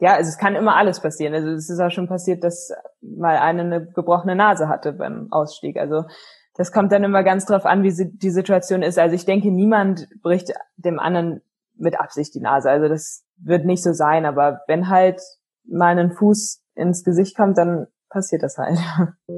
ja, 0.00 0.14
also 0.14 0.28
es 0.28 0.38
kann 0.38 0.56
immer 0.56 0.76
alles 0.76 1.00
passieren. 1.00 1.34
Also 1.34 1.48
es 1.50 1.68
ist 1.68 1.78
auch 1.78 1.90
schon 1.90 2.08
passiert, 2.08 2.42
dass 2.42 2.72
mal 3.02 3.36
eine 3.36 3.62
eine 3.62 3.86
gebrochene 3.86 4.34
Nase 4.34 4.68
hatte 4.68 4.94
beim 4.94 5.28
Ausstieg. 5.30 5.76
Also 5.76 6.04
das 6.54 6.72
kommt 6.72 6.90
dann 6.92 7.04
immer 7.04 7.22
ganz 7.22 7.44
drauf 7.44 7.66
an, 7.66 7.82
wie 7.82 7.92
die 7.94 8.30
Situation 8.30 8.82
ist. 8.82 8.98
Also 8.98 9.14
ich 9.14 9.26
denke, 9.26 9.50
niemand 9.50 10.08
bricht 10.22 10.52
dem 10.76 10.98
anderen 10.98 11.42
mit 11.76 12.00
Absicht 12.00 12.34
die 12.34 12.40
Nase. 12.40 12.70
Also 12.70 12.88
das 12.88 13.24
wird 13.36 13.66
nicht 13.66 13.82
so 13.82 13.92
sein. 13.92 14.24
Aber 14.24 14.62
wenn 14.66 14.88
halt 14.88 15.20
mal 15.64 15.98
ein 15.98 16.12
Fuß 16.12 16.62
ins 16.74 17.04
Gesicht 17.04 17.36
kommt, 17.36 17.58
dann 17.58 17.86
passiert 18.08 18.42
das 18.42 18.56
halt. 18.58 18.78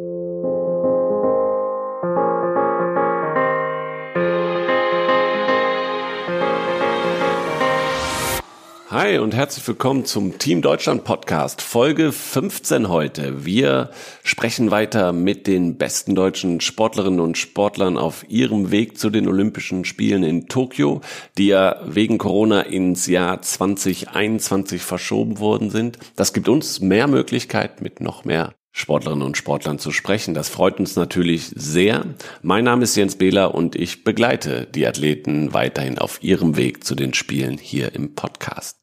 Hi 9.03 9.19
und 9.19 9.35
herzlich 9.35 9.67
willkommen 9.67 10.05
zum 10.05 10.39
Team 10.39 10.63
Deutschland 10.63 11.03
Podcast, 11.03 11.61
Folge 11.61 12.13
15 12.13 12.89
heute. 12.89 13.45
Wir 13.45 13.91
sprechen 14.23 14.71
weiter 14.71 15.13
mit 15.13 15.49
den 15.49 15.77
besten 15.77 16.15
deutschen 16.15 16.61
Sportlerinnen 16.61 17.19
und 17.19 17.37
Sportlern 17.37 17.99
auf 17.99 18.25
ihrem 18.29 18.71
Weg 18.71 18.99
zu 18.99 19.11
den 19.11 19.27
Olympischen 19.27 19.85
Spielen 19.85 20.23
in 20.23 20.47
Tokio, 20.47 21.01
die 21.37 21.49
ja 21.49 21.81
wegen 21.85 22.17
Corona 22.17 22.61
ins 22.61 23.09
Jahr 23.09 23.43
2021 23.43 24.81
verschoben 24.81 25.41
worden 25.41 25.71
sind. 25.71 25.99
Das 26.15 26.33
gibt 26.33 26.49
uns 26.49 26.79
mehr 26.79 27.09
Möglichkeit 27.09 27.81
mit 27.81 28.01
noch 28.01 28.25
mehr 28.25 28.55
Sportlerinnen 28.71 29.27
und 29.27 29.37
Sportlern 29.37 29.81
zu 29.81 29.91
sprechen. 29.91 30.33
Das 30.33 30.49
freut 30.49 30.79
uns 30.79 30.95
natürlich 30.95 31.51
sehr. 31.57 32.07
Mein 32.41 32.65
Name 32.65 32.85
ist 32.85 32.95
Jens 32.95 33.17
Behler 33.17 33.53
und 33.53 33.75
ich 33.75 34.05
begleite 34.05 34.69
die 34.73 34.87
Athleten 34.87 35.53
weiterhin 35.53 35.99
auf 35.99 36.23
ihrem 36.23 36.57
Weg 36.57 36.85
zu 36.85 36.95
den 36.95 37.15
Spielen 37.15 37.59
hier 37.59 37.97
im 37.97 38.15
Podcast. 38.15 38.82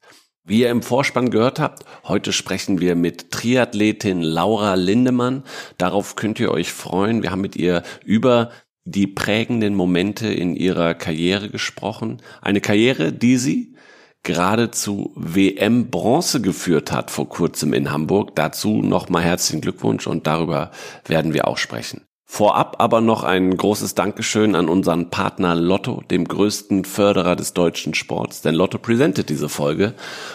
Wie 0.50 0.62
ihr 0.62 0.70
im 0.70 0.82
Vorspann 0.82 1.30
gehört 1.30 1.60
habt, 1.60 1.84
heute 2.02 2.32
sprechen 2.32 2.80
wir 2.80 2.96
mit 2.96 3.30
Triathletin 3.30 4.20
Laura 4.20 4.74
Lindemann. 4.74 5.44
Darauf 5.78 6.16
könnt 6.16 6.40
ihr 6.40 6.50
euch 6.50 6.72
freuen. 6.72 7.22
Wir 7.22 7.30
haben 7.30 7.40
mit 7.40 7.54
ihr 7.54 7.84
über 8.04 8.50
die 8.84 9.06
prägenden 9.06 9.76
Momente 9.76 10.26
in 10.26 10.56
ihrer 10.56 10.94
Karriere 10.94 11.50
gesprochen. 11.50 12.20
Eine 12.42 12.60
Karriere, 12.60 13.12
die 13.12 13.36
sie 13.36 13.76
geradezu 14.24 15.12
WM 15.14 15.88
Bronze 15.88 16.40
geführt 16.40 16.90
hat 16.90 17.12
vor 17.12 17.28
kurzem 17.28 17.72
in 17.72 17.92
Hamburg. 17.92 18.34
Dazu 18.34 18.82
nochmal 18.82 19.22
herzlichen 19.22 19.60
Glückwunsch 19.60 20.08
und 20.08 20.26
darüber 20.26 20.72
werden 21.06 21.32
wir 21.32 21.46
auch 21.46 21.58
sprechen. 21.58 22.09
Vorab 22.32 22.76
aber 22.78 23.00
noch 23.00 23.24
ein 23.24 23.56
großes 23.56 23.96
Dankeschön 23.96 24.54
an 24.54 24.68
unseren 24.68 25.10
Partner 25.10 25.56
Lotto, 25.56 26.04
dem 26.12 26.28
größten 26.28 26.84
Förderer 26.84 27.34
des 27.34 27.54
deutschen 27.54 27.92
Sports, 27.92 28.40
denn 28.40 28.54
Lotto 28.54 28.78
präsentiert 28.78 29.30
diese 29.30 29.48
Folge. 29.48 29.94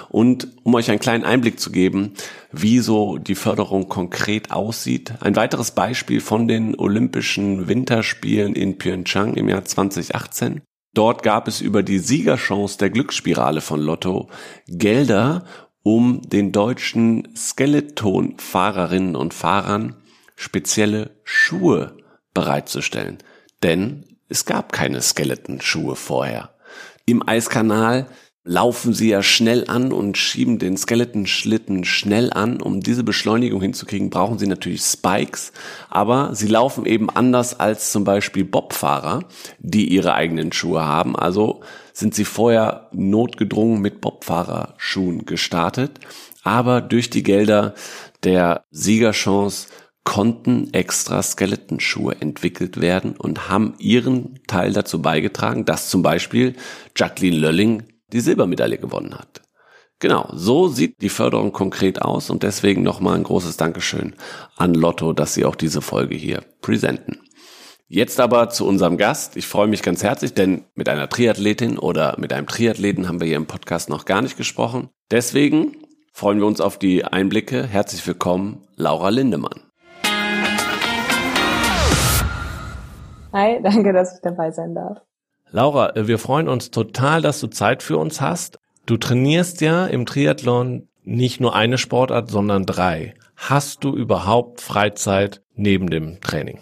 Und 0.09 0.49
um 0.63 0.75
euch 0.75 0.91
einen 0.91 0.99
kleinen 0.99 1.23
Einblick 1.23 1.57
zu 1.57 1.71
geben, 1.71 2.11
wie 2.51 2.79
so 2.79 3.17
die 3.17 3.33
Förderung 3.33 3.87
konkret 3.87 4.51
aussieht, 4.51 5.13
ein 5.21 5.37
weiteres 5.37 5.71
Beispiel 5.71 6.19
von 6.19 6.49
den 6.49 6.77
Olympischen 6.77 7.69
Winterspielen 7.69 8.55
in 8.55 8.77
Pyeongchang 8.77 9.35
im 9.35 9.47
Jahr 9.47 9.63
2018. 9.63 10.63
Dort 10.93 11.23
gab 11.23 11.47
es 11.47 11.61
über 11.61 11.81
die 11.81 11.99
Siegerchance 11.99 12.77
der 12.77 12.89
Glücksspirale 12.89 13.61
von 13.61 13.79
Lotto 13.79 14.27
Gelder, 14.67 15.45
um 15.81 16.21
den 16.23 16.51
deutschen 16.51 17.29
Skeleton-Fahrerinnen 17.37 19.15
und 19.15 19.33
Fahrern 19.33 19.95
spezielle 20.35 21.11
Schuhe 21.23 21.97
bereitzustellen. 22.33 23.19
Denn 23.63 24.05
es 24.27 24.45
gab 24.45 24.71
keine 24.71 25.01
Skeleton-Schuhe 25.01 25.95
vorher. 25.95 26.55
Im 27.05 27.27
Eiskanal 27.27 28.07
laufen 28.47 28.93
sie 28.93 29.09
ja 29.09 29.23
schnell 29.23 29.65
an 29.67 29.91
und 29.91 30.17
schieben 30.17 30.59
den 30.59 30.77
Skeleton-Schlitten 30.77 31.83
schnell 31.83 32.31
an. 32.31 32.61
Um 32.61 32.79
diese 32.79 33.03
Beschleunigung 33.03 33.59
hinzukriegen, 33.59 34.11
brauchen 34.11 34.37
sie 34.37 34.45
natürlich 34.45 34.81
Spikes, 34.81 35.51
aber 35.89 36.35
sie 36.35 36.47
laufen 36.47 36.85
eben 36.85 37.09
anders 37.09 37.59
als 37.59 37.91
zum 37.91 38.03
Beispiel 38.03 38.45
Bobfahrer, 38.45 39.25
die 39.59 39.87
ihre 39.87 40.13
eigenen 40.13 40.51
Schuhe 40.51 40.85
haben. 40.85 41.15
Also 41.15 41.61
sind 41.91 42.13
sie 42.13 42.25
vorher 42.25 42.89
notgedrungen 42.91 43.81
mit 43.81 43.99
Bobfahrerschuhen 43.99 45.25
gestartet, 45.25 45.99
aber 46.43 46.81
durch 46.81 47.09
die 47.09 47.23
Gelder 47.23 47.73
der 48.23 48.63
Siegerchance 48.69 49.67
konnten 50.05 50.73
extra 50.73 51.21
Skeletonschuhe 51.21 52.15
entwickelt 52.21 52.79
werden 52.79 53.17
und 53.17 53.49
haben 53.49 53.73
ihren 53.79 54.39
Teil 54.47 54.71
dazu 54.71 55.01
beigetragen, 55.01 55.65
dass 55.65 55.89
zum 55.89 56.01
Beispiel 56.01 56.55
Jacqueline 56.95 57.37
Lölling 57.37 57.83
die 58.13 58.21
Silbermedaille 58.21 58.77
gewonnen 58.77 59.15
hat. 59.15 59.41
Genau, 59.99 60.29
so 60.33 60.67
sieht 60.67 61.01
die 61.01 61.09
Förderung 61.09 61.51
konkret 61.51 62.01
aus 62.01 62.29
und 62.29 62.43
deswegen 62.43 62.83
nochmal 62.83 63.15
ein 63.15 63.23
großes 63.23 63.57
Dankeschön 63.57 64.15
an 64.55 64.73
Lotto, 64.73 65.13
dass 65.13 65.33
sie 65.33 65.45
auch 65.45 65.55
diese 65.55 65.81
Folge 65.81 66.15
hier 66.15 66.43
präsenten. 66.61 67.19
Jetzt 67.87 68.19
aber 68.19 68.49
zu 68.49 68.67
unserem 68.67 68.97
Gast. 68.97 69.37
Ich 69.37 69.47
freue 69.47 69.67
mich 69.67 69.83
ganz 69.83 70.03
herzlich, 70.03 70.33
denn 70.33 70.65
mit 70.75 70.89
einer 70.89 71.07
Triathletin 71.07 71.77
oder 71.77 72.15
mit 72.19 72.33
einem 72.33 72.47
Triathleten 72.47 73.07
haben 73.07 73.19
wir 73.19 73.27
hier 73.27 73.37
im 73.37 73.45
Podcast 73.45 73.89
noch 73.89 74.05
gar 74.05 74.21
nicht 74.21 74.37
gesprochen. 74.37 74.89
Deswegen 75.11 75.77
freuen 76.11 76.39
wir 76.39 76.47
uns 76.47 76.61
auf 76.61 76.79
die 76.79 77.05
Einblicke. 77.05 77.65
Herzlich 77.65 78.05
willkommen, 78.05 78.67
Laura 78.75 79.09
Lindemann. 79.09 79.64
Hi, 83.35 83.61
danke, 83.63 83.91
dass 83.91 84.15
ich 84.15 84.21
dabei 84.21 84.51
sein 84.51 84.73
darf. 84.73 85.01
Laura, 85.51 85.95
äh, 85.95 86.07
wir 86.07 86.19
freuen 86.19 86.47
uns 86.47 86.71
total, 86.71 87.21
dass 87.21 87.41
du 87.41 87.47
Zeit 87.47 87.83
für 87.83 87.97
uns 87.97 88.21
hast. 88.21 88.59
Du 88.85 88.95
trainierst 88.97 89.59
ja 89.61 89.85
im 89.85 90.05
Triathlon 90.05 90.87
nicht 91.03 91.41
nur 91.41 91.53
eine 91.53 91.77
Sportart, 91.77 92.29
sondern 92.29 92.65
drei. 92.65 93.13
Hast 93.35 93.83
du 93.83 93.93
überhaupt 93.93 94.61
Freizeit 94.61 95.43
neben 95.53 95.89
dem 95.89 96.21
Training? 96.21 96.61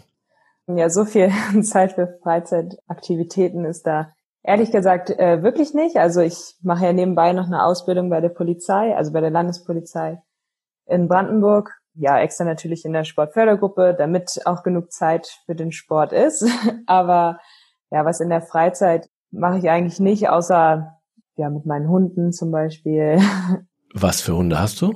Ja, 0.68 0.90
so 0.90 1.06
viel 1.06 1.32
Zeit 1.62 1.94
für 1.94 2.18
Freizeitaktivitäten 2.24 3.66
ist 3.66 3.86
da 3.86 4.14
ehrlich 4.42 4.72
gesagt 4.72 5.12
äh, 5.12 5.44
wirklich 5.44 5.74
nicht. 5.76 5.98
Also 5.98 6.22
ich 6.22 6.56
mache 6.62 6.86
ja 6.86 6.94
nebenbei 6.94 7.34
noch 7.34 7.46
eine 7.46 7.64
Ausbildung 7.64 8.10
bei 8.10 8.20
der 8.20 8.30
Polizei, 8.30 8.96
also 8.96 9.14
bei 9.14 9.22
der 9.22 9.30
Landespolizei 9.30 10.22
in 10.88 11.08
Brandenburg 11.08 11.72
ja, 11.96 12.20
extra 12.20 12.46
natürlich 12.46 12.86
in 12.86 12.94
der 12.94 13.04
Sportfördergruppe, 13.04 13.96
damit 13.98 14.42
auch 14.46 14.64
genug 14.64 14.92
Zeit 14.92 15.28
für 15.46 15.56
den 15.56 15.72
Sport 15.72 16.12
ist. 16.12 16.46
Aber 16.88 17.40
ja, 17.92 18.06
was 18.06 18.20
in 18.20 18.30
der 18.30 18.42
Freizeit 18.42 19.10
mache 19.32 19.60
ich 19.60 19.70
eigentlich 19.70 20.00
nicht, 20.00 20.30
außer 20.30 21.00
ja 21.36 21.50
mit 21.50 21.66
meinen 21.66 21.90
Hunden 21.90 22.32
zum 22.32 22.52
Beispiel. 22.52 23.20
Was 23.96 24.22
für 24.22 24.36
Hunde 24.36 24.60
hast 24.60 24.82
du? 24.82 24.94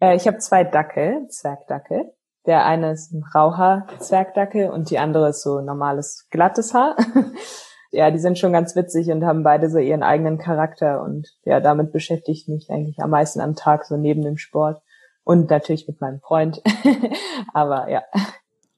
Äh, 0.00 0.16
ich 0.16 0.26
habe 0.26 0.38
zwei 0.38 0.64
Dackel, 0.64 1.28
Zwergdackel. 1.28 2.12
Der 2.46 2.64
eine 2.64 2.92
ist 2.92 3.12
ein 3.12 3.24
Rauhaar-Zwergdackel 3.34 4.70
und 4.70 4.90
die 4.90 4.98
andere 4.98 5.30
ist 5.30 5.42
so 5.42 5.60
normales 5.60 6.28
glattes 6.30 6.74
Haar. 6.74 6.96
ja, 7.90 8.10
die 8.10 8.18
sind 8.18 8.38
schon 8.38 8.52
ganz 8.52 8.76
witzig 8.76 9.10
und 9.10 9.24
haben 9.24 9.42
beide 9.42 9.68
so 9.68 9.78
ihren 9.78 10.04
eigenen 10.04 10.38
Charakter 10.38 11.02
und 11.02 11.28
ja, 11.44 11.60
damit 11.60 11.92
beschäftige 11.92 12.32
ich 12.32 12.46
mich 12.46 12.70
eigentlich 12.70 13.00
am 13.00 13.10
meisten 13.10 13.40
am 13.40 13.56
Tag 13.56 13.84
so 13.84 13.96
neben 13.96 14.22
dem 14.22 14.36
Sport 14.36 14.80
und 15.26 15.50
natürlich 15.50 15.88
mit 15.88 16.00
meinem 16.00 16.20
Freund. 16.20 16.62
Aber 17.52 17.90
ja. 17.90 18.04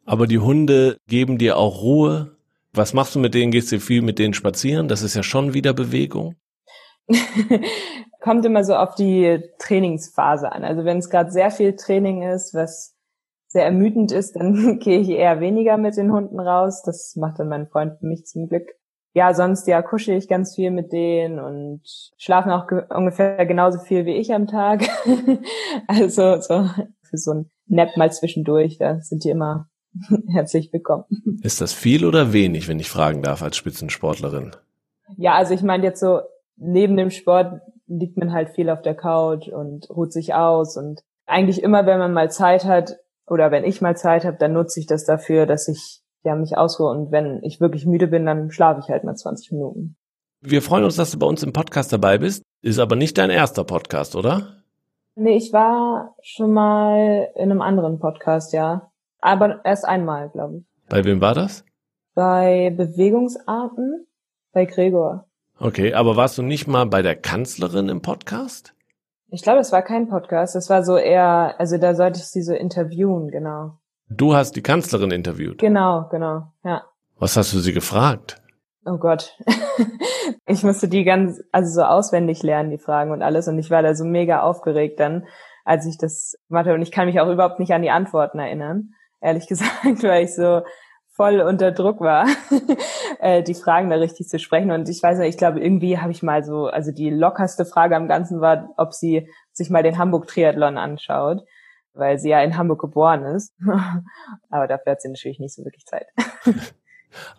Aber 0.06 0.26
die 0.26 0.38
Hunde 0.38 0.96
geben 1.06 1.36
dir 1.36 1.58
auch 1.58 1.82
Ruhe. 1.82 2.36
Was 2.72 2.94
machst 2.94 3.14
du 3.14 3.18
mit 3.18 3.34
denen? 3.34 3.52
Gehst 3.52 3.70
du 3.70 3.78
viel 3.78 4.00
mit 4.00 4.18
denen 4.18 4.32
spazieren? 4.32 4.88
Das 4.88 5.02
ist 5.02 5.14
ja 5.14 5.22
schon 5.22 5.52
wieder 5.52 5.74
Bewegung. 5.74 6.36
Kommt 8.20 8.46
immer 8.46 8.64
so 8.64 8.74
auf 8.74 8.94
die 8.94 9.42
Trainingsphase 9.58 10.50
an. 10.50 10.64
Also 10.64 10.84
wenn 10.84 10.98
es 10.98 11.10
gerade 11.10 11.30
sehr 11.30 11.50
viel 11.50 11.76
Training 11.76 12.22
ist, 12.22 12.54
was 12.54 12.96
sehr 13.46 13.66
ermüdend 13.66 14.10
ist, 14.10 14.36
dann 14.36 14.78
gehe 14.80 15.00
ich 15.00 15.10
eher 15.10 15.40
weniger 15.40 15.76
mit 15.76 15.98
den 15.98 16.12
Hunden 16.12 16.40
raus. 16.40 16.82
Das 16.82 17.14
macht 17.16 17.38
dann 17.38 17.48
mein 17.48 17.68
Freund 17.68 17.98
für 18.00 18.06
mich 18.06 18.24
zum 18.24 18.48
Glück 18.48 18.68
ja, 19.18 19.34
sonst 19.34 19.66
ja 19.66 19.82
kuschel 19.82 20.16
ich 20.16 20.28
ganz 20.28 20.54
viel 20.54 20.70
mit 20.70 20.92
denen 20.92 21.40
und 21.40 21.80
schlafen 22.18 22.52
auch 22.52 22.68
ge 22.68 22.84
ungefähr 22.88 23.44
genauso 23.46 23.80
viel 23.80 24.06
wie 24.06 24.14
ich 24.14 24.32
am 24.32 24.46
Tag. 24.46 24.88
also 25.88 26.40
so 26.40 26.70
für 27.02 27.16
so 27.16 27.32
ein 27.32 27.50
Nap 27.66 27.96
mal 27.96 28.12
zwischendurch, 28.12 28.78
da 28.78 29.00
sind 29.00 29.24
die 29.24 29.30
immer 29.30 29.68
herzlich 30.32 30.72
willkommen. 30.72 31.04
Ist 31.42 31.60
das 31.60 31.72
viel 31.72 32.06
oder 32.06 32.32
wenig, 32.32 32.68
wenn 32.68 32.78
ich 32.78 32.88
fragen 32.88 33.22
darf, 33.22 33.42
als 33.42 33.56
Spitzensportlerin? 33.56 34.52
Ja, 35.16 35.34
also 35.34 35.52
ich 35.52 35.62
meine 35.62 35.82
jetzt 35.82 35.98
so, 35.98 36.20
neben 36.56 36.96
dem 36.96 37.10
Sport 37.10 37.60
liegt 37.88 38.18
man 38.18 38.32
halt 38.32 38.50
viel 38.50 38.70
auf 38.70 38.82
der 38.82 38.94
Couch 38.94 39.48
und 39.48 39.90
ruht 39.90 40.12
sich 40.12 40.34
aus 40.34 40.76
und 40.76 41.02
eigentlich 41.26 41.64
immer, 41.64 41.86
wenn 41.86 41.98
man 41.98 42.12
mal 42.12 42.30
Zeit 42.30 42.64
hat 42.64 42.98
oder 43.26 43.50
wenn 43.50 43.64
ich 43.64 43.80
mal 43.80 43.96
Zeit 43.96 44.24
habe, 44.24 44.36
dann 44.38 44.52
nutze 44.52 44.78
ich 44.78 44.86
das 44.86 45.04
dafür, 45.04 45.44
dass 45.44 45.66
ich 45.66 46.02
ja, 46.24 46.34
mich 46.34 46.56
ausruhe. 46.56 46.90
Und 46.90 47.12
wenn 47.12 47.42
ich 47.42 47.60
wirklich 47.60 47.86
müde 47.86 48.06
bin, 48.06 48.26
dann 48.26 48.50
schlafe 48.50 48.80
ich 48.80 48.90
halt 48.90 49.04
mal 49.04 49.14
20 49.14 49.52
Minuten. 49.52 49.96
Wir 50.40 50.62
freuen 50.62 50.84
uns, 50.84 50.96
dass 50.96 51.10
du 51.10 51.18
bei 51.18 51.26
uns 51.26 51.42
im 51.42 51.52
Podcast 51.52 51.92
dabei 51.92 52.18
bist. 52.18 52.42
Ist 52.62 52.78
aber 52.78 52.96
nicht 52.96 53.18
dein 53.18 53.30
erster 53.30 53.64
Podcast, 53.64 54.14
oder? 54.14 54.58
Nee, 55.16 55.36
ich 55.36 55.52
war 55.52 56.14
schon 56.22 56.52
mal 56.52 57.28
in 57.34 57.50
einem 57.50 57.60
anderen 57.60 57.98
Podcast, 57.98 58.52
ja. 58.52 58.90
Aber 59.20 59.64
erst 59.64 59.84
einmal, 59.84 60.30
glaube 60.30 60.58
ich. 60.58 60.64
Bei 60.88 61.04
wem 61.04 61.20
war 61.20 61.34
das? 61.34 61.64
Bei 62.14 62.72
Bewegungsarten, 62.76 64.06
bei 64.52 64.64
Gregor. 64.64 65.26
Okay, 65.58 65.92
aber 65.92 66.16
warst 66.16 66.38
du 66.38 66.42
nicht 66.42 66.68
mal 66.68 66.86
bei 66.86 67.02
der 67.02 67.16
Kanzlerin 67.16 67.88
im 67.88 68.00
Podcast? 68.00 68.74
Ich 69.30 69.42
glaube, 69.42 69.58
es 69.58 69.72
war 69.72 69.82
kein 69.82 70.08
Podcast. 70.08 70.54
Das 70.54 70.70
war 70.70 70.84
so 70.84 70.96
eher, 70.96 71.56
also 71.58 71.78
da 71.78 71.94
sollte 71.94 72.20
ich 72.20 72.26
sie 72.26 72.42
so 72.42 72.54
interviewen, 72.54 73.28
genau. 73.28 73.77
Du 74.10 74.34
hast 74.34 74.56
die 74.56 74.62
Kanzlerin 74.62 75.10
interviewt. 75.10 75.58
Genau, 75.58 76.08
genau, 76.10 76.52
ja. 76.64 76.84
Was 77.18 77.36
hast 77.36 77.52
du 77.52 77.58
sie 77.58 77.72
gefragt? 77.72 78.40
Oh 78.84 78.96
Gott. 78.96 79.36
ich 80.46 80.62
musste 80.62 80.88
die 80.88 81.04
ganz, 81.04 81.40
also 81.52 81.70
so 81.74 81.82
auswendig 81.82 82.42
lernen, 82.42 82.70
die 82.70 82.78
Fragen 82.78 83.10
und 83.10 83.22
alles. 83.22 83.48
Und 83.48 83.58
ich 83.58 83.70
war 83.70 83.82
da 83.82 83.94
so 83.94 84.04
mega 84.04 84.40
aufgeregt 84.40 84.98
dann, 84.98 85.26
als 85.64 85.84
ich 85.84 85.98
das 85.98 86.38
gemacht 86.48 86.66
habe. 86.66 86.76
Und 86.76 86.82
ich 86.82 86.92
kann 86.92 87.06
mich 87.06 87.20
auch 87.20 87.28
überhaupt 87.28 87.60
nicht 87.60 87.72
an 87.72 87.82
die 87.82 87.90
Antworten 87.90 88.38
erinnern, 88.38 88.94
ehrlich 89.20 89.46
gesagt, 89.48 90.02
weil 90.02 90.24
ich 90.24 90.34
so 90.34 90.62
voll 91.18 91.40
unter 91.40 91.72
Druck 91.72 92.00
war, 92.00 92.26
äh, 93.18 93.42
die 93.42 93.54
Fragen 93.54 93.90
da 93.90 93.96
richtig 93.96 94.28
zu 94.28 94.38
sprechen. 94.38 94.70
Und 94.70 94.88
ich 94.88 95.02
weiß 95.02 95.18
nicht, 95.18 95.28
ich 95.30 95.36
glaube, 95.36 95.60
irgendwie 95.60 95.98
habe 95.98 96.12
ich 96.12 96.22
mal 96.22 96.44
so, 96.44 96.66
also 96.66 96.92
die 96.92 97.10
lockerste 97.10 97.66
Frage 97.66 97.96
am 97.96 98.08
Ganzen 98.08 98.40
war, 98.40 98.70
ob 98.76 98.94
sie 98.94 99.28
sich 99.52 99.68
mal 99.68 99.82
den 99.82 99.98
Hamburg-Triathlon 99.98 100.78
anschaut, 100.78 101.42
weil 101.94 102.18
sie 102.18 102.30
ja 102.30 102.42
in 102.42 102.56
Hamburg 102.56 102.80
geboren 102.80 103.24
ist. 103.24 103.52
Aber 104.50 104.66
dafür 104.66 104.92
hat 104.92 105.02
sie 105.02 105.08
natürlich 105.08 105.38
nicht 105.38 105.54
so 105.54 105.64
wirklich 105.64 105.84
Zeit. 105.84 106.06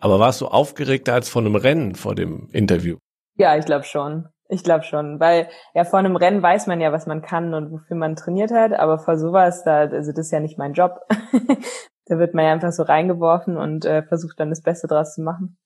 Aber 0.00 0.18
warst 0.18 0.40
du 0.40 0.46
aufgeregter 0.46 1.14
als 1.14 1.28
vor 1.28 1.42
einem 1.42 1.56
Rennen 1.56 1.94
vor 1.94 2.14
dem 2.14 2.48
Interview? 2.52 2.98
Ja, 3.36 3.56
ich 3.56 3.64
glaube 3.64 3.84
schon. 3.84 4.28
Ich 4.48 4.64
glaube 4.64 4.82
schon, 4.82 5.20
weil 5.20 5.48
ja 5.74 5.84
vor 5.84 6.00
einem 6.00 6.16
Rennen 6.16 6.42
weiß 6.42 6.66
man 6.66 6.80
ja, 6.80 6.90
was 6.90 7.06
man 7.06 7.22
kann 7.22 7.54
und 7.54 7.70
wofür 7.70 7.96
man 7.96 8.16
trainiert 8.16 8.50
hat, 8.50 8.72
aber 8.72 8.98
vor 8.98 9.16
sowas, 9.16 9.62
da, 9.62 9.82
also 9.82 10.10
das 10.10 10.26
ist 10.26 10.32
ja 10.32 10.40
nicht 10.40 10.58
mein 10.58 10.72
Job. 10.72 10.98
da 12.06 12.18
wird 12.18 12.34
man 12.34 12.44
ja 12.44 12.52
einfach 12.52 12.72
so 12.72 12.82
reingeworfen 12.82 13.56
und 13.56 13.84
äh, 13.84 14.02
versucht 14.02 14.40
dann 14.40 14.50
das 14.50 14.62
Beste 14.62 14.88
draus 14.88 15.14
zu 15.14 15.22
machen. 15.22 15.56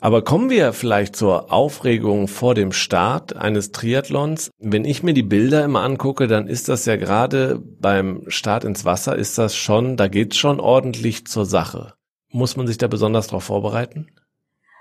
Aber 0.00 0.22
kommen 0.22 0.50
wir 0.50 0.72
vielleicht 0.72 1.16
zur 1.16 1.52
Aufregung 1.52 2.28
vor 2.28 2.54
dem 2.54 2.72
Start 2.72 3.34
eines 3.34 3.72
Triathlons. 3.72 4.50
Wenn 4.58 4.84
ich 4.84 5.02
mir 5.02 5.14
die 5.14 5.22
Bilder 5.22 5.64
immer 5.64 5.82
angucke, 5.82 6.26
dann 6.26 6.48
ist 6.48 6.68
das 6.68 6.84
ja 6.84 6.96
gerade 6.96 7.58
beim 7.58 8.22
Start 8.28 8.64
ins 8.64 8.84
Wasser, 8.84 9.16
ist 9.16 9.38
das 9.38 9.56
schon, 9.56 9.96
da 9.96 10.08
geht's 10.08 10.36
schon 10.36 10.60
ordentlich 10.60 11.26
zur 11.26 11.46
Sache. 11.46 11.94
Muss 12.30 12.56
man 12.56 12.66
sich 12.66 12.76
da 12.76 12.88
besonders 12.88 13.28
darauf 13.28 13.44
vorbereiten? 13.44 14.08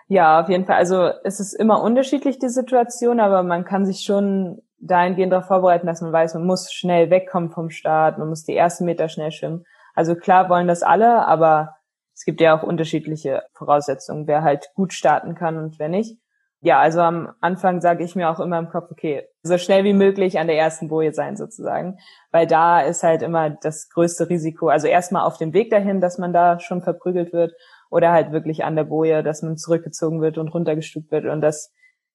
Ja, 0.08 0.42
auf 0.42 0.50
jeden 0.50 0.66
Fall. 0.66 0.76
Also 0.76 1.10
es 1.24 1.40
ist 1.40 1.54
immer 1.54 1.82
unterschiedlich, 1.82 2.38
die 2.38 2.50
Situation, 2.50 3.20
aber 3.20 3.42
man 3.44 3.66
kann 3.66 3.86
sich 3.86 4.02
schon 4.02 4.62
dahingehend 4.80 5.32
darauf 5.32 5.48
vorbereiten, 5.48 5.88
dass 5.88 6.02
man 6.02 6.12
weiß, 6.12 6.36
man 6.36 6.46
muss 6.46 6.72
schnell 6.72 7.10
wegkommen 7.10 7.50
vom 7.52 7.70
Start, 7.70 8.20
man 8.20 8.30
muss 8.30 8.44
die 8.44 8.56
ersten 8.56 8.86
Meter 8.86 9.10
schnell 9.10 9.32
schwimmen. 9.32 9.66
Also 9.96 10.16
klar 10.16 10.50
wollen 10.50 10.68
das 10.68 10.84
alle, 10.84 11.26
aber 11.26 11.75
es 12.16 12.24
gibt 12.24 12.40
ja 12.40 12.58
auch 12.58 12.64
unterschiedliche 12.64 13.44
Voraussetzungen, 13.54 14.26
wer 14.26 14.42
halt 14.42 14.72
gut 14.74 14.94
starten 14.94 15.36
kann 15.36 15.58
und 15.58 15.78
wer 15.80 15.90
nicht. 15.90 16.18
Ja, 16.62 16.80
also 16.80 17.02
am 17.02 17.30
Anfang 17.42 17.82
sage 17.82 18.04
ich 18.04 18.16
mir 18.16 18.30
auch 18.30 18.40
immer 18.40 18.58
im 18.58 18.70
Kopf, 18.70 18.90
okay, 18.90 19.28
so 19.44 19.58
schnell 19.58 19.84
wie 19.84 19.94
möglich 19.94 20.40
an 20.40 20.48
der 20.48 20.58
ersten 20.58 20.88
Boje 20.88 21.14
sein 21.14 21.36
sozusagen, 21.36 22.00
weil 22.32 22.48
da 22.48 22.82
ist 22.82 23.04
halt 23.04 23.22
immer 23.22 23.52
das 23.52 23.90
größte 23.90 24.30
Risiko. 24.30 24.70
Also 24.70 24.88
erstmal 24.88 25.28
auf 25.28 25.38
dem 25.38 25.54
Weg 25.54 25.70
dahin, 25.70 26.02
dass 26.02 26.18
man 26.18 26.34
da 26.34 26.60
schon 26.60 26.82
verprügelt 26.82 27.34
wird 27.34 27.54
oder 27.92 28.12
halt 28.12 28.32
wirklich 28.32 28.64
an 28.64 28.76
der 28.76 28.86
Boje, 28.86 29.22
dass 29.22 29.44
man 29.44 29.58
zurückgezogen 29.58 30.22
wird 30.22 30.38
und 30.38 30.48
runtergestuft 30.48 31.12
wird. 31.12 31.26
Und 31.26 31.42
das 31.42 31.72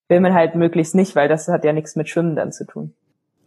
will 0.08 0.20
man 0.20 0.34
halt 0.34 0.56
möglichst 0.56 0.94
nicht, 0.94 1.14
weil 1.14 1.28
das 1.28 1.46
hat 1.46 1.64
ja 1.64 1.72
nichts 1.72 1.94
mit 1.94 2.08
Schwimmen 2.08 2.34
dann 2.34 2.52
zu 2.52 2.66
tun. 2.66 2.94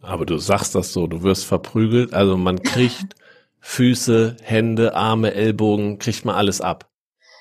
Aber 0.00 0.24
du 0.24 0.38
sagst 0.38 0.74
das 0.74 0.92
so, 0.92 1.06
du 1.06 1.22
wirst 1.22 1.44
verprügelt, 1.44 2.14
also 2.14 2.36
man 2.36 2.62
kriegt 2.62 3.14
Füße, 3.66 4.36
Hände, 4.42 4.94
Arme, 4.94 5.34
Ellbogen, 5.34 5.98
kriegt 5.98 6.24
man 6.24 6.36
alles 6.36 6.60
ab. 6.60 6.88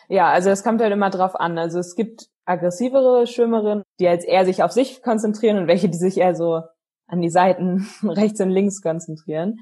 Ja, 0.10 0.30
also 0.30 0.50
es 0.50 0.64
kommt 0.64 0.82
halt 0.82 0.92
immer 0.92 1.10
drauf 1.10 1.40
an. 1.40 1.58
Also 1.58 1.80
es 1.80 1.96
gibt 1.96 2.28
aggressivere 2.46 3.28
Schwimmerinnen, 3.28 3.84
die 4.00 4.06
jetzt 4.06 4.28
eher 4.28 4.46
sich 4.46 4.64
auf 4.64 4.72
sich 4.72 5.02
konzentrieren 5.02 5.58
und 5.58 5.68
welche, 5.68 5.90
die 5.90 5.98
sich 5.98 6.18
eher 6.18 6.36
so 6.36 6.62
an 7.08 7.22
die 7.22 7.30
Seiten 7.30 7.88
rechts 8.04 8.42
und 8.42 8.50
links 8.50 8.82
konzentrieren 8.82 9.60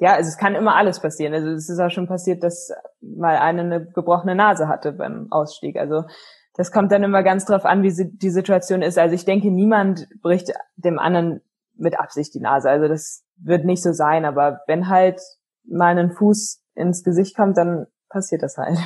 ja, 0.00 0.14
also 0.14 0.28
es 0.28 0.38
kann 0.38 0.54
immer 0.54 0.76
alles 0.76 0.98
passieren. 1.00 1.34
Also 1.34 1.48
es 1.50 1.68
ist 1.68 1.78
auch 1.78 1.90
schon 1.90 2.08
passiert, 2.08 2.42
dass 2.42 2.72
mal 3.02 3.36
eine 3.36 3.60
eine 3.60 3.86
gebrochene 3.86 4.34
Nase 4.34 4.66
hatte 4.66 4.92
beim 4.92 5.30
Ausstieg. 5.30 5.76
Also 5.76 6.04
das 6.54 6.72
kommt 6.72 6.90
dann 6.90 7.04
immer 7.04 7.22
ganz 7.22 7.44
drauf 7.44 7.66
an, 7.66 7.82
wie 7.82 7.92
die 7.94 8.30
Situation 8.30 8.80
ist. 8.82 8.98
Also 8.98 9.14
ich 9.14 9.26
denke, 9.26 9.50
niemand 9.50 10.08
bricht 10.22 10.52
dem 10.76 10.98
anderen 10.98 11.42
mit 11.76 12.00
Absicht 12.00 12.34
die 12.34 12.40
Nase. 12.40 12.70
Also 12.70 12.88
das 12.88 13.24
wird 13.36 13.66
nicht 13.66 13.82
so 13.82 13.92
sein. 13.92 14.24
Aber 14.24 14.60
wenn 14.66 14.88
halt 14.88 15.20
ein 15.72 16.12
Fuß 16.12 16.62
ins 16.74 17.04
Gesicht 17.04 17.36
kommt, 17.36 17.56
dann 17.56 17.86
passiert 18.08 18.42
das 18.42 18.56
halt. 18.56 18.78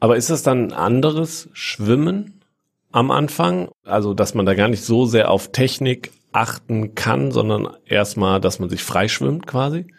Aber 0.00 0.16
ist 0.16 0.30
das 0.30 0.42
dann 0.42 0.68
ein 0.68 0.72
anderes 0.72 1.50
Schwimmen 1.52 2.42
am 2.90 3.10
Anfang? 3.10 3.70
Also, 3.84 4.14
dass 4.14 4.34
man 4.34 4.46
da 4.46 4.54
gar 4.54 4.68
nicht 4.68 4.84
so 4.84 5.04
sehr 5.04 5.30
auf 5.30 5.48
Technik 5.52 6.12
achten 6.32 6.94
kann, 6.94 7.30
sondern 7.30 7.76
erstmal, 7.86 8.40
dass 8.40 8.58
man 8.58 8.68
sich 8.68 8.82
freischwimmt 8.82 9.46
quasi? 9.46 9.92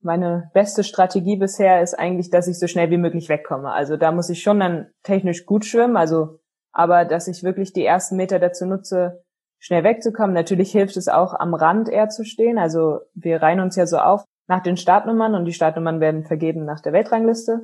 Meine 0.00 0.50
beste 0.52 0.84
Strategie 0.84 1.36
bisher 1.36 1.82
ist 1.82 1.94
eigentlich, 1.94 2.30
dass 2.30 2.46
ich 2.46 2.58
so 2.58 2.66
schnell 2.66 2.90
wie 2.90 2.98
möglich 2.98 3.28
wegkomme. 3.28 3.70
Also 3.70 3.96
da 3.96 4.12
muss 4.12 4.28
ich 4.28 4.42
schon 4.42 4.60
dann 4.60 4.90
technisch 5.02 5.46
gut 5.46 5.64
schwimmen, 5.64 5.96
also 5.96 6.40
aber 6.72 7.04
dass 7.04 7.28
ich 7.28 7.42
wirklich 7.42 7.72
die 7.72 7.84
ersten 7.84 8.16
Meter 8.16 8.38
dazu 8.38 8.66
nutze, 8.66 9.22
schnell 9.58 9.84
wegzukommen. 9.84 10.34
Natürlich 10.34 10.72
hilft 10.72 10.96
es 10.96 11.08
auch, 11.08 11.32
am 11.32 11.54
Rand 11.54 11.88
eher 11.88 12.10
zu 12.10 12.24
stehen. 12.24 12.58
Also 12.58 13.00
wir 13.14 13.40
reihen 13.40 13.60
uns 13.60 13.76
ja 13.76 13.86
so 13.86 13.98
auf 13.98 14.24
nach 14.46 14.62
den 14.62 14.76
Startnummern 14.76 15.34
und 15.34 15.44
die 15.44 15.52
Startnummern 15.52 16.00
werden 16.00 16.24
vergeben 16.24 16.64
nach 16.64 16.80
der 16.80 16.92
Weltrangliste. 16.92 17.60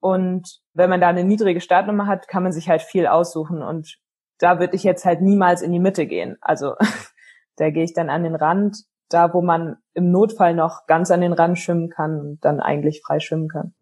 Und 0.00 0.60
wenn 0.74 0.90
man 0.90 1.00
da 1.00 1.08
eine 1.08 1.24
niedrige 1.24 1.60
Startnummer 1.60 2.06
hat, 2.06 2.28
kann 2.28 2.42
man 2.42 2.52
sich 2.52 2.68
halt 2.68 2.82
viel 2.82 3.06
aussuchen. 3.06 3.62
Und 3.62 3.96
da 4.38 4.58
würde 4.60 4.76
ich 4.76 4.82
jetzt 4.82 5.04
halt 5.04 5.22
niemals 5.22 5.62
in 5.62 5.72
die 5.72 5.78
Mitte 5.78 6.06
gehen. 6.06 6.36
Also 6.40 6.74
Da 7.56 7.70
gehe 7.70 7.84
ich 7.84 7.94
dann 7.94 8.10
an 8.10 8.24
den 8.24 8.34
Rand, 8.34 8.78
da 9.08 9.32
wo 9.32 9.42
man 9.42 9.76
im 9.94 10.10
Notfall 10.10 10.54
noch 10.54 10.86
ganz 10.86 11.10
an 11.10 11.20
den 11.20 11.32
Rand 11.32 11.58
schwimmen 11.58 11.90
kann 11.90 12.20
und 12.20 12.44
dann 12.44 12.60
eigentlich 12.60 13.02
frei 13.04 13.20
schwimmen 13.20 13.48
kann. 13.48 13.74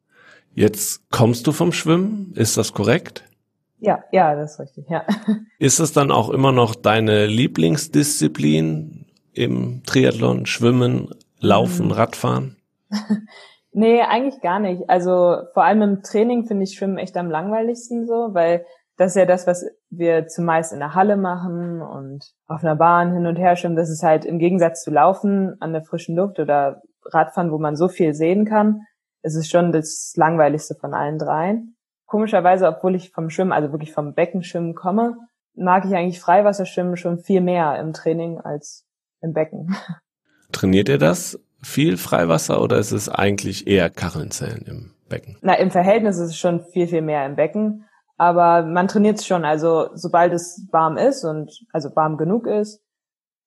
Jetzt 0.54 1.08
kommst 1.10 1.46
du 1.46 1.52
vom 1.52 1.72
Schwimmen, 1.72 2.32
ist 2.34 2.58
das 2.58 2.74
korrekt? 2.74 3.24
Ja, 3.78 4.04
ja, 4.12 4.36
das 4.36 4.52
ist 4.52 4.60
richtig, 4.60 4.88
ja. 4.88 5.04
Ist 5.58 5.80
es 5.80 5.92
dann 5.92 6.12
auch 6.12 6.30
immer 6.30 6.52
noch 6.52 6.76
deine 6.76 7.26
Lieblingsdisziplin 7.26 9.06
im 9.32 9.82
Triathlon? 9.84 10.46
Schwimmen, 10.46 11.08
Laufen, 11.42 11.86
mhm. 11.86 11.92
Radfahren? 11.92 12.56
nee, 13.72 14.00
eigentlich 14.00 14.40
gar 14.40 14.60
nicht. 14.60 14.88
Also 14.88 15.36
vor 15.52 15.64
allem 15.64 15.82
im 15.82 16.02
Training 16.02 16.44
finde 16.44 16.64
ich 16.64 16.74
Schwimmen 16.74 16.98
echt 16.98 17.16
am 17.16 17.30
langweiligsten 17.30 18.06
so, 18.06 18.30
weil 18.32 18.64
das 18.96 19.12
ist 19.12 19.16
ja 19.16 19.26
das, 19.26 19.46
was 19.46 19.66
wir 19.90 20.28
zumeist 20.28 20.72
in 20.72 20.78
der 20.78 20.94
Halle 20.94 21.16
machen 21.16 21.82
und 21.82 22.24
auf 22.46 22.62
einer 22.62 22.76
Bahn 22.76 23.12
hin 23.12 23.26
und 23.26 23.36
her 23.36 23.56
schwimmen. 23.56 23.76
Das 23.76 23.90
ist 23.90 24.02
halt 24.02 24.24
im 24.24 24.38
Gegensatz 24.38 24.84
zu 24.84 24.90
Laufen 24.90 25.56
an 25.60 25.72
der 25.72 25.82
frischen 25.82 26.16
Luft 26.16 26.38
oder 26.38 26.82
Radfahren, 27.04 27.50
wo 27.50 27.58
man 27.58 27.74
so 27.74 27.88
viel 27.88 28.14
sehen 28.14 28.44
kann, 28.44 28.82
ist 29.22 29.34
es 29.34 29.48
schon 29.48 29.72
das 29.72 30.12
langweiligste 30.16 30.74
von 30.74 30.94
allen 30.94 31.18
dreien. 31.18 31.76
Komischerweise, 32.06 32.68
obwohl 32.68 32.94
ich 32.94 33.10
vom 33.10 33.30
Schwimmen, 33.30 33.52
also 33.52 33.72
wirklich 33.72 33.92
vom 33.92 34.14
Beckenschwimmen 34.14 34.74
komme, 34.74 35.16
mag 35.54 35.84
ich 35.84 35.94
eigentlich 35.94 36.20
Freiwasserschwimmen 36.20 36.96
schon 36.96 37.18
viel 37.18 37.40
mehr 37.40 37.78
im 37.80 37.92
Training 37.92 38.40
als 38.40 38.86
im 39.20 39.32
Becken. 39.32 39.74
Trainiert 40.52 40.88
ihr 40.88 40.98
das 40.98 41.38
viel 41.62 41.96
Freiwasser 41.96 42.60
oder 42.60 42.78
ist 42.78 42.92
es 42.92 43.08
eigentlich 43.08 43.66
eher 43.66 43.90
Kachelnzellen 43.90 44.62
im 44.66 44.90
Becken? 45.08 45.38
Na, 45.42 45.54
im 45.54 45.70
Verhältnis 45.70 46.18
ist 46.18 46.30
es 46.30 46.38
schon 46.38 46.60
viel, 46.60 46.88
viel 46.88 47.02
mehr 47.02 47.24
im 47.26 47.36
Becken. 47.36 47.86
Aber 48.16 48.62
man 48.62 48.88
trainiert 48.88 49.18
es 49.18 49.26
schon. 49.26 49.44
Also 49.44 49.88
sobald 49.94 50.32
es 50.32 50.68
warm 50.70 50.96
ist 50.96 51.24
und 51.24 51.50
also 51.72 51.94
warm 51.96 52.16
genug 52.16 52.46
ist, 52.46 52.80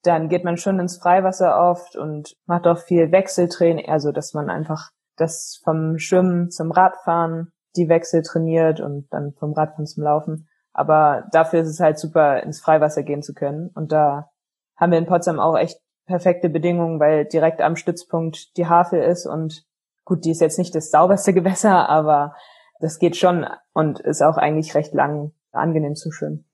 dann 0.04 0.30
geht 0.30 0.44
man 0.44 0.58
schon 0.58 0.80
ins 0.80 0.98
Freiwasser 0.98 1.58
oft 1.58 1.96
und 1.96 2.36
macht 2.46 2.68
auch 2.68 2.78
viel 2.78 3.12
Wechseltraining, 3.12 3.90
also 3.90 4.12
dass 4.12 4.34
man 4.34 4.50
einfach 4.50 4.92
das 5.16 5.62
vom 5.64 5.98
Schwimmen 5.98 6.52
zum 6.52 6.72
Radfahren 6.72 7.52
die 7.76 7.90
Wechsel 7.90 8.22
trainiert 8.22 8.80
und 8.80 9.08
dann 9.12 9.34
vom 9.34 9.54
Radfahren 9.54 9.86
zum 9.86 10.04
Laufen. 10.04 10.48
Aber 10.74 11.26
dafür 11.32 11.62
ist 11.62 11.70
es 11.70 11.80
halt 11.80 11.98
super, 11.98 12.44
ins 12.44 12.60
Freiwasser 12.60 13.04
gehen 13.04 13.22
zu 13.22 13.34
können. 13.34 13.70
Und 13.74 13.92
da 13.92 14.30
haben 14.76 14.92
wir 14.92 14.98
in 14.98 15.06
Potsdam 15.06 15.40
auch 15.40 15.58
echt 15.58 15.80
perfekte 16.06 16.50
Bedingungen, 16.50 17.00
weil 17.00 17.26
direkt 17.26 17.62
am 17.62 17.76
Stützpunkt 17.76 18.58
die 18.58 18.68
Havel 18.68 19.02
ist 19.02 19.26
und 19.26 19.66
gut, 20.04 20.26
die 20.26 20.32
ist 20.32 20.42
jetzt 20.42 20.60
nicht 20.60 20.76
das 20.76 20.92
sauberste 20.92 21.34
Gewässer, 21.36 21.90
aber 21.90 22.36
das 22.80 23.00
geht 23.00 23.16
schon 23.16 23.46
und 23.74 24.00
ist 24.00 24.22
auch 24.22 24.38
eigentlich 24.38 24.76
recht 24.76 24.94
lang 24.94 25.32
angenehm 25.52 25.96
zu 25.96 26.12
schwimmen. 26.12 26.46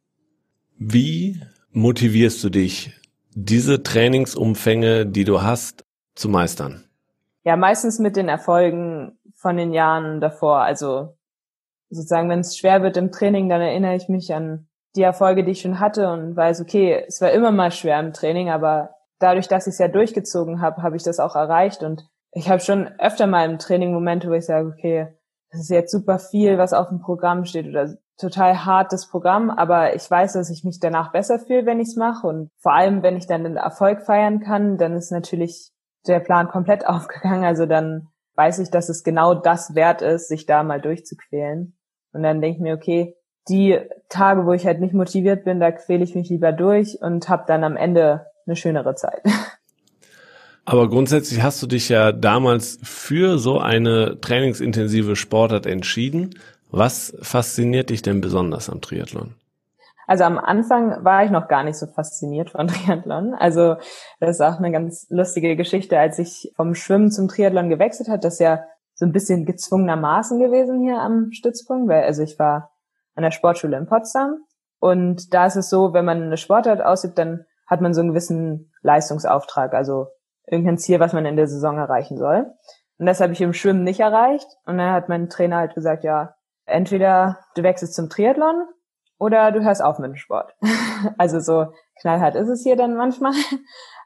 Wie 0.77 1.41
motivierst 1.71 2.43
du 2.43 2.49
dich, 2.49 2.99
diese 3.33 3.83
Trainingsumfänge, 3.83 5.05
die 5.05 5.23
du 5.23 5.41
hast, 5.41 5.85
zu 6.15 6.29
meistern? 6.29 6.83
Ja, 7.43 7.55
meistens 7.55 7.99
mit 7.99 8.15
den 8.15 8.29
Erfolgen 8.29 9.17
von 9.35 9.57
den 9.57 9.73
Jahren 9.73 10.21
davor. 10.21 10.61
Also 10.61 11.15
sozusagen, 11.89 12.29
wenn 12.29 12.41
es 12.41 12.57
schwer 12.57 12.83
wird 12.83 12.97
im 12.97 13.11
Training, 13.11 13.49
dann 13.49 13.61
erinnere 13.61 13.95
ich 13.95 14.09
mich 14.09 14.33
an 14.33 14.67
die 14.95 15.01
Erfolge, 15.01 15.43
die 15.43 15.51
ich 15.51 15.61
schon 15.61 15.79
hatte 15.79 16.09
und 16.09 16.35
weiß, 16.35 16.61
okay, 16.61 17.03
es 17.07 17.21
war 17.21 17.31
immer 17.31 17.51
mal 17.51 17.71
schwer 17.71 17.99
im 17.99 18.13
Training, 18.13 18.49
aber 18.49 18.95
dadurch, 19.21 19.47
dass 19.47 19.67
ich 19.67 19.73
es 19.73 19.79
ja 19.79 19.87
durchgezogen 19.87 20.61
habe, 20.61 20.81
habe 20.83 20.95
ich 20.95 21.03
das 21.03 21.19
auch 21.19 21.35
erreicht 21.35 21.83
und 21.83 22.07
ich 22.33 22.49
habe 22.49 22.61
schon 22.61 22.87
öfter 22.99 23.27
mal 23.27 23.49
im 23.49 23.59
Training 23.59 23.93
Momente, 23.93 24.29
wo 24.29 24.33
ich 24.33 24.45
sage, 24.45 24.67
okay, 24.67 25.07
das 25.51 25.61
ist 25.61 25.69
jetzt 25.69 25.91
super 25.91 26.17
viel, 26.17 26.57
was 26.57 26.73
auf 26.73 26.87
dem 26.87 27.01
Programm 27.01 27.45
steht 27.45 27.67
oder 27.67 27.97
total 28.17 28.65
hartes 28.65 29.07
Programm, 29.09 29.49
aber 29.49 29.95
ich 29.95 30.09
weiß, 30.09 30.33
dass 30.33 30.49
ich 30.49 30.63
mich 30.63 30.79
danach 30.79 31.11
besser 31.11 31.39
fühle, 31.39 31.65
wenn 31.65 31.79
ich 31.79 31.89
es 31.89 31.95
mache 31.95 32.27
und 32.27 32.49
vor 32.57 32.73
allem, 32.73 33.03
wenn 33.03 33.17
ich 33.17 33.27
dann 33.27 33.43
den 33.43 33.57
Erfolg 33.57 34.03
feiern 34.03 34.39
kann, 34.39 34.77
dann 34.77 34.93
ist 34.93 35.11
natürlich 35.11 35.71
der 36.07 36.19
Plan 36.19 36.47
komplett 36.47 36.85
aufgegangen. 36.87 37.43
Also 37.43 37.65
dann 37.65 38.07
weiß 38.35 38.59
ich, 38.59 38.69
dass 38.69 38.89
es 38.89 39.03
genau 39.03 39.33
das 39.33 39.75
wert 39.75 40.01
ist, 40.01 40.27
sich 40.27 40.45
da 40.45 40.63
mal 40.63 40.81
durchzuquälen. 40.81 41.77
Und 42.13 42.23
dann 42.23 42.41
denke 42.41 42.57
ich 42.57 42.61
mir, 42.61 42.75
okay, 42.75 43.15
die 43.49 43.79
Tage, 44.09 44.45
wo 44.45 44.53
ich 44.53 44.65
halt 44.65 44.79
nicht 44.79 44.93
motiviert 44.93 45.43
bin, 45.43 45.59
da 45.59 45.71
quäle 45.71 46.03
ich 46.03 46.15
mich 46.15 46.29
lieber 46.29 46.51
durch 46.51 47.01
und 47.01 47.27
habe 47.27 47.43
dann 47.47 47.63
am 47.63 47.75
Ende 47.75 48.27
eine 48.51 48.57
schönere 48.57 48.95
Zeit. 48.95 49.23
Aber 50.65 50.89
grundsätzlich 50.89 51.41
hast 51.41 51.61
du 51.63 51.67
dich 51.67 51.89
ja 51.89 52.11
damals 52.11 52.79
für 52.83 53.39
so 53.39 53.59
eine 53.59 54.19
trainingsintensive 54.21 55.15
Sportart 55.15 55.65
entschieden. 55.65 56.35
Was 56.69 57.15
fasziniert 57.21 57.89
dich 57.89 58.01
denn 58.01 58.21
besonders 58.21 58.69
am 58.69 58.79
Triathlon? 58.79 59.35
Also 60.07 60.25
am 60.25 60.37
Anfang 60.37 61.03
war 61.03 61.23
ich 61.23 61.31
noch 61.31 61.47
gar 61.47 61.63
nicht 61.63 61.77
so 61.77 61.87
fasziniert 61.87 62.51
von 62.51 62.67
Triathlon. 62.69 63.33
Also 63.33 63.77
das 64.19 64.31
ist 64.31 64.41
auch 64.41 64.57
eine 64.57 64.71
ganz 64.71 65.07
lustige 65.09 65.55
Geschichte, 65.55 65.97
als 65.97 66.19
ich 66.19 66.51
vom 66.55 66.75
Schwimmen 66.75 67.11
zum 67.11 67.27
Triathlon 67.27 67.69
gewechselt 67.69 68.09
hat, 68.09 68.23
das 68.23 68.33
ist 68.33 68.39
ja 68.41 68.63
so 68.93 69.05
ein 69.05 69.13
bisschen 69.13 69.45
gezwungenermaßen 69.45 70.39
gewesen 70.39 70.81
hier 70.81 70.99
am 70.99 71.31
Stützpunkt, 71.31 71.89
weil 71.89 72.03
also 72.03 72.21
ich 72.21 72.37
war 72.37 72.71
an 73.15 73.23
der 73.23 73.31
Sportschule 73.31 73.77
in 73.77 73.87
Potsdam 73.87 74.43
und 74.79 75.33
da 75.33 75.47
ist 75.47 75.55
es 75.55 75.69
so, 75.69 75.93
wenn 75.93 76.05
man 76.05 76.21
eine 76.21 76.37
Sportart 76.37 76.81
ausübt, 76.81 77.17
dann 77.17 77.45
hat 77.71 77.79
man 77.79 77.93
so 77.93 78.01
einen 78.01 78.09
gewissen 78.09 78.71
Leistungsauftrag, 78.81 79.73
also 79.73 80.07
irgendein 80.45 80.77
Ziel, 80.77 80.99
was 80.99 81.13
man 81.13 81.25
in 81.25 81.37
der 81.37 81.47
Saison 81.47 81.77
erreichen 81.77 82.17
soll. 82.17 82.53
Und 82.99 83.05
das 83.05 83.21
habe 83.21 83.31
ich 83.31 83.39
im 83.39 83.53
Schwimmen 83.53 83.83
nicht 83.83 84.01
erreicht. 84.01 84.47
Und 84.65 84.77
dann 84.77 84.91
hat 84.91 85.07
mein 85.07 85.29
Trainer 85.29 85.55
halt 85.55 85.73
gesagt, 85.73 86.03
ja, 86.03 86.35
entweder 86.65 87.39
du 87.55 87.63
wechselst 87.63 87.95
zum 87.95 88.09
Triathlon 88.09 88.67
oder 89.17 89.53
du 89.53 89.63
hörst 89.63 89.81
auf 89.81 89.99
mit 89.99 90.09
dem 90.09 90.17
Sport. 90.17 90.53
also 91.17 91.39
so 91.39 91.71
knallhart 92.01 92.35
ist 92.35 92.49
es 92.49 92.61
hier 92.61 92.75
dann 92.75 92.95
manchmal. 92.95 93.33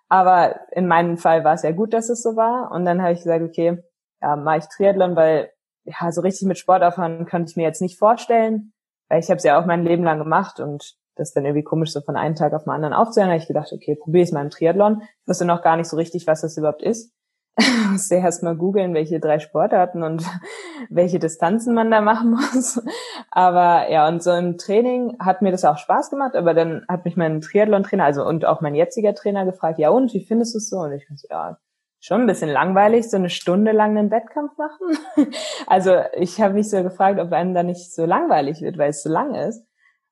Aber 0.10 0.60
in 0.72 0.88
meinem 0.88 1.17
Fall 1.17 1.43
war 1.43 1.55
es 1.55 1.63
ja 1.63 1.72
gut, 1.72 1.91
dass 1.91 2.10
es 2.10 2.22
so 2.22 2.36
war. 2.36 2.72
Und 2.72 2.86
dann 2.86 3.01
habe 3.01 3.13
ich 3.13 3.24
gesagt, 3.24 3.43
okay, 3.43 3.84
ja, 4.22 4.36
mache 4.36 4.60
ich 4.60 4.67
Triathlon, 4.67 5.15
weil 5.15 5.51
ja, 5.86 6.12
so 6.12 6.22
richtig 6.22 6.48
mit 6.48 6.60
Sport 6.60 6.84
aufhören 6.84 7.25
könnte 7.25 7.50
ich 7.50 7.57
mir 7.57 7.63
jetzt 7.63 7.81
nicht 7.81 7.98
vorstellen. 7.98 8.74
Weil 9.10 9.19
ich 9.19 9.29
habe 9.29 9.38
es 9.38 9.43
ja 9.43 9.60
auch 9.60 9.65
mein 9.65 9.84
Leben 9.84 10.03
lang 10.03 10.19
gemacht 10.19 10.60
und 10.60 10.95
das 11.15 11.34
dann 11.34 11.45
irgendwie 11.45 11.63
komisch, 11.63 11.91
so 11.91 12.01
von 12.01 12.15
einem 12.15 12.36
Tag 12.36 12.53
auf 12.53 12.63
den 12.63 12.72
anderen 12.72 12.93
aufzuhören. 12.93 13.29
Da 13.29 13.34
habe 13.34 13.41
ich 13.41 13.48
gedacht, 13.48 13.72
okay, 13.74 13.95
probiere 13.95 14.24
es 14.24 14.31
mal 14.31 14.43
im 14.43 14.50
Triathlon. 14.50 15.01
Ich 15.01 15.27
wusste 15.27 15.45
noch 15.45 15.62
gar 15.62 15.77
nicht 15.77 15.88
so 15.88 15.98
richtig, 15.98 16.27
was 16.27 16.41
das 16.41 16.57
überhaupt 16.57 16.81
ist. 16.81 17.15
musste 17.91 18.15
erst 18.15 18.43
mal 18.43 18.55
googeln, 18.55 18.93
welche 18.93 19.19
drei 19.19 19.39
Sportarten 19.39 20.03
und 20.03 20.24
welche 20.89 21.19
Distanzen 21.19 21.74
man 21.74 21.89
da 21.89 22.01
machen 22.01 22.31
muss. 22.31 22.81
Aber 23.31 23.89
ja, 23.89 24.07
und 24.07 24.22
so 24.22 24.31
im 24.31 24.57
Training 24.57 25.17
hat 25.19 25.41
mir 25.41 25.51
das 25.51 25.65
auch 25.65 25.77
Spaß 25.77 26.10
gemacht, 26.10 26.36
aber 26.36 26.53
dann 26.53 26.86
hat 26.89 27.05
mich 27.05 27.15
mein 27.15 27.41
Triathlon-Trainer, 27.41 28.03
also 28.03 28.25
und 28.25 28.45
auch 28.45 28.62
mein 28.62 28.75
jetziger 28.75 29.13
Trainer 29.13 29.45
gefragt, 29.45 29.79
ja 29.79 29.89
und, 29.89 30.13
wie 30.13 30.25
findest 30.25 30.53
du 30.53 30.57
es 30.57 30.69
so? 30.69 30.79
Und 30.79 30.91
ich 30.93 31.07
so, 31.15 31.27
ja, 31.29 31.57
schon 32.00 32.22
ein 32.22 32.27
bisschen 32.27 32.50
langweilig, 32.50 33.10
so 33.10 33.17
eine 33.17 33.29
Stunde 33.29 33.72
lang 33.72 33.98
einen 33.98 34.12
Wettkampf 34.12 34.51
machen. 34.57 34.98
also 35.67 35.95
ich 36.13 36.41
habe 36.41 36.53
mich 36.53 36.69
so 36.69 36.84
gefragt, 36.84 37.19
ob 37.19 37.31
einem 37.31 37.53
da 37.53 37.63
nicht 37.63 37.93
so 37.93 38.05
langweilig 38.05 38.62
wird, 38.62 38.77
weil 38.77 38.89
es 38.89 39.01
so 39.01 39.10
lang 39.10 39.34
ist. 39.34 39.65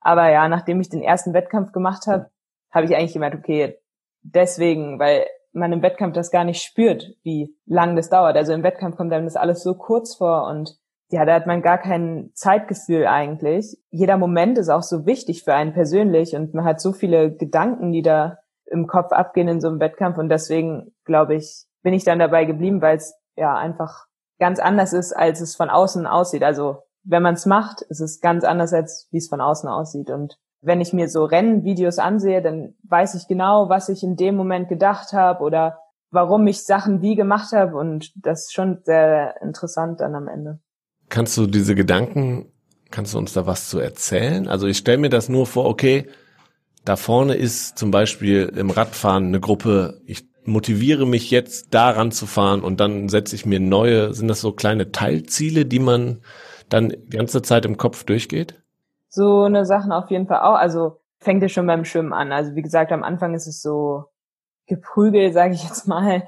Aber 0.03 0.29
ja, 0.29 0.47
nachdem 0.49 0.81
ich 0.81 0.89
den 0.89 1.01
ersten 1.01 1.33
Wettkampf 1.33 1.71
gemacht 1.71 2.07
habe, 2.07 2.29
habe 2.71 2.85
ich 2.85 2.95
eigentlich 2.95 3.13
gemerkt, 3.13 3.37
okay, 3.37 3.77
deswegen, 4.21 4.99
weil 4.99 5.25
man 5.53 5.71
im 5.71 5.81
Wettkampf 5.81 6.15
das 6.15 6.31
gar 6.31 6.43
nicht 6.43 6.61
spürt, 6.61 7.15
wie 7.23 7.55
lang 7.65 7.95
das 7.95 8.09
dauert. 8.09 8.35
Also 8.35 8.53
im 8.53 8.63
Wettkampf 8.63 8.97
kommt 8.97 9.13
einem 9.13 9.25
das 9.25 9.35
alles 9.35 9.63
so 9.63 9.75
kurz 9.75 10.15
vor 10.15 10.47
und 10.47 10.77
ja, 11.09 11.25
da 11.25 11.35
hat 11.35 11.45
man 11.45 11.61
gar 11.61 11.77
kein 11.77 12.31
Zeitgefühl 12.33 13.05
eigentlich. 13.05 13.77
Jeder 13.91 14.17
Moment 14.17 14.57
ist 14.57 14.69
auch 14.69 14.81
so 14.81 15.05
wichtig 15.05 15.43
für 15.43 15.53
einen 15.53 15.73
persönlich 15.73 16.35
und 16.35 16.55
man 16.55 16.65
hat 16.65 16.81
so 16.81 16.91
viele 16.91 17.35
Gedanken, 17.35 17.91
die 17.91 18.01
da 18.01 18.39
im 18.65 18.87
Kopf 18.87 19.11
abgehen 19.11 19.47
in 19.47 19.61
so 19.61 19.67
einem 19.67 19.79
Wettkampf 19.79 20.17
und 20.17 20.29
deswegen 20.29 20.95
glaube 21.05 21.35
ich, 21.35 21.65
bin 21.83 21.93
ich 21.93 22.03
dann 22.03 22.17
dabei 22.17 22.45
geblieben, 22.45 22.81
weil 22.81 22.97
es 22.97 23.13
ja 23.35 23.55
einfach 23.55 24.07
ganz 24.39 24.59
anders 24.59 24.93
ist, 24.93 25.13
als 25.13 25.39
es 25.41 25.55
von 25.55 25.69
außen 25.69 26.07
aussieht. 26.07 26.43
Also 26.43 26.79
wenn 27.03 27.23
man 27.23 27.35
es 27.35 27.45
macht, 27.45 27.81
ist 27.81 27.99
es 27.99 28.21
ganz 28.21 28.43
anders, 28.43 28.73
als 28.73 29.07
wie 29.11 29.17
es 29.17 29.27
von 29.27 29.41
außen 29.41 29.69
aussieht. 29.69 30.09
Und 30.09 30.37
wenn 30.61 30.81
ich 30.81 30.93
mir 30.93 31.09
so 31.09 31.25
Rennvideos 31.25 31.99
ansehe, 31.99 32.41
dann 32.41 32.75
weiß 32.83 33.15
ich 33.15 33.27
genau, 33.27 33.69
was 33.69 33.89
ich 33.89 34.03
in 34.03 34.15
dem 34.15 34.35
Moment 34.35 34.69
gedacht 34.69 35.13
habe 35.13 35.43
oder 35.43 35.79
warum 36.11 36.47
ich 36.47 36.63
Sachen 36.63 37.01
wie 37.01 37.15
gemacht 37.15 37.51
habe. 37.51 37.75
Und 37.75 38.11
das 38.15 38.45
ist 38.45 38.53
schon 38.53 38.79
sehr 38.83 39.41
interessant 39.41 39.99
dann 39.99 40.15
am 40.15 40.27
Ende. 40.27 40.59
Kannst 41.09 41.37
du 41.37 41.47
diese 41.47 41.75
Gedanken, 41.75 42.51
kannst 42.91 43.13
du 43.13 43.17
uns 43.17 43.33
da 43.33 43.45
was 43.45 43.69
zu 43.69 43.79
erzählen? 43.79 44.47
Also 44.47 44.67
ich 44.67 44.77
stelle 44.77 44.99
mir 44.99 45.09
das 45.09 45.27
nur 45.27 45.45
vor, 45.45 45.65
okay, 45.65 46.07
da 46.85 46.95
vorne 46.95 47.35
ist 47.35 47.77
zum 47.77 47.91
Beispiel 47.91 48.51
im 48.55 48.69
Radfahren 48.69 49.27
eine 49.27 49.39
Gruppe, 49.39 50.01
ich 50.05 50.27
motiviere 50.45 51.05
mich 51.05 51.31
jetzt 51.31 51.73
daran 51.73 52.11
zu 52.11 52.25
fahren 52.25 52.61
und 52.61 52.79
dann 52.79 53.09
setze 53.09 53.35
ich 53.35 53.45
mir 53.45 53.59
neue, 53.59 54.13
sind 54.13 54.27
das 54.27 54.41
so 54.41 54.51
kleine 54.51 54.91
Teilziele, 54.91 55.65
die 55.65 55.79
man 55.79 56.21
dann 56.73 56.89
die 56.89 57.17
ganze 57.17 57.41
Zeit 57.41 57.65
im 57.65 57.77
Kopf 57.77 58.03
durchgeht? 58.03 58.61
So 59.07 59.43
eine 59.43 59.65
Sachen 59.65 59.91
auf 59.91 60.09
jeden 60.09 60.27
Fall 60.27 60.41
auch. 60.41 60.55
Also 60.55 60.99
fängt 61.19 61.41
ja 61.41 61.49
schon 61.49 61.67
beim 61.67 61.85
Schwimmen 61.85 62.13
an. 62.13 62.31
Also 62.31 62.55
wie 62.55 62.61
gesagt, 62.61 62.91
am 62.91 63.03
Anfang 63.03 63.33
ist 63.33 63.47
es 63.47 63.61
so 63.61 64.05
geprügelt, 64.67 65.33
sage 65.33 65.53
ich 65.53 65.63
jetzt 65.63 65.87
mal, 65.87 66.23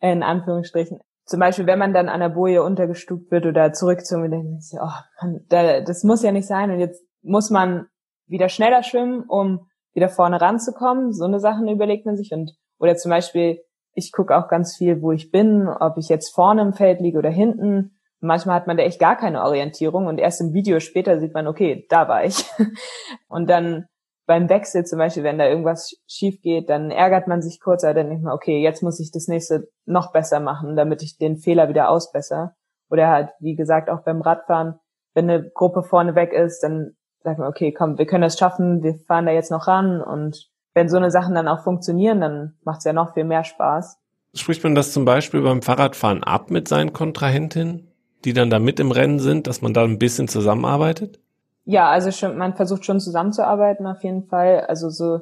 in 0.00 0.22
Anführungsstrichen. 0.22 1.00
Zum 1.24 1.38
Beispiel, 1.38 1.66
wenn 1.66 1.78
man 1.78 1.94
dann 1.94 2.08
an 2.08 2.20
der 2.20 2.30
Boje 2.30 2.62
untergestuft 2.62 3.30
wird 3.30 3.46
oder 3.46 3.72
zurückgezogen 3.72 4.22
wird, 4.22 4.32
dann 4.32 4.56
ist 4.56 4.72
ja, 4.72 4.82
oh, 4.82 5.22
man, 5.22 5.84
das 5.84 6.02
muss 6.02 6.22
ja 6.22 6.32
nicht 6.32 6.46
sein. 6.46 6.70
Und 6.70 6.80
jetzt 6.80 7.04
muss 7.22 7.50
man 7.50 7.86
wieder 8.26 8.48
schneller 8.48 8.82
schwimmen, 8.82 9.24
um 9.28 9.66
wieder 9.92 10.08
vorne 10.08 10.40
ranzukommen. 10.40 11.12
So 11.12 11.24
eine 11.24 11.40
Sachen 11.40 11.68
überlegt 11.68 12.06
man 12.06 12.16
sich. 12.16 12.32
Und 12.32 12.52
oder 12.78 12.96
zum 12.96 13.10
Beispiel, 13.10 13.60
ich 13.92 14.12
gucke 14.12 14.36
auch 14.36 14.48
ganz 14.48 14.76
viel, 14.76 15.02
wo 15.02 15.12
ich 15.12 15.30
bin, 15.30 15.68
ob 15.68 15.98
ich 15.98 16.08
jetzt 16.08 16.34
vorne 16.34 16.62
im 16.62 16.72
Feld 16.72 17.00
liege 17.00 17.18
oder 17.18 17.30
hinten 17.30 17.99
manchmal 18.20 18.56
hat 18.56 18.66
man 18.66 18.76
da 18.76 18.82
echt 18.82 19.00
gar 19.00 19.16
keine 19.16 19.42
Orientierung 19.42 20.06
und 20.06 20.18
erst 20.18 20.40
im 20.40 20.52
Video 20.52 20.80
später 20.80 21.18
sieht 21.18 21.34
man, 21.34 21.46
okay, 21.46 21.86
da 21.88 22.08
war 22.08 22.24
ich. 22.24 22.44
Und 23.28 23.48
dann 23.48 23.86
beim 24.26 24.48
Wechsel 24.48 24.84
zum 24.84 24.98
Beispiel, 24.98 25.24
wenn 25.24 25.38
da 25.38 25.48
irgendwas 25.48 25.96
schief 26.06 26.40
geht, 26.40 26.70
dann 26.70 26.90
ärgert 26.92 27.26
man 27.26 27.42
sich 27.42 27.60
kurz, 27.60 27.82
aber 27.82 27.94
dann 27.94 28.10
denkt 28.10 28.22
man, 28.22 28.32
okay, 28.32 28.62
jetzt 28.62 28.82
muss 28.82 29.00
ich 29.00 29.10
das 29.10 29.26
nächste 29.26 29.68
noch 29.86 30.12
besser 30.12 30.38
machen, 30.38 30.76
damit 30.76 31.02
ich 31.02 31.18
den 31.18 31.38
Fehler 31.38 31.68
wieder 31.68 31.88
ausbessere. 31.88 32.52
Oder 32.90 33.08
halt, 33.08 33.30
wie 33.40 33.56
gesagt, 33.56 33.90
auch 33.90 34.04
beim 34.04 34.20
Radfahren, 34.20 34.78
wenn 35.14 35.28
eine 35.28 35.50
Gruppe 35.50 35.82
vorne 35.82 36.14
weg 36.14 36.32
ist, 36.32 36.60
dann 36.60 36.92
sagt 37.24 37.38
man, 37.38 37.48
okay, 37.48 37.72
komm, 37.72 37.98
wir 37.98 38.06
können 38.06 38.22
das 38.22 38.38
schaffen, 38.38 38.82
wir 38.82 38.94
fahren 39.06 39.26
da 39.26 39.32
jetzt 39.32 39.50
noch 39.50 39.66
ran 39.66 40.00
und 40.00 40.48
wenn 40.74 40.88
so 40.88 40.96
eine 40.96 41.10
Sachen 41.10 41.34
dann 41.34 41.48
auch 41.48 41.64
funktionieren, 41.64 42.20
dann 42.20 42.54
macht 42.62 42.78
es 42.78 42.84
ja 42.84 42.92
noch 42.92 43.14
viel 43.14 43.24
mehr 43.24 43.42
Spaß. 43.42 43.98
Spricht 44.34 44.62
man 44.62 44.76
das 44.76 44.92
zum 44.92 45.04
Beispiel 45.04 45.42
beim 45.42 45.60
Fahrradfahren 45.60 46.22
ab 46.22 46.50
mit 46.50 46.68
seinen 46.68 46.92
Kontrahentinnen? 46.92 47.89
Die 48.24 48.32
dann 48.32 48.50
da 48.50 48.58
mit 48.58 48.80
im 48.80 48.90
Rennen 48.90 49.18
sind, 49.18 49.46
dass 49.46 49.62
man 49.62 49.74
da 49.74 49.84
ein 49.84 49.98
bisschen 49.98 50.28
zusammenarbeitet? 50.28 51.20
Ja, 51.64 51.88
also 51.88 52.10
schon, 52.10 52.36
man 52.36 52.54
versucht 52.54 52.84
schon 52.84 53.00
zusammenzuarbeiten 53.00 53.86
auf 53.86 54.02
jeden 54.02 54.24
Fall. 54.24 54.60
Also 54.60 54.90
so 54.90 55.20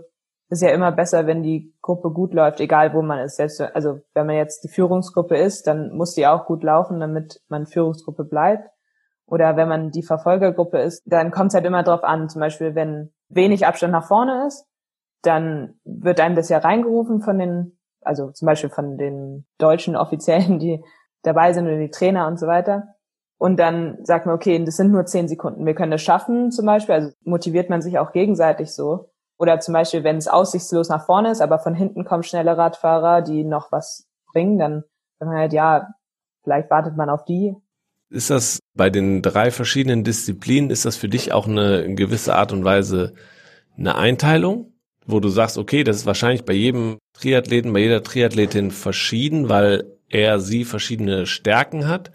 ist 0.51 0.63
ja 0.63 0.71
immer 0.71 0.93
besser, 0.93 1.27
wenn 1.27 1.43
die 1.43 1.75
Gruppe 1.83 2.11
gut 2.11 2.33
läuft, 2.33 2.61
egal 2.61 2.95
wo 2.95 3.03
man 3.03 3.19
ist. 3.19 3.37
Selbst 3.37 3.61
also 3.61 4.01
wenn 4.15 4.27
man 4.27 4.37
jetzt 4.37 4.65
die 4.65 4.69
Führungsgruppe 4.69 5.37
ist, 5.37 5.67
dann 5.67 5.95
muss 5.95 6.15
die 6.15 6.27
auch 6.27 6.47
gut 6.47 6.63
laufen, 6.63 7.01
damit 7.01 7.41
man 7.49 7.67
Führungsgruppe 7.67 8.25
bleibt. 8.25 8.71
Oder 9.27 9.57
wenn 9.57 9.69
man 9.69 9.91
die 9.91 10.03
Verfolgergruppe 10.03 10.79
ist, 10.79 11.03
dann 11.05 11.31
kommt 11.31 11.49
es 11.49 11.55
halt 11.55 11.67
immer 11.67 11.83
drauf 11.83 12.03
an. 12.03 12.31
Zum 12.31 12.41
Beispiel, 12.41 12.75
wenn 12.75 13.13
wenig 13.29 13.67
Abstand 13.67 13.93
nach 13.93 14.07
vorne 14.07 14.47
ist, 14.47 14.67
dann 15.23 15.75
wird 15.85 16.21
einem 16.21 16.37
das 16.37 16.49
ja 16.49 16.59
reingerufen 16.59 17.21
von 17.21 17.39
den, 17.39 17.79
also 18.01 18.31
zum 18.31 18.47
Beispiel 18.47 18.71
von 18.71 18.97
den 18.97 19.45
deutschen 19.59 19.97
Offiziellen, 19.97 20.59
die 20.59 20.83
dabei 21.29 21.53
sind 21.53 21.67
oder 21.67 21.79
die 21.79 21.91
Trainer 21.91 22.27
und 22.27 22.39
so 22.39 22.47
weiter. 22.47 22.95
Und 23.39 23.59
dann 23.59 24.05
sagt 24.05 24.27
man, 24.27 24.35
okay, 24.35 24.63
das 24.65 24.77
sind 24.77 24.91
nur 24.91 25.07
zehn 25.07 25.29
Sekunden, 25.29 25.65
wir 25.65 25.75
können 25.75 25.93
das 25.93 26.03
schaffen 26.03 26.51
zum 26.51 26.67
Beispiel. 26.67 26.95
Also 26.95 27.11
motiviert 27.23 27.71
man 27.71 27.81
sich 27.81 27.99
auch 27.99 28.13
gegenseitig 28.13 28.73
so. 28.73 29.11
Oder 29.39 29.61
zum 29.61 29.75
Beispiel, 29.75 30.03
wenn 30.03 30.17
es 30.17 30.27
aussichtslos 30.27 30.89
nach 30.89 31.07
vorne 31.07 31.31
ist, 31.31 31.41
aber 31.41 31.61
von 31.61 31.75
hinten 31.75 32.05
kommen 32.05 32.25
schnelle 32.25 32.59
Radfahrer, 32.59 33.23
die 33.23 33.45
noch 33.45 33.71
was 33.71 34.09
bringen, 34.33 34.59
dann 34.59 34.83
sagt 35.19 35.31
man 35.31 35.39
halt, 35.39 35.53
ja, 35.53 35.89
vielleicht 36.43 36.71
wartet 36.71 36.97
man 36.97 37.09
auf 37.09 37.25
die. 37.25 37.55
Ist 38.11 38.31
das 38.31 38.59
bei 38.75 38.91
den 38.91 39.23
drei 39.23 39.53
verschiedenen 39.53 40.03
Disziplinen, 40.03 40.71
ist 40.71 40.85
das 40.85 40.97
für 40.97 41.09
dich 41.09 41.33
auch 41.33 41.47
eine 41.47 41.83
in 41.83 41.95
gewisse 41.95 42.35
Art 42.35 42.53
und 42.53 42.65
Weise 42.65 43.15
eine 43.77 43.95
Einteilung, 43.95 44.73
wo 45.07 45.21
du 45.21 45.29
sagst, 45.29 45.59
okay, 45.59 45.85
das 45.85 45.97
ist 45.97 46.07
wahrscheinlich 46.07 46.45
bei 46.45 46.55
jedem 46.55 46.99
Triathleten, 47.13 47.73
bei 47.73 47.81
jeder 47.81 48.03
Triathletin 48.03 48.73
verschieden, 48.73 49.49
weil 49.49 49.98
er 50.09 50.41
sie 50.41 50.65
verschiedene 50.65 51.27
Stärken 51.27 51.89
hat. 51.89 52.11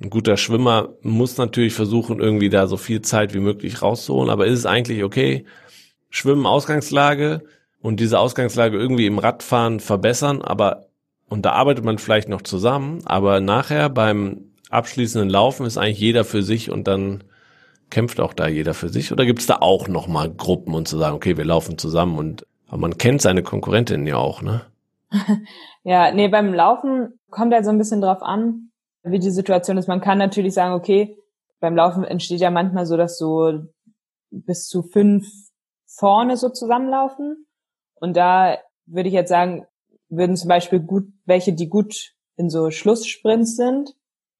Ein 0.00 0.10
guter 0.10 0.36
Schwimmer 0.36 0.90
muss 1.02 1.36
natürlich 1.36 1.74
versuchen, 1.74 2.20
irgendwie 2.20 2.48
da 2.48 2.66
so 2.66 2.76
viel 2.76 3.02
Zeit 3.02 3.34
wie 3.34 3.40
möglich 3.40 3.82
rauszuholen, 3.82 4.30
aber 4.30 4.46
ist 4.46 4.60
es 4.60 4.66
eigentlich 4.66 5.04
okay, 5.04 5.44
Schwimmen 6.08 6.46
Ausgangslage 6.46 7.42
und 7.80 8.00
diese 8.00 8.18
Ausgangslage 8.18 8.78
irgendwie 8.78 9.06
im 9.06 9.18
Radfahren 9.18 9.80
verbessern, 9.80 10.42
aber 10.42 10.86
und 11.28 11.46
da 11.46 11.52
arbeitet 11.52 11.84
man 11.84 11.98
vielleicht 11.98 12.28
noch 12.28 12.42
zusammen, 12.42 13.02
aber 13.04 13.40
nachher 13.40 13.88
beim 13.88 14.50
abschließenden 14.70 15.30
Laufen 15.30 15.64
ist 15.64 15.78
eigentlich 15.78 16.00
jeder 16.00 16.24
für 16.24 16.42
sich 16.42 16.70
und 16.70 16.88
dann 16.88 17.22
kämpft 17.90 18.20
auch 18.20 18.32
da 18.32 18.48
jeder 18.48 18.74
für 18.74 18.88
sich? 18.88 19.12
Oder 19.12 19.26
gibt 19.26 19.40
es 19.40 19.46
da 19.46 19.58
auch 19.60 19.88
nochmal 19.88 20.30
Gruppen 20.30 20.74
und 20.74 20.88
zu 20.88 20.96
sagen, 20.96 21.14
okay, 21.14 21.36
wir 21.36 21.44
laufen 21.44 21.76
zusammen 21.76 22.18
und 22.18 22.46
aber 22.68 22.78
man 22.78 22.98
kennt 22.98 23.20
seine 23.20 23.42
Konkurrentinnen 23.42 24.06
ja 24.06 24.16
auch, 24.16 24.42
ne? 24.42 24.62
ja, 25.82 26.12
nee, 26.12 26.28
beim 26.28 26.54
Laufen 26.54 27.18
kommt 27.30 27.52
halt 27.52 27.64
so 27.64 27.70
ein 27.70 27.78
bisschen 27.78 28.00
drauf 28.00 28.22
an, 28.22 28.70
wie 29.02 29.18
die 29.18 29.30
Situation 29.30 29.78
ist. 29.78 29.88
Man 29.88 30.00
kann 30.00 30.18
natürlich 30.18 30.54
sagen, 30.54 30.74
okay, 30.74 31.16
beim 31.60 31.76
Laufen 31.76 32.04
entsteht 32.04 32.40
ja 32.40 32.50
manchmal 32.50 32.86
so, 32.86 32.96
dass 32.96 33.18
so 33.18 33.60
bis 34.30 34.68
zu 34.68 34.82
fünf 34.82 35.26
vorne 35.86 36.36
so 36.36 36.48
zusammenlaufen. 36.48 37.46
Und 37.94 38.16
da 38.16 38.58
würde 38.86 39.08
ich 39.08 39.14
jetzt 39.14 39.28
sagen, 39.28 39.66
würden 40.08 40.36
zum 40.36 40.48
Beispiel 40.48 40.80
gut, 40.80 41.04
welche, 41.24 41.52
die 41.52 41.68
gut 41.68 42.12
in 42.36 42.50
so 42.50 42.70
Schlusssprints 42.70 43.56
sind, 43.56 43.94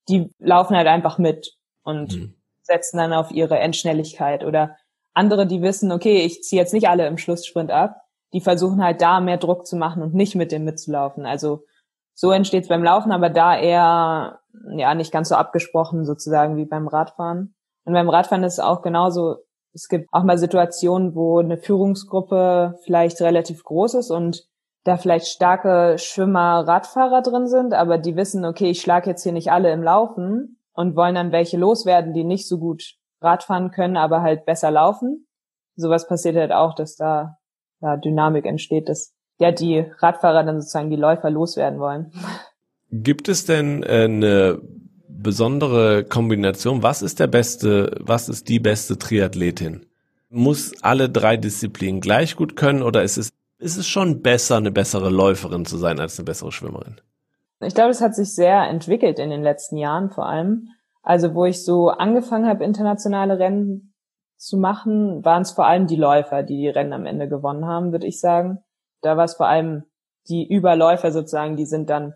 die 0.09 0.31
laufen 0.39 0.77
halt 0.77 0.87
einfach 0.87 1.19
mit 1.19 1.57
und 1.83 2.17
mhm. 2.17 2.35
setzen 2.63 2.97
dann 2.99 3.13
auf 3.13 3.31
ihre 3.31 3.59
Endschnelligkeit. 3.59 4.45
Oder 4.45 4.77
andere, 5.13 5.47
die 5.47 5.63
wissen, 5.63 5.93
okay, 5.93 6.25
ich 6.25 6.43
ziehe 6.43 6.61
jetzt 6.61 6.73
nicht 6.73 6.89
alle 6.89 7.07
im 7.07 7.19
Schlusssprint 7.19 7.71
ab, 7.71 8.03
die 8.33 8.41
versuchen 8.41 8.83
halt 8.83 9.01
da 9.01 9.21
mehr 9.21 9.37
Druck 9.37 9.67
zu 9.67 9.77
machen 9.77 10.03
und 10.03 10.15
nicht 10.15 10.35
mit 10.35 10.53
dem 10.53 10.65
mitzulaufen. 10.65 11.27
Also 11.27 11.65
so 12.15 12.31
entsteht 12.31 12.65
es 12.65 12.69
beim 12.69 12.85
Laufen, 12.85 13.13
aber 13.13 13.31
da 13.31 13.59
eher 13.59 14.41
ja 14.77 14.95
nicht 14.95 15.13
ganz 15.13 15.29
so 15.29 15.35
abgesprochen 15.35 16.05
sozusagen 16.05 16.57
wie 16.57 16.67
beim 16.67 16.89
Radfahren. 16.89 17.55
Und 17.85 17.95
beim 17.95 18.09
Radfahren 18.09 18.45
ist 18.45 18.55
es 18.55 18.61
auch 18.61 18.83
genauso. 18.83 19.37
Es 19.73 19.89
gibt 19.89 20.09
auch 20.13 20.25
mal 20.25 20.39
Situationen, 20.39 21.15
wo 21.15 21.39
eine 21.39 21.57
Führungsgruppe 21.57 22.79
vielleicht 22.85 23.21
relativ 23.21 23.63
groß 23.63 23.95
ist 23.95 24.11
und 24.11 24.45
da 24.85 24.97
vielleicht 24.97 25.27
starke 25.27 25.97
Schwimmer, 25.99 26.67
Radfahrer 26.67 27.23
drin 27.23 27.47
sind, 27.47 27.75
aber 27.75 27.99
die 27.99 28.17
wissen, 28.17 28.45
okay, 28.45 28.71
ich 28.71 28.81
schlage 28.81 29.11
jetzt 29.11 29.23
hier 29.23 29.33
nicht 29.33 29.53
alle 29.53 29.71
im 29.73 29.83
Laufen 29.83 30.59
und 30.73 30.97
wollen 30.97 31.15
dann 31.15 31.33
welche 31.33 31.59
loswerden, 31.59 32.15
die 32.15 32.25
nicht 32.25 32.49
so 32.49 32.59
gut 32.59 32.95
Radfahren 33.21 33.71
können, 33.71 33.97
aber 33.97 34.23
halt 34.23 34.47
besser 34.47 34.71
laufen. 34.71 35.27
Sowas 35.77 36.09
passiert 36.09 36.37
halt 36.37 36.53
auch, 36.53 36.75
dass 36.75 36.97
da 36.97 37.37
ja, 37.81 37.97
Dynamik 37.97 38.47
entsteht, 38.47 38.89
dass 38.89 39.15
ja 39.41 39.51
die 39.51 39.85
Radfahrer 39.99 40.45
dann 40.45 40.61
sozusagen 40.61 40.91
die 40.91 40.97
Läufer 40.97 41.31
loswerden 41.31 41.81
wollen. 41.81 42.13
Gibt 42.91 43.29
es 43.29 43.47
denn 43.47 43.83
äh, 43.83 44.05
eine 44.05 44.61
besondere 45.09 46.05
Kombination? 46.05 46.83
Was 46.83 47.03
ist 47.03 47.21
der 47.21 47.27
beste, 47.27 47.97
was 48.01 48.29
ist 48.29 48.49
die 48.49 48.61
beste 48.61 48.99
Triathletin? 48.99 49.87
Muss 50.29 50.73
alle 50.83 51.09
drei 51.09 51.37
Disziplinen 51.37 52.01
gleich 52.01 52.37
gut 52.37 52.57
können 52.57 52.83
oder 52.83 53.03
ist 53.03 53.17
es, 53.17 53.31
ist 53.59 53.77
es 53.77 53.87
schon 53.87 54.23
besser, 54.23 54.57
eine 54.57 54.71
bessere 54.71 55.11
Läuferin 55.11 55.67
zu 55.67 55.77
sein 55.77 55.99
als 55.99 56.19
eine 56.19 56.27
bessere 56.27 56.53
Schwimmerin? 56.53 57.01
Ich 57.61 57.75
glaube, 57.75 57.91
es 57.91 58.01
hat 58.01 58.15
sich 58.15 58.35
sehr 58.35 58.69
entwickelt 58.69 59.19
in 59.19 59.31
den 59.31 59.43
letzten 59.43 59.77
Jahren 59.77 60.11
vor 60.11 60.27
allem. 60.27 60.69
Also 61.03 61.35
wo 61.35 61.45
ich 61.45 61.65
so 61.65 61.89
angefangen 61.89 62.47
habe, 62.47 62.65
internationale 62.65 63.39
Rennen 63.39 63.93
zu 64.37 64.57
machen, 64.57 65.25
waren 65.25 65.43
es 65.43 65.53
vor 65.53 65.67
allem 65.67 65.87
die 65.87 65.97
Läufer, 65.97 66.43
die 66.43 66.57
die 66.57 66.69
Rennen 66.69 66.93
am 66.93 67.07
Ende 67.07 67.29
gewonnen 67.29 67.67
haben, 67.67 67.93
würde 67.93 68.07
ich 68.07 68.21
sagen. 68.21 68.61
Da 69.03 69.17
war 69.17 69.25
es 69.25 69.35
vor 69.35 69.47
allem 69.47 69.85
die 70.29 70.47
Überläufer 70.47 71.13
sozusagen, 71.13 71.57
die 71.57 71.67
sind 71.67 71.91
dann 71.91 72.15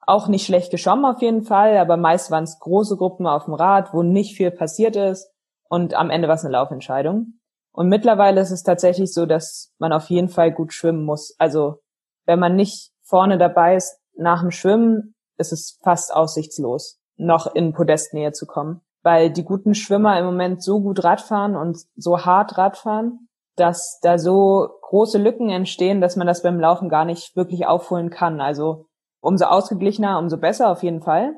auch 0.00 0.28
nicht 0.28 0.44
schlecht 0.44 0.70
geschwommen 0.70 1.04
auf 1.04 1.22
jeden 1.22 1.42
Fall, 1.42 1.76
aber 1.76 1.96
meist 1.96 2.30
waren 2.30 2.44
es 2.44 2.58
große 2.58 2.96
Gruppen 2.96 3.26
auf 3.26 3.44
dem 3.44 3.54
Rad, 3.54 3.92
wo 3.92 4.02
nicht 4.02 4.36
viel 4.36 4.50
passiert 4.50 4.96
ist 4.96 5.30
und 5.68 5.94
am 5.94 6.10
Ende 6.10 6.28
war 6.28 6.34
es 6.34 6.44
eine 6.44 6.52
Laufentscheidung. 6.52 7.38
Und 7.72 7.88
mittlerweile 7.88 8.40
ist 8.40 8.50
es 8.50 8.62
tatsächlich 8.62 9.14
so, 9.14 9.26
dass 9.26 9.72
man 9.78 9.92
auf 9.92 10.10
jeden 10.10 10.28
Fall 10.28 10.52
gut 10.52 10.72
schwimmen 10.72 11.04
muss. 11.04 11.34
Also 11.38 11.78
wenn 12.26 12.38
man 12.38 12.56
nicht 12.56 12.92
vorne 13.02 13.38
dabei 13.38 13.76
ist 13.76 13.98
nach 14.14 14.40
dem 14.40 14.50
Schwimmen, 14.50 15.14
ist 15.38 15.52
es 15.52 15.78
fast 15.82 16.12
aussichtslos, 16.14 17.00
noch 17.16 17.54
in 17.54 17.72
Podestnähe 17.72 18.32
zu 18.32 18.46
kommen 18.46 18.82
weil 19.02 19.30
die 19.30 19.44
guten 19.44 19.74
Schwimmer 19.74 20.18
im 20.18 20.24
Moment 20.24 20.62
so 20.62 20.80
gut 20.80 21.02
Radfahren 21.04 21.56
und 21.56 21.78
so 21.96 22.24
hart 22.24 22.56
Radfahren, 22.56 23.28
dass 23.56 23.98
da 24.02 24.18
so 24.18 24.68
große 24.82 25.18
Lücken 25.18 25.50
entstehen, 25.50 26.00
dass 26.00 26.16
man 26.16 26.26
das 26.26 26.42
beim 26.42 26.60
Laufen 26.60 26.88
gar 26.88 27.04
nicht 27.04 27.36
wirklich 27.36 27.66
aufholen 27.66 28.10
kann. 28.10 28.40
Also 28.40 28.86
umso 29.20 29.46
ausgeglichener, 29.46 30.18
umso 30.18 30.36
besser 30.38 30.70
auf 30.70 30.82
jeden 30.82 31.02
Fall. 31.02 31.34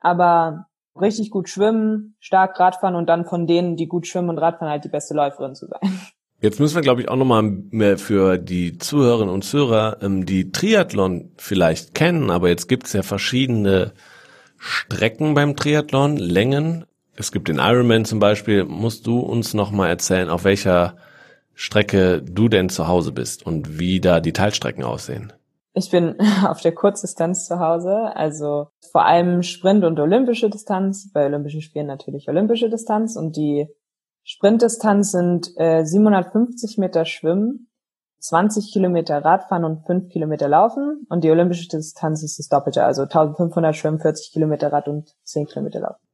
Aber 0.00 0.66
richtig 1.00 1.30
gut 1.30 1.48
schwimmen, 1.48 2.16
stark 2.20 2.58
Radfahren 2.58 2.96
und 2.96 3.08
dann 3.08 3.24
von 3.24 3.46
denen, 3.46 3.76
die 3.76 3.86
gut 3.86 4.06
schwimmen 4.06 4.30
und 4.30 4.38
Radfahren, 4.38 4.70
halt 4.70 4.84
die 4.84 4.88
beste 4.88 5.14
Läuferin 5.14 5.54
zu 5.54 5.66
sein. 5.66 5.80
Jetzt 6.40 6.58
müssen 6.58 6.74
wir, 6.74 6.82
glaube 6.82 7.00
ich, 7.00 7.08
auch 7.08 7.14
nochmal 7.14 7.44
mehr 7.44 7.98
für 7.98 8.36
die 8.36 8.76
Zuhörerinnen 8.76 9.32
und 9.32 9.44
Zuhörer, 9.44 9.98
ähm, 10.02 10.26
die 10.26 10.50
Triathlon 10.50 11.30
vielleicht 11.36 11.94
kennen, 11.94 12.32
aber 12.32 12.48
jetzt 12.48 12.68
gibt 12.68 12.88
es 12.88 12.92
ja 12.94 13.04
verschiedene 13.04 13.92
Strecken 14.58 15.34
beim 15.34 15.54
Triathlon, 15.54 16.16
Längen. 16.16 16.84
Es 17.14 17.30
gibt 17.30 17.46
den 17.46 17.60
Ironman 17.60 18.04
zum 18.04 18.18
Beispiel. 18.18 18.64
Musst 18.64 19.06
du 19.06 19.20
uns 19.20 19.54
noch 19.54 19.70
mal 19.70 19.88
erzählen, 19.88 20.28
auf 20.28 20.42
welcher 20.42 20.96
Strecke 21.54 22.22
du 22.22 22.48
denn 22.48 22.68
zu 22.68 22.88
Hause 22.88 23.12
bist 23.12 23.46
und 23.46 23.78
wie 23.78 24.00
da 24.00 24.20
die 24.20 24.32
Teilstrecken 24.32 24.84
aussehen? 24.84 25.32
Ich 25.74 25.90
bin 25.90 26.16
auf 26.46 26.60
der 26.60 26.72
Kurzdistanz 26.72 27.46
zu 27.46 27.58
Hause, 27.58 28.14
also 28.14 28.68
vor 28.90 29.04
allem 29.04 29.42
Sprint 29.42 29.84
und 29.84 29.98
olympische 29.98 30.50
Distanz. 30.50 31.10
Bei 31.12 31.26
Olympischen 31.26 31.62
Spielen 31.62 31.86
natürlich 31.86 32.28
olympische 32.28 32.68
Distanz 32.68 33.16
und 33.16 33.36
die 33.36 33.68
Sprintdistanz 34.24 35.12
sind 35.12 35.52
äh, 35.56 35.84
750 35.84 36.78
Meter 36.78 37.04
Schwimmen, 37.04 37.68
20 38.20 38.72
Kilometer 38.72 39.24
Radfahren 39.24 39.64
und 39.64 39.84
5 39.84 40.10
Kilometer 40.10 40.48
Laufen 40.48 41.06
und 41.08 41.24
die 41.24 41.30
olympische 41.30 41.68
Distanz 41.68 42.22
ist 42.22 42.38
das 42.38 42.48
Doppelte, 42.48 42.84
also 42.84 43.02
1500 43.02 43.74
Schwimmen, 43.74 43.98
40 43.98 44.32
Kilometer 44.32 44.72
Rad 44.72 44.86
und 44.86 45.14
10 45.24 45.46
Kilometer 45.46 45.80
Laufen. 45.80 46.06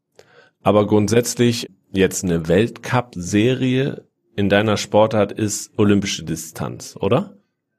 Aber 0.63 0.87
grundsätzlich 0.87 1.69
jetzt 1.93 2.25
eine 2.25 2.49
Weltcup-Serie 2.49 4.08
in 4.39 4.49
deiner 4.49 4.77
Sportart 4.77 5.33
ist 5.33 5.77
olympische 5.77 6.25
Distanz, 6.25 6.97
oder? 7.01 7.35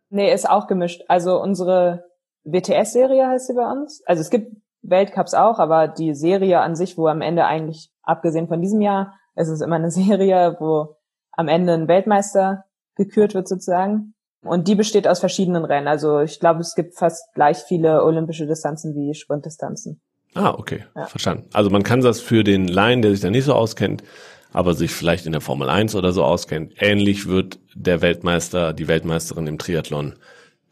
Nee, 0.10 0.34
ist 0.34 0.50
auch 0.50 0.68
gemischt. 0.68 1.06
Also 1.08 1.42
unsere 1.42 2.04
WTS-Serie 2.44 3.28
heißt 3.30 3.48
sie 3.48 3.54
bei 3.54 3.72
uns. 3.72 4.04
Also 4.06 4.20
es 4.20 4.30
gibt 4.30 4.58
Weltcups 4.82 5.34
auch, 5.34 5.60
aber 5.60 5.88
die 5.88 6.14
Serie 6.14 6.60
an 6.60 6.76
sich, 6.76 6.98
wo 6.98 7.08
am 7.08 7.22
Ende 7.22 7.46
eigentlich, 7.46 7.90
abgesehen 8.04 8.50
von 8.50 8.62
diesem 8.62 8.82
Jahr, 8.82 9.14
ist 9.38 9.48
es 9.48 9.62
immer 9.62 9.78
eine 9.78 9.90
Serie, 9.92 10.58
wo 10.60 10.98
am 11.32 11.48
Ende 11.48 11.74
ein 11.74 11.88
Weltmeister 11.88 12.66
gekürt 12.98 13.36
wird 13.36 13.48
sozusagen. 13.48 14.14
Und 14.44 14.68
die 14.68 14.76
besteht 14.76 15.08
aus 15.08 15.22
verschiedenen 15.22 15.64
Rennen. 15.64 15.88
Also 15.88 16.20
ich 16.20 16.42
glaube, 16.42 16.60
es 16.60 16.76
gibt 16.76 16.98
fast 16.98 17.34
gleich 17.36 17.60
viele 17.60 18.04
olympische 18.04 18.48
Distanzen 18.48 18.96
wie 18.96 19.14
Sprintdistanzen. 19.14 20.02
Ah, 20.34 20.56
okay, 20.58 20.84
ja. 20.94 21.06
verstanden. 21.06 21.50
Also 21.54 21.70
man 21.70 21.84
kann 21.84 22.02
das 22.02 22.20
für 22.20 22.44
den 22.44 22.68
Laien, 22.68 23.02
der 23.02 23.12
sich 23.12 23.22
da 23.22 23.30
nicht 23.30 23.46
so 23.46 23.54
auskennt, 23.54 24.04
aber 24.52 24.74
sich 24.74 24.92
vielleicht 24.92 25.26
in 25.26 25.32
der 25.32 25.42
Formel 25.42 25.70
1 25.70 25.96
oder 25.96 26.12
so 26.12 26.24
auskennt, 26.24 26.74
ähnlich 26.80 27.28
wird 27.28 27.60
der 27.76 28.02
Weltmeister, 28.02 28.74
die 28.74 28.88
Weltmeisterin 28.88 29.48
im 29.48 29.58
Triathlon 29.58 30.16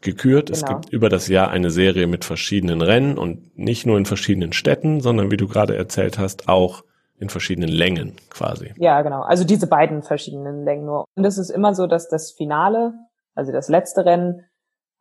gekürt. 0.00 0.46
Genau. 0.46 0.56
Es 0.56 0.64
gibt 0.64 0.92
über 0.92 1.08
das 1.08 1.28
Jahr 1.28 1.50
eine 1.50 1.70
Serie 1.70 2.06
mit 2.06 2.24
verschiedenen 2.24 2.82
Rennen 2.82 3.18
und 3.18 3.56
nicht 3.58 3.86
nur 3.86 3.98
in 3.98 4.06
verschiedenen 4.06 4.52
Städten, 4.52 5.00
sondern 5.00 5.30
wie 5.30 5.36
du 5.36 5.48
gerade 5.48 5.76
erzählt 5.76 6.18
hast, 6.18 6.48
auch 6.48 6.84
in 7.18 7.28
verschiedenen 7.28 7.68
Längen 7.68 8.14
quasi. 8.30 8.72
Ja, 8.76 9.02
genau. 9.02 9.22
Also 9.22 9.44
diese 9.44 9.66
beiden 9.66 10.02
verschiedenen 10.02 10.64
Längen 10.64 10.86
nur. 10.86 11.04
Und 11.16 11.24
es 11.24 11.36
ist 11.36 11.50
immer 11.50 11.74
so, 11.74 11.86
dass 11.86 12.08
das 12.08 12.32
Finale, 12.32 12.94
also 13.34 13.50
das 13.52 13.68
letzte 13.68 14.04
Rennen, 14.04 14.44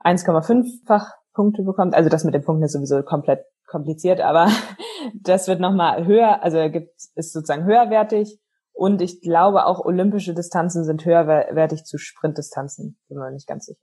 1,5-fach 0.03 1.13
Punkte 1.33 1.61
bekommt. 1.61 1.93
Also 1.93 2.09
das 2.09 2.23
mit 2.23 2.33
den 2.33 2.43
Punkten 2.43 2.65
ist 2.65 2.73
sowieso 2.73 3.03
komplett 3.03 3.41
kompliziert, 3.67 4.21
aber 4.21 4.47
das 5.13 5.47
wird 5.47 5.59
nochmal 5.59 6.05
höher, 6.05 6.41
also 6.43 6.69
gibt, 6.71 6.91
ist 7.15 7.33
sozusagen 7.33 7.65
höherwertig. 7.65 8.39
Und 8.77 9.01
ich 9.01 9.21
glaube 9.21 9.65
auch 9.65 9.83
olympische 9.83 10.35
Distanzen 10.35 10.83
sind 10.83 11.03
höherwertig 11.03 11.83
zu 11.83 11.97
Sprintdistanzen, 11.97 12.95
bin 13.09 13.17
mir 13.17 13.31
nicht 13.31 13.47
ganz 13.47 13.65
sicher. 13.65 13.81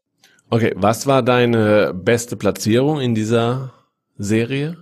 Okay, 0.51 0.73
was 0.77 1.09
war 1.09 1.23
deine 1.23 1.93
beste 1.93 2.37
Platzierung 2.37 3.01
in 3.01 3.13
dieser 3.13 3.73
Serie? 4.19 4.77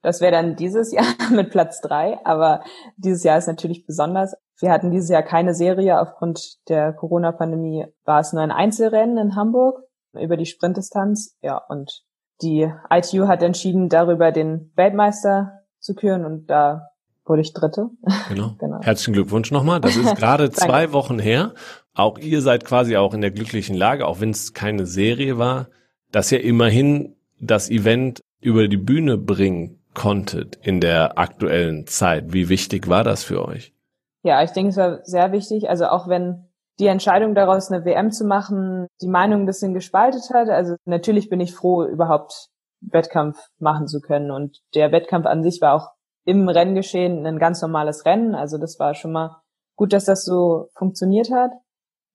Das 0.00 0.22
wäre 0.22 0.32
dann 0.32 0.56
dieses 0.56 0.92
Jahr 0.92 1.04
mit 1.30 1.50
Platz 1.50 1.82
drei, 1.82 2.18
aber 2.24 2.62
dieses 2.96 3.22
Jahr 3.22 3.36
ist 3.36 3.48
natürlich 3.48 3.84
besonders. 3.84 4.34
Wir 4.60 4.70
hatten 4.70 4.90
dieses 4.90 5.10
Jahr 5.10 5.22
keine 5.22 5.52
Serie 5.52 6.00
aufgrund 6.00 6.66
der 6.70 6.94
Corona-Pandemie. 6.94 7.84
War 8.06 8.20
es 8.20 8.32
nur 8.32 8.42
ein 8.42 8.50
Einzelrennen 8.50 9.18
in 9.18 9.36
Hamburg 9.36 9.82
über 10.14 10.38
die 10.38 10.46
Sprintdistanz. 10.46 11.36
Ja, 11.42 11.58
und 11.68 12.02
die 12.40 12.72
ITU 12.88 13.26
hat 13.26 13.42
entschieden, 13.42 13.90
darüber 13.90 14.32
den 14.32 14.72
Weltmeister 14.74 15.64
zu 15.80 15.94
küren 15.94 16.24
und 16.24 16.46
da 16.46 16.88
wurde 17.28 17.42
ich 17.42 17.52
Dritte. 17.52 17.90
Genau. 18.28 18.54
genau. 18.58 18.80
Herzlichen 18.80 19.14
Glückwunsch 19.14 19.50
nochmal. 19.50 19.80
Das 19.80 19.96
ist 19.96 20.16
gerade 20.16 20.50
zwei 20.50 20.92
Wochen 20.92 21.18
her. 21.18 21.54
Auch 21.94 22.18
ihr 22.18 22.42
seid 22.42 22.64
quasi 22.64 22.96
auch 22.96 23.14
in 23.14 23.20
der 23.20 23.30
glücklichen 23.30 23.76
Lage, 23.76 24.06
auch 24.06 24.20
wenn 24.20 24.30
es 24.30 24.54
keine 24.54 24.86
Serie 24.86 25.38
war, 25.38 25.68
dass 26.12 26.30
ihr 26.32 26.42
immerhin 26.42 27.16
das 27.40 27.70
Event 27.70 28.22
über 28.40 28.68
die 28.68 28.76
Bühne 28.76 29.18
bringen 29.18 29.82
konntet 29.94 30.56
in 30.62 30.80
der 30.80 31.18
aktuellen 31.18 31.86
Zeit. 31.86 32.32
Wie 32.32 32.48
wichtig 32.48 32.88
war 32.88 33.04
das 33.04 33.24
für 33.24 33.44
euch? 33.44 33.74
Ja, 34.22 34.42
ich 34.42 34.50
denke, 34.50 34.70
es 34.70 34.76
war 34.76 35.04
sehr 35.04 35.32
wichtig. 35.32 35.68
Also 35.68 35.86
auch 35.86 36.08
wenn 36.08 36.48
die 36.78 36.86
Entscheidung 36.86 37.34
daraus 37.34 37.70
eine 37.70 37.84
WM 37.84 38.12
zu 38.12 38.24
machen, 38.24 38.86
die 39.00 39.08
Meinung 39.08 39.40
ein 39.40 39.46
bisschen 39.46 39.74
gespaltet 39.74 40.30
hat. 40.32 40.48
Also 40.48 40.76
natürlich 40.84 41.28
bin 41.28 41.40
ich 41.40 41.54
froh, 41.54 41.84
überhaupt 41.84 42.48
Wettkampf 42.80 43.38
machen 43.58 43.88
zu 43.88 44.00
können. 44.00 44.30
Und 44.30 44.60
der 44.74 44.92
Wettkampf 44.92 45.26
an 45.26 45.42
sich 45.42 45.60
war 45.60 45.74
auch 45.74 45.90
im 46.28 46.46
Renngeschehen 46.46 47.24
ein 47.24 47.38
ganz 47.38 47.62
normales 47.62 48.04
Rennen. 48.04 48.34
Also 48.34 48.58
das 48.58 48.78
war 48.78 48.94
schon 48.94 49.12
mal 49.12 49.40
gut, 49.76 49.94
dass 49.94 50.04
das 50.04 50.26
so 50.26 50.68
funktioniert 50.74 51.30
hat. 51.30 51.52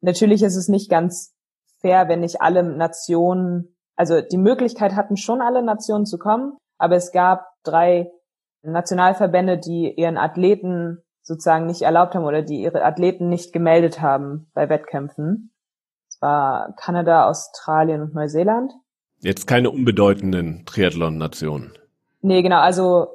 Natürlich 0.01 0.43
ist 0.43 0.55
es 0.55 0.67
nicht 0.67 0.87
ganz 0.87 1.33
fair, 1.79 2.07
wenn 2.09 2.19
nicht 2.19 2.39
alle 2.39 2.61
Nationen, 2.61 3.75
also 3.95 4.21
die 4.21 4.37
Möglichkeit 4.37 4.95
hatten 4.95 5.17
schon 5.17 5.41
alle 5.41 5.63
Nationen 5.63 6.05
zu 6.05 6.19
kommen, 6.19 6.55
aber 6.77 6.95
es 6.95 7.11
gab 7.11 7.47
drei 7.63 8.11
Nationalverbände, 8.61 9.57
die 9.57 9.91
ihren 9.91 10.17
Athleten 10.17 11.01
sozusagen 11.23 11.65
nicht 11.65 11.81
erlaubt 11.81 12.13
haben 12.13 12.25
oder 12.25 12.43
die 12.43 12.61
ihre 12.61 12.85
Athleten 12.85 13.29
nicht 13.29 13.51
gemeldet 13.51 13.99
haben 13.99 14.51
bei 14.53 14.69
Wettkämpfen. 14.69 15.51
Es 16.07 16.21
war 16.21 16.75
Kanada, 16.75 17.27
Australien 17.27 18.03
und 18.03 18.13
Neuseeland. 18.13 18.73
Jetzt 19.21 19.47
keine 19.47 19.71
unbedeutenden 19.71 20.67
Triathlon-Nationen. 20.67 21.79
Nee, 22.21 22.43
genau, 22.43 22.59
also 22.59 23.07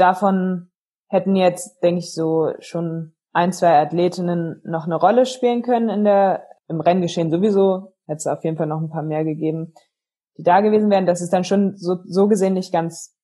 davon 0.00 0.70
hätten 1.08 1.36
jetzt, 1.36 1.82
denke 1.82 2.00
ich, 2.00 2.14
so 2.14 2.52
schon 2.60 3.14
ein, 3.32 3.52
zwei 3.52 3.80
Athletinnen 3.80 4.60
noch 4.64 4.86
eine 4.86 4.96
Rolle 4.96 5.26
spielen 5.26 5.62
können 5.62 5.88
in 5.88 6.04
der, 6.04 6.46
im 6.68 6.80
Renngeschehen 6.80 7.30
sowieso. 7.30 7.92
Hätte 8.06 8.18
es 8.18 8.26
auf 8.26 8.42
jeden 8.44 8.56
Fall 8.56 8.66
noch 8.66 8.80
ein 8.80 8.90
paar 8.90 9.02
mehr 9.02 9.24
gegeben, 9.24 9.74
die 10.36 10.42
da 10.42 10.60
gewesen 10.60 10.90
wären. 10.90 11.06
Das 11.06 11.20
ist 11.20 11.32
dann 11.32 11.44
schon 11.44 11.76
so, 11.76 11.98
so 12.04 12.28
gesehen 12.28 12.54
nicht 12.54 12.72
ganz 12.72 13.16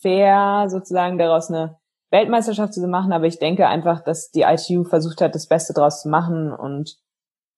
fair, 0.00 0.66
sozusagen 0.68 1.16
daraus 1.16 1.50
eine 1.50 1.78
Weltmeisterschaft 2.10 2.74
zu 2.74 2.86
machen, 2.86 3.12
aber 3.12 3.24
ich 3.24 3.38
denke 3.38 3.66
einfach, 3.66 4.02
dass 4.04 4.30
die 4.30 4.42
ITU 4.42 4.84
versucht 4.84 5.20
hat, 5.20 5.34
das 5.34 5.48
Beste 5.48 5.72
draus 5.72 6.02
zu 6.02 6.08
machen 6.08 6.52
und 6.52 6.96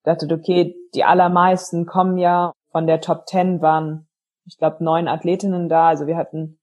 dachte, 0.05 0.33
okay, 0.33 0.77
die 0.95 1.05
allermeisten 1.05 1.85
kommen 1.85 2.17
ja 2.17 2.53
von 2.71 2.87
der 2.87 3.01
Top 3.01 3.27
Ten 3.27 3.61
waren, 3.61 4.09
ich 4.47 4.57
glaube, 4.59 4.83
neun 4.83 5.09
Athletinnen 5.09 5.69
da. 5.69 5.89
Also 5.89 6.07
wir 6.07 6.17
hatten 6.17 6.59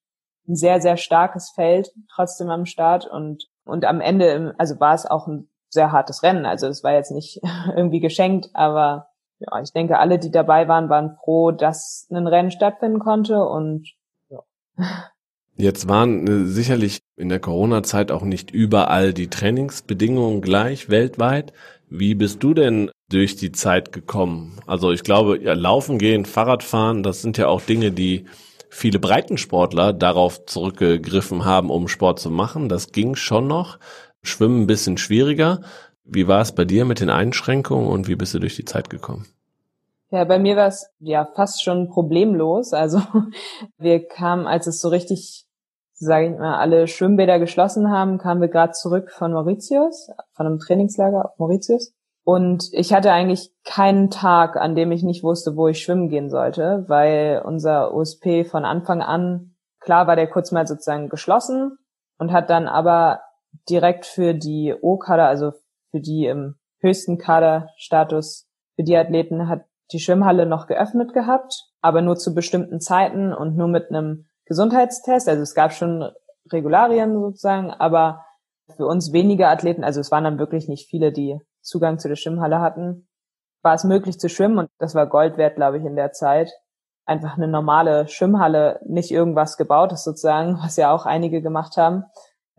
ein 0.48 0.56
sehr, 0.56 0.82
sehr 0.82 0.98
starkes 0.98 1.52
Feld 1.52 1.92
trotzdem 2.14 2.50
am 2.50 2.66
Start 2.66 3.06
und, 3.06 3.48
und 3.66 3.86
am 3.86 4.02
Ende, 4.02 4.54
also 4.58 4.80
war 4.80 4.94
es 4.94 5.06
auch 5.06 5.28
ein 5.28 5.48
sehr 5.70 5.92
hartes 5.92 6.24
Rennen. 6.24 6.46
Also 6.46 6.68
es 6.68 6.84
war 6.84 6.94
jetzt 6.94 7.12
nicht 7.12 7.40
irgendwie 7.76 8.00
geschenkt, 8.00 8.50
aber 8.54 9.08
ja, 9.40 9.60
ich 9.62 9.74
denke, 9.74 10.00
alle, 10.00 10.20
die 10.20 10.32
dabei 10.32 10.68
waren, 10.68 10.90
waren 10.90 11.18
froh, 11.24 11.52
dass 11.52 12.08
ein 12.12 12.28
Rennen 12.28 12.52
stattfinden 12.52 13.00
konnte 13.00 13.44
und 13.44 13.90
ja. 14.30 14.40
Jetzt 15.56 15.88
waren 15.88 16.26
äh, 16.26 16.48
sicherlich 16.48 17.00
in 17.16 17.30
der 17.30 17.40
Corona-Zeit 17.40 18.12
auch 18.12 18.24
nicht 18.24 18.50
überall 18.50 19.14
die 19.14 19.30
Trainingsbedingungen 19.30 20.42
gleich 20.42 20.90
weltweit. 20.90 21.54
Wie 21.90 22.16
bist 22.16 22.42
du 22.42 22.56
denn 22.56 22.90
durch 23.10 23.36
die 23.36 23.52
Zeit 23.52 23.92
gekommen? 23.92 24.58
Also 24.66 24.92
ich 24.92 25.04
glaube, 25.04 25.40
ja, 25.40 25.54
Laufen 25.54 26.00
gehen, 26.00 26.26
Fahrradfahren, 26.26 27.04
das 27.04 27.22
sind 27.22 27.38
ja 27.38 27.50
auch 27.50 27.62
Dinge, 27.62 27.92
die 27.92 28.26
viele 28.74 29.00
Breitensportler 29.00 29.94
darauf 29.94 30.46
zurückgegriffen 30.46 31.46
haben, 31.46 31.70
um 31.70 31.88
Sport 31.88 32.20
zu 32.20 32.32
machen. 32.32 32.70
Das 32.70 32.92
ging 32.92 33.16
schon 33.16 33.48
noch. 33.48 33.78
Schwimmen 34.24 34.64
ein 34.64 34.68
bisschen 34.68 34.98
schwieriger. 34.98 35.62
Wie 36.04 36.28
war 36.28 36.42
es 36.42 36.54
bei 36.54 36.66
dir 36.66 36.84
mit 36.84 37.00
den 37.00 37.10
Einschränkungen 37.10 37.88
und 37.88 38.08
wie 38.08 38.16
bist 38.16 38.34
du 38.34 38.40
durch 38.40 38.56
die 38.56 38.66
Zeit 38.66 38.90
gekommen? 38.90 39.28
Ja, 40.10 40.26
bei 40.26 40.40
mir 40.40 40.56
war 40.56 40.68
es 40.68 40.90
ja 41.00 41.28
fast 41.36 41.64
schon 41.64 41.90
problemlos. 41.90 42.74
Also 42.74 43.02
wir 43.78 44.08
kamen, 44.08 44.48
als 44.48 44.66
es 44.68 44.82
so 44.82 44.90
richtig, 44.90 45.46
sage 45.94 46.32
ich 46.32 46.38
mal, 46.38 46.58
alle 46.58 46.88
Schwimmbäder 46.88 47.40
geschlossen 47.40 47.92
haben, 47.92 48.18
kamen 48.18 48.42
wir 48.42 48.50
gerade 48.50 48.74
zurück 48.74 49.12
von 49.12 49.34
Mauritius, 49.34 50.10
von 50.34 50.48
einem 50.48 50.60
Trainingslager 50.60 51.26
auf 51.26 51.38
Mauritius. 51.38 51.94
Und 52.24 52.70
ich 52.72 52.94
hatte 52.94 53.12
eigentlich 53.12 53.52
keinen 53.66 54.10
Tag, 54.10 54.56
an 54.56 54.76
dem 54.76 54.92
ich 54.92 55.04
nicht 55.04 55.24
wusste, 55.24 55.58
wo 55.58 55.68
ich 55.68 55.80
schwimmen 55.80 56.08
gehen 56.08 56.30
sollte, 56.30 56.86
weil 56.88 57.42
unser 57.44 57.94
USP 57.94 58.46
von 58.46 58.64
Anfang 58.64 59.02
an, 59.02 59.56
klar 59.82 60.08
war 60.08 60.16
der 60.16 60.30
kurz 60.30 60.52
mal 60.52 60.66
sozusagen 60.66 61.10
geschlossen 61.10 61.78
und 62.18 62.32
hat 62.32 62.50
dann 62.50 62.68
aber 62.68 63.22
direkt 63.70 64.06
für 64.06 64.34
die 64.34 64.74
O-Kader, 64.82 65.28
also 65.28 65.52
für 65.92 66.00
die 66.00 66.26
im 66.26 66.56
höchsten 66.80 67.18
Kaderstatus, 67.18 68.48
für 68.76 68.84
die 68.84 68.98
Athleten 68.98 69.50
hat 69.50 69.66
die 69.92 70.00
Schwimmhalle 70.00 70.46
noch 70.46 70.68
geöffnet 70.68 71.14
gehabt, 71.14 71.54
aber 71.82 72.02
nur 72.02 72.16
zu 72.16 72.34
bestimmten 72.34 72.80
Zeiten 72.80 73.34
und 73.34 73.58
nur 73.58 73.68
mit 73.68 73.90
einem 73.90 74.26
Gesundheitstest. 74.46 75.28
Also 75.28 75.44
es 75.44 75.54
gab 75.54 75.74
schon 75.74 76.10
Regularien 76.52 77.14
sozusagen, 77.20 77.70
aber 77.72 78.26
für 78.76 78.86
uns 78.86 79.12
wenige 79.12 79.50
Athleten, 79.50 79.84
also 79.84 80.00
es 80.00 80.10
waren 80.12 80.24
dann 80.24 80.40
wirklich 80.40 80.68
nicht 80.68 80.90
viele, 80.90 81.12
die 81.12 81.40
Zugang 81.64 81.98
zu 81.98 82.08
der 82.08 82.16
Schwimmhalle 82.16 82.60
hatten, 82.60 83.08
war 83.64 83.74
es 83.74 83.84
möglich 83.84 84.20
zu 84.20 84.30
schwimmen 84.30 84.60
und 84.60 84.70
das 84.78 84.94
war 84.94 85.08
Gold 85.08 85.38
wert, 85.38 85.56
glaube 85.56 85.80
ich, 85.80 85.86
in 85.86 85.96
der 85.96 86.12
Zeit. 86.12 86.52
Einfach 87.06 87.38
eine 87.38 87.48
normale 87.48 88.08
Schwimmhalle, 88.08 88.80
nicht 88.86 89.12
irgendwas 89.12 89.58
gebautes 89.58 90.04
sozusagen, 90.04 90.58
was 90.62 90.76
ja 90.78 90.94
auch 90.94 91.06
einige 91.06 91.42
gemacht 91.42 91.78
haben, 91.78 92.04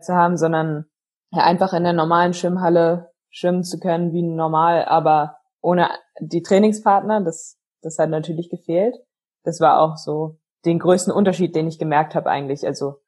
zu 0.01 0.13
haben, 0.13 0.37
sondern 0.37 0.85
ja, 1.31 1.43
einfach 1.43 1.73
in 1.73 1.83
der 1.83 1.93
normalen 1.93 2.33
Schwimmhalle 2.33 3.11
schwimmen 3.29 3.63
zu 3.63 3.79
können 3.79 4.13
wie 4.13 4.21
normal, 4.21 4.85
aber 4.85 5.37
ohne 5.61 5.89
die 6.19 6.41
Trainingspartner, 6.41 7.21
das, 7.21 7.57
das 7.81 7.97
hat 7.97 8.09
natürlich 8.09 8.49
gefehlt. 8.49 8.95
Das 9.43 9.59
war 9.59 9.79
auch 9.79 9.97
so 9.97 10.37
den 10.63 10.79
größten 10.79 11.13
Unterschied, 11.13 11.55
den 11.55 11.67
ich 11.67 11.79
gemerkt 11.79 12.15
habe 12.15 12.29
eigentlich. 12.29 12.65
Also 12.65 13.01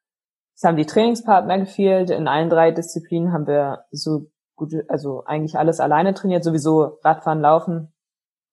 es 0.55 0.63
haben 0.63 0.75
die 0.75 0.85
Trainingspartner 0.85 1.59
gefehlt. 1.59 2.09
In 2.09 2.27
allen 2.27 2.49
drei 2.49 2.71
Disziplinen 2.71 3.31
haben 3.31 3.47
wir 3.47 3.85
so 3.91 4.27
gut, 4.57 4.73
also 4.89 5.23
eigentlich 5.25 5.57
alles 5.57 5.79
alleine 5.79 6.13
trainiert. 6.13 6.43
Sowieso 6.43 6.97
Radfahren, 7.03 7.39
Laufen 7.39 7.93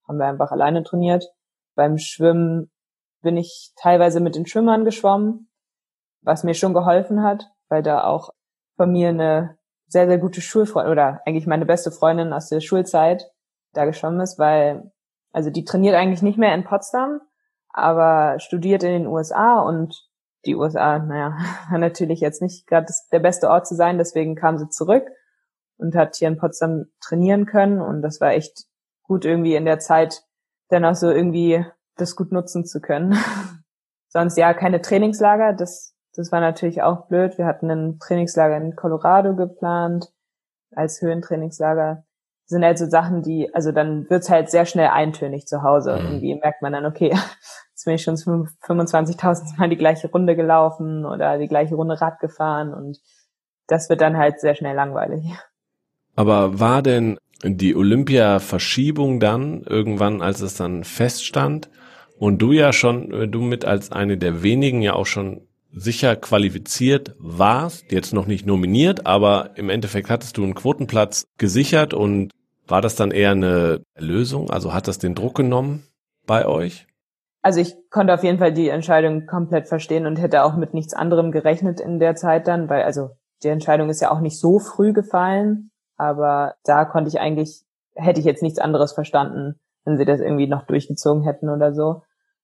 haben 0.07 0.17
wir 0.17 0.27
einfach 0.27 0.51
alleine 0.51 0.83
trainiert. 0.83 1.25
Beim 1.75 1.97
Schwimmen 1.97 2.71
bin 3.21 3.35
ich 3.35 3.73
teilweise 3.75 4.21
mit 4.21 4.35
den 4.35 4.45
Schwimmern 4.45 4.85
geschwommen, 4.85 5.49
was 6.21 6.43
mir 6.43 6.53
schon 6.53 6.73
geholfen 6.73 7.23
hat, 7.23 7.49
weil 7.67 7.83
da 7.83 8.05
auch 8.05 8.29
von 8.77 8.91
mir 8.91 9.09
eine 9.09 9.57
sehr, 9.87 10.07
sehr 10.07 10.19
gute 10.19 10.41
Schulfreundin 10.41 10.91
oder 10.91 11.21
eigentlich 11.25 11.47
meine 11.47 11.65
beste 11.65 11.91
Freundin 11.91 12.33
aus 12.33 12.49
der 12.49 12.61
Schulzeit 12.61 13.25
da 13.73 13.85
geschwommen 13.85 14.21
ist, 14.21 14.39
weil, 14.39 14.91
also 15.33 15.49
die 15.49 15.65
trainiert 15.65 15.95
eigentlich 15.95 16.21
nicht 16.21 16.37
mehr 16.37 16.53
in 16.53 16.63
Potsdam, 16.63 17.19
aber 17.69 18.39
studiert 18.39 18.83
in 18.83 18.91
den 18.91 19.07
USA 19.07 19.59
und 19.59 20.07
die 20.45 20.55
USA, 20.55 20.99
naja, 20.99 21.35
war 21.69 21.79
natürlich 21.79 22.19
jetzt 22.19 22.41
nicht 22.41 22.67
gerade 22.67 22.87
der 23.11 23.19
beste 23.19 23.49
Ort 23.49 23.67
zu 23.67 23.75
sein, 23.75 23.97
deswegen 23.97 24.35
kam 24.35 24.57
sie 24.57 24.69
zurück 24.69 25.05
und 25.77 25.95
hat 25.95 26.15
hier 26.15 26.27
in 26.27 26.37
Potsdam 26.37 26.85
trainieren 27.01 27.45
können 27.45 27.81
und 27.81 28.01
das 28.01 28.21
war 28.21 28.31
echt 28.31 28.65
gut 29.03 29.25
irgendwie 29.25 29.55
in 29.55 29.65
der 29.65 29.79
Zeit 29.79 30.23
dann 30.69 30.85
auch 30.85 30.95
so 30.95 31.09
irgendwie 31.09 31.65
das 31.95 32.15
gut 32.15 32.31
nutzen 32.31 32.65
zu 32.65 32.81
können. 32.81 33.17
Sonst 34.09 34.37
ja 34.37 34.53
keine 34.53 34.81
Trainingslager, 34.81 35.53
das 35.53 35.95
das 36.15 36.31
war 36.31 36.39
natürlich 36.39 36.81
auch 36.81 37.07
blöd. 37.07 37.37
Wir 37.37 37.45
hatten 37.45 37.69
ein 37.69 37.99
Trainingslager 37.99 38.57
in 38.57 38.75
Colorado 38.75 39.35
geplant 39.35 40.11
als 40.73 41.01
Höhentrainingslager. 41.01 42.05
Das 42.43 42.49
sind 42.49 42.63
halt 42.63 42.77
so 42.77 42.85
Sachen, 42.85 43.21
die, 43.21 43.53
also 43.53 43.71
dann 43.71 44.09
wird's 44.09 44.29
halt 44.29 44.49
sehr 44.49 44.65
schnell 44.65 44.87
eintönig 44.87 45.47
zu 45.47 45.63
Hause. 45.63 45.97
Mhm. 45.97 46.05
Irgendwie 46.05 46.35
merkt 46.35 46.61
man 46.61 46.73
dann, 46.73 46.85
okay, 46.85 47.09
jetzt 47.71 47.85
bin 47.85 47.95
ich 47.95 48.03
schon 48.03 48.15
25.000 48.15 49.57
Mal 49.57 49.69
die 49.69 49.77
gleiche 49.77 50.09
Runde 50.09 50.35
gelaufen 50.35 51.05
oder 51.05 51.37
die 51.37 51.47
gleiche 51.47 51.75
Runde 51.75 51.99
Rad 51.99 52.19
gefahren 52.19 52.73
und 52.73 52.99
das 53.67 53.89
wird 53.89 54.01
dann 54.01 54.17
halt 54.17 54.39
sehr 54.39 54.55
schnell 54.55 54.75
langweilig. 54.75 55.23
Aber 56.15 56.59
war 56.59 56.81
denn 56.81 57.17
die 57.43 57.75
Olympia-Verschiebung 57.75 59.19
dann 59.19 59.63
irgendwann, 59.63 60.21
als 60.21 60.41
es 60.41 60.55
dann 60.55 60.83
feststand 60.83 61.69
und 62.17 62.41
du 62.41 62.51
ja 62.51 62.73
schon, 62.73 63.31
du 63.31 63.41
mit 63.41 63.65
als 63.65 63.91
eine 63.91 64.17
der 64.17 64.41
wenigen 64.41 64.81
ja 64.81 64.93
auch 64.93 65.05
schon 65.05 65.41
sicher 65.75 66.15
qualifiziert 66.15 67.15
warst, 67.19 67.91
jetzt 67.91 68.13
noch 68.13 68.27
nicht 68.27 68.45
nominiert, 68.45 69.05
aber 69.05 69.51
im 69.55 69.69
Endeffekt 69.69 70.09
hattest 70.09 70.37
du 70.37 70.43
einen 70.43 70.55
Quotenplatz 70.55 71.25
gesichert 71.37 71.93
und 71.93 72.31
war 72.67 72.81
das 72.81 72.95
dann 72.95 73.11
eher 73.11 73.31
eine 73.31 73.81
Lösung? 73.97 74.49
Also 74.49 74.73
hat 74.73 74.87
das 74.87 74.97
den 74.97 75.15
Druck 75.15 75.35
genommen 75.35 75.83
bei 76.25 76.47
euch? 76.47 76.87
Also 77.41 77.59
ich 77.59 77.75
konnte 77.91 78.13
auf 78.13 78.23
jeden 78.23 78.39
Fall 78.39 78.53
die 78.53 78.69
Entscheidung 78.69 79.27
komplett 79.27 79.67
verstehen 79.67 80.07
und 80.07 80.15
hätte 80.15 80.43
auch 80.43 80.55
mit 80.55 80.73
nichts 80.73 80.93
anderem 80.93 81.31
gerechnet 81.31 81.79
in 81.79 81.99
der 81.99 82.15
Zeit 82.15 82.47
dann, 82.47 82.69
weil 82.69 82.83
also 82.83 83.09
die 83.43 83.49
Entscheidung 83.49 83.89
ist 83.89 84.01
ja 84.01 84.09
auch 84.11 84.21
nicht 84.21 84.39
so 84.39 84.57
früh 84.57 84.93
gefallen. 84.93 85.69
Aber 85.97 86.55
da 86.63 86.85
konnte 86.85 87.09
ich 87.09 87.19
eigentlich, 87.19 87.63
hätte 87.95 88.19
ich 88.19 88.25
jetzt 88.25 88.43
nichts 88.43 88.59
anderes 88.59 88.93
verstanden, 88.93 89.59
wenn 89.85 89.97
sie 89.97 90.05
das 90.05 90.19
irgendwie 90.19 90.47
noch 90.47 90.63
durchgezogen 90.63 91.23
hätten 91.23 91.49
oder 91.49 91.73
so. 91.73 92.03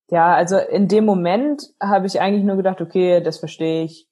Ja, 0.10 0.34
also 0.34 0.58
in 0.58 0.88
dem 0.88 1.06
Moment 1.06 1.64
habe 1.82 2.06
ich 2.06 2.20
eigentlich 2.20 2.44
nur 2.44 2.58
gedacht, 2.58 2.82
okay, 2.82 3.22
das 3.22 3.40
verstehe 3.40 3.84
ich. 3.84 4.08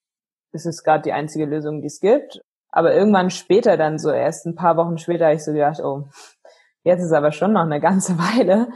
Das 0.52 0.65
ist 0.65 0.84
gerade 0.84 1.04
die 1.04 1.13
einzige 1.13 1.45
Lösung, 1.45 1.82
die 1.82 1.88
es 1.88 1.99
gibt. 1.99 2.41
Aber 2.71 2.93
irgendwann 2.93 3.30
später 3.30 3.78
dann, 3.78 3.99
so 3.99 4.12
erst 4.12 4.45
ein 4.45 4.56
paar 4.56 4.78
Wochen 4.78 4.97
später, 4.97 5.25
habe 5.25 5.36
ich 5.36 5.43
so 5.43 5.52
gedacht, 5.52 5.80
oh, 5.82 6.08
jetzt 6.84 7.04
ist 7.04 7.12
aber 7.12 7.32
schon 7.32 7.54
noch 7.54 7.63
eine 7.63 7.80
ganze 7.80 8.17
Weile. 8.17 8.69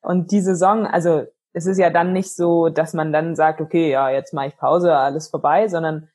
Und 0.00 0.30
die 0.30 0.40
Saison, 0.40 0.86
also 0.86 1.24
es 1.52 1.66
ist 1.66 1.78
ja 1.78 1.90
dann 1.90 2.12
nicht 2.12 2.34
so, 2.34 2.68
dass 2.68 2.94
man 2.94 3.12
dann 3.12 3.34
sagt, 3.34 3.60
okay, 3.60 3.90
ja, 3.90 4.10
jetzt 4.10 4.32
mache 4.32 4.48
ich 4.48 4.56
Pause, 4.56 4.96
alles 4.96 5.28
vorbei, 5.28 5.68
sondern 5.68 6.08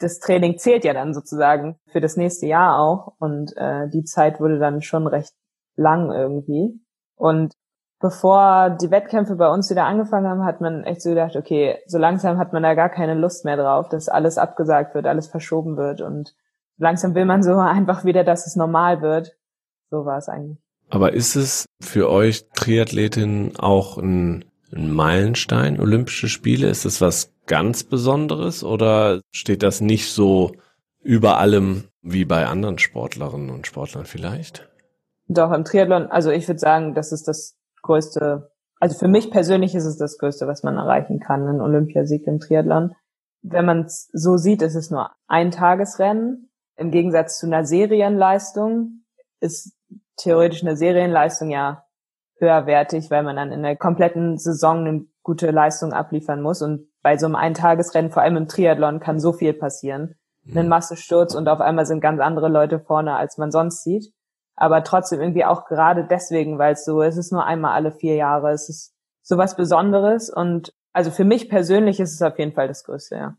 das 0.00 0.18
Training 0.18 0.58
zählt 0.58 0.84
ja 0.84 0.94
dann 0.94 1.14
sozusagen 1.14 1.78
für 1.92 2.00
das 2.00 2.16
nächste 2.16 2.46
Jahr 2.46 2.78
auch 2.78 3.14
und 3.18 3.52
äh, 3.56 3.88
die 3.88 4.04
Zeit 4.04 4.40
wurde 4.40 4.58
dann 4.58 4.82
schon 4.82 5.06
recht 5.06 5.32
lang 5.76 6.10
irgendwie. 6.10 6.80
Und 7.16 7.54
bevor 8.00 8.70
die 8.70 8.90
Wettkämpfe 8.90 9.36
bei 9.36 9.48
uns 9.48 9.70
wieder 9.70 9.84
angefangen 9.84 10.26
haben, 10.26 10.44
hat 10.44 10.60
man 10.60 10.84
echt 10.84 11.02
so 11.02 11.10
gedacht, 11.10 11.36
okay, 11.36 11.78
so 11.86 11.98
langsam 11.98 12.38
hat 12.38 12.52
man 12.52 12.62
da 12.62 12.74
gar 12.74 12.88
keine 12.88 13.14
Lust 13.14 13.44
mehr 13.44 13.56
drauf, 13.56 13.88
dass 13.88 14.08
alles 14.08 14.38
abgesagt 14.38 14.94
wird, 14.94 15.06
alles 15.06 15.28
verschoben 15.28 15.76
wird 15.76 16.00
und 16.00 16.34
langsam 16.78 17.14
will 17.14 17.26
man 17.26 17.42
so 17.42 17.54
einfach 17.58 18.04
wieder, 18.04 18.24
dass 18.24 18.46
es 18.46 18.56
normal 18.56 19.02
wird. 19.02 19.36
So 19.90 20.04
war 20.06 20.18
es 20.18 20.28
eigentlich. 20.28 20.58
Aber 20.88 21.12
ist 21.12 21.36
es 21.36 21.66
für 21.80 22.10
euch 22.10 22.48
Triathletin 22.54 23.52
auch 23.58 23.98
ein, 23.98 24.44
ein 24.72 24.92
Meilenstein, 24.92 25.80
Olympische 25.80 26.28
Spiele? 26.28 26.68
Ist 26.68 26.84
es 26.84 27.00
was 27.00 27.32
ganz 27.46 27.84
Besonderes 27.84 28.64
oder 28.64 29.20
steht 29.32 29.62
das 29.62 29.80
nicht 29.80 30.10
so 30.10 30.52
über 31.02 31.38
allem 31.38 31.84
wie 32.02 32.24
bei 32.24 32.46
anderen 32.46 32.78
Sportlerinnen 32.78 33.50
und 33.50 33.66
Sportlern 33.66 34.06
vielleicht? 34.06 34.68
Doch, 35.26 35.52
im 35.52 35.64
Triathlon, 35.64 36.06
also 36.06 36.30
ich 36.30 36.48
würde 36.48 36.58
sagen, 36.58 36.94
das 36.94 37.12
ist 37.12 37.28
das 37.28 37.56
größte, 37.82 38.50
also 38.78 38.98
für 38.98 39.08
mich 39.08 39.30
persönlich 39.30 39.74
ist 39.74 39.84
es 39.84 39.96
das 39.96 40.18
größte, 40.18 40.46
was 40.46 40.62
man 40.62 40.76
erreichen 40.76 41.20
kann, 41.20 41.46
ein 41.46 41.60
Olympiasieg 41.60 42.26
im 42.26 42.40
Triathlon. 42.40 42.94
Wenn 43.42 43.64
man 43.64 43.84
es 43.84 44.08
so 44.12 44.36
sieht, 44.36 44.62
ist 44.62 44.74
es 44.74 44.90
nur 44.90 45.10
ein 45.26 45.50
Tagesrennen. 45.50 46.50
Im 46.76 46.90
Gegensatz 46.90 47.38
zu 47.38 47.46
einer 47.46 47.64
Serienleistung 47.64 49.04
ist 49.40 49.74
theoretisch 50.16 50.62
eine 50.62 50.76
Serienleistung 50.76 51.50
ja 51.50 51.84
höherwertig, 52.40 53.10
weil 53.10 53.22
man 53.22 53.36
dann 53.36 53.52
in 53.52 53.62
der 53.62 53.76
kompletten 53.76 54.38
Saison 54.38 54.86
eine 54.86 55.04
gute 55.22 55.50
Leistung 55.50 55.92
abliefern 55.92 56.42
muss. 56.42 56.62
Und 56.62 56.88
bei 57.02 57.16
so 57.16 57.26
einem 57.26 57.36
Eintagesrennen, 57.36 58.10
vor 58.10 58.22
allem 58.22 58.36
im 58.36 58.48
Triathlon, 58.48 59.00
kann 59.00 59.20
so 59.20 59.32
viel 59.32 59.52
passieren. 59.52 60.14
Ein 60.54 60.64
mhm. 60.64 60.68
Massensturz 60.68 61.34
und 61.34 61.48
auf 61.48 61.60
einmal 61.60 61.86
sind 61.86 62.00
ganz 62.00 62.20
andere 62.20 62.48
Leute 62.48 62.80
vorne, 62.80 63.16
als 63.16 63.38
man 63.38 63.50
sonst 63.50 63.84
sieht. 63.84 64.12
Aber 64.56 64.84
trotzdem 64.84 65.20
irgendwie 65.20 65.44
auch 65.44 65.66
gerade 65.66 66.06
deswegen, 66.10 66.58
weil 66.58 66.72
es 66.72 66.84
so, 66.84 67.02
es 67.02 67.16
ist 67.16 67.32
nur 67.32 67.44
einmal 67.44 67.72
alle 67.72 67.92
vier 67.92 68.16
Jahre, 68.16 68.50
es 68.50 68.68
ist 68.68 68.94
so 69.22 69.38
was 69.38 69.56
Besonderes 69.56 70.30
und 70.30 70.72
also 70.92 71.10
für 71.10 71.24
mich 71.24 71.48
persönlich 71.48 72.00
ist 72.00 72.14
es 72.14 72.22
auf 72.22 72.38
jeden 72.38 72.52
Fall 72.52 72.68
das 72.68 72.84
Größte, 72.84 73.16
ja. 73.16 73.36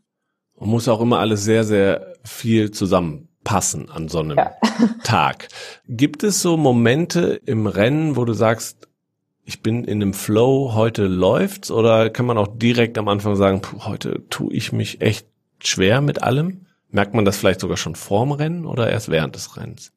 Und 0.54 0.68
muss 0.68 0.88
auch 0.88 1.00
immer 1.00 1.18
alles 1.18 1.44
sehr, 1.44 1.64
sehr 1.64 2.14
viel 2.24 2.70
zusammen 2.70 3.28
passen 3.44 3.90
an 3.90 4.08
so 4.08 4.20
einem 4.20 4.38
ja. 4.38 4.52
Tag. 5.04 5.48
Gibt 5.86 6.22
es 6.22 6.40
so 6.40 6.56
Momente 6.56 7.40
im 7.44 7.66
Rennen, 7.66 8.16
wo 8.16 8.24
du 8.24 8.32
sagst, 8.32 8.88
ich 9.44 9.62
bin 9.62 9.84
in 9.84 10.02
einem 10.02 10.14
Flow, 10.14 10.74
heute 10.74 11.06
läuft's? 11.06 11.70
Oder 11.70 12.10
kann 12.10 12.26
man 12.26 12.38
auch 12.38 12.48
direkt 12.48 12.96
am 12.98 13.08
Anfang 13.08 13.36
sagen, 13.36 13.60
puh, 13.60 13.86
heute 13.86 14.28
tue 14.28 14.52
ich 14.52 14.72
mich 14.72 15.00
echt 15.00 15.26
schwer 15.60 16.00
mit 16.00 16.22
allem? 16.22 16.66
Merkt 16.90 17.14
man 17.14 17.24
das 17.24 17.38
vielleicht 17.38 17.60
sogar 17.60 17.76
schon 17.76 17.94
vorm 17.94 18.32
Rennen 18.32 18.66
oder 18.66 18.90
erst 18.90 19.10
während 19.10 19.34
des 19.34 19.56
Rennens? 19.56 19.92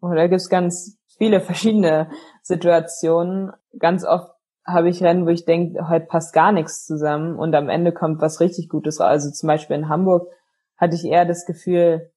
Oh, 0.00 0.12
da 0.12 0.26
gibt's 0.26 0.48
ganz 0.48 0.98
viele 1.16 1.40
verschiedene 1.40 2.10
Situationen. 2.42 3.52
Ganz 3.78 4.04
oft 4.04 4.30
habe 4.66 4.88
ich 4.88 5.02
Rennen, 5.02 5.26
wo 5.26 5.30
ich 5.30 5.44
denke, 5.44 5.88
heute 5.88 6.06
passt 6.06 6.32
gar 6.32 6.52
nichts 6.52 6.86
zusammen 6.86 7.36
und 7.36 7.54
am 7.54 7.68
Ende 7.68 7.92
kommt 7.92 8.20
was 8.20 8.40
richtig 8.40 8.68
Gutes 8.68 9.00
raus. 9.00 9.06
Also 9.06 9.30
zum 9.30 9.46
Beispiel 9.46 9.76
in 9.76 9.88
Hamburg 9.88 10.28
hatte 10.76 10.96
ich 10.96 11.04
eher 11.04 11.24
das 11.24 11.46
Gefühl, 11.46 12.10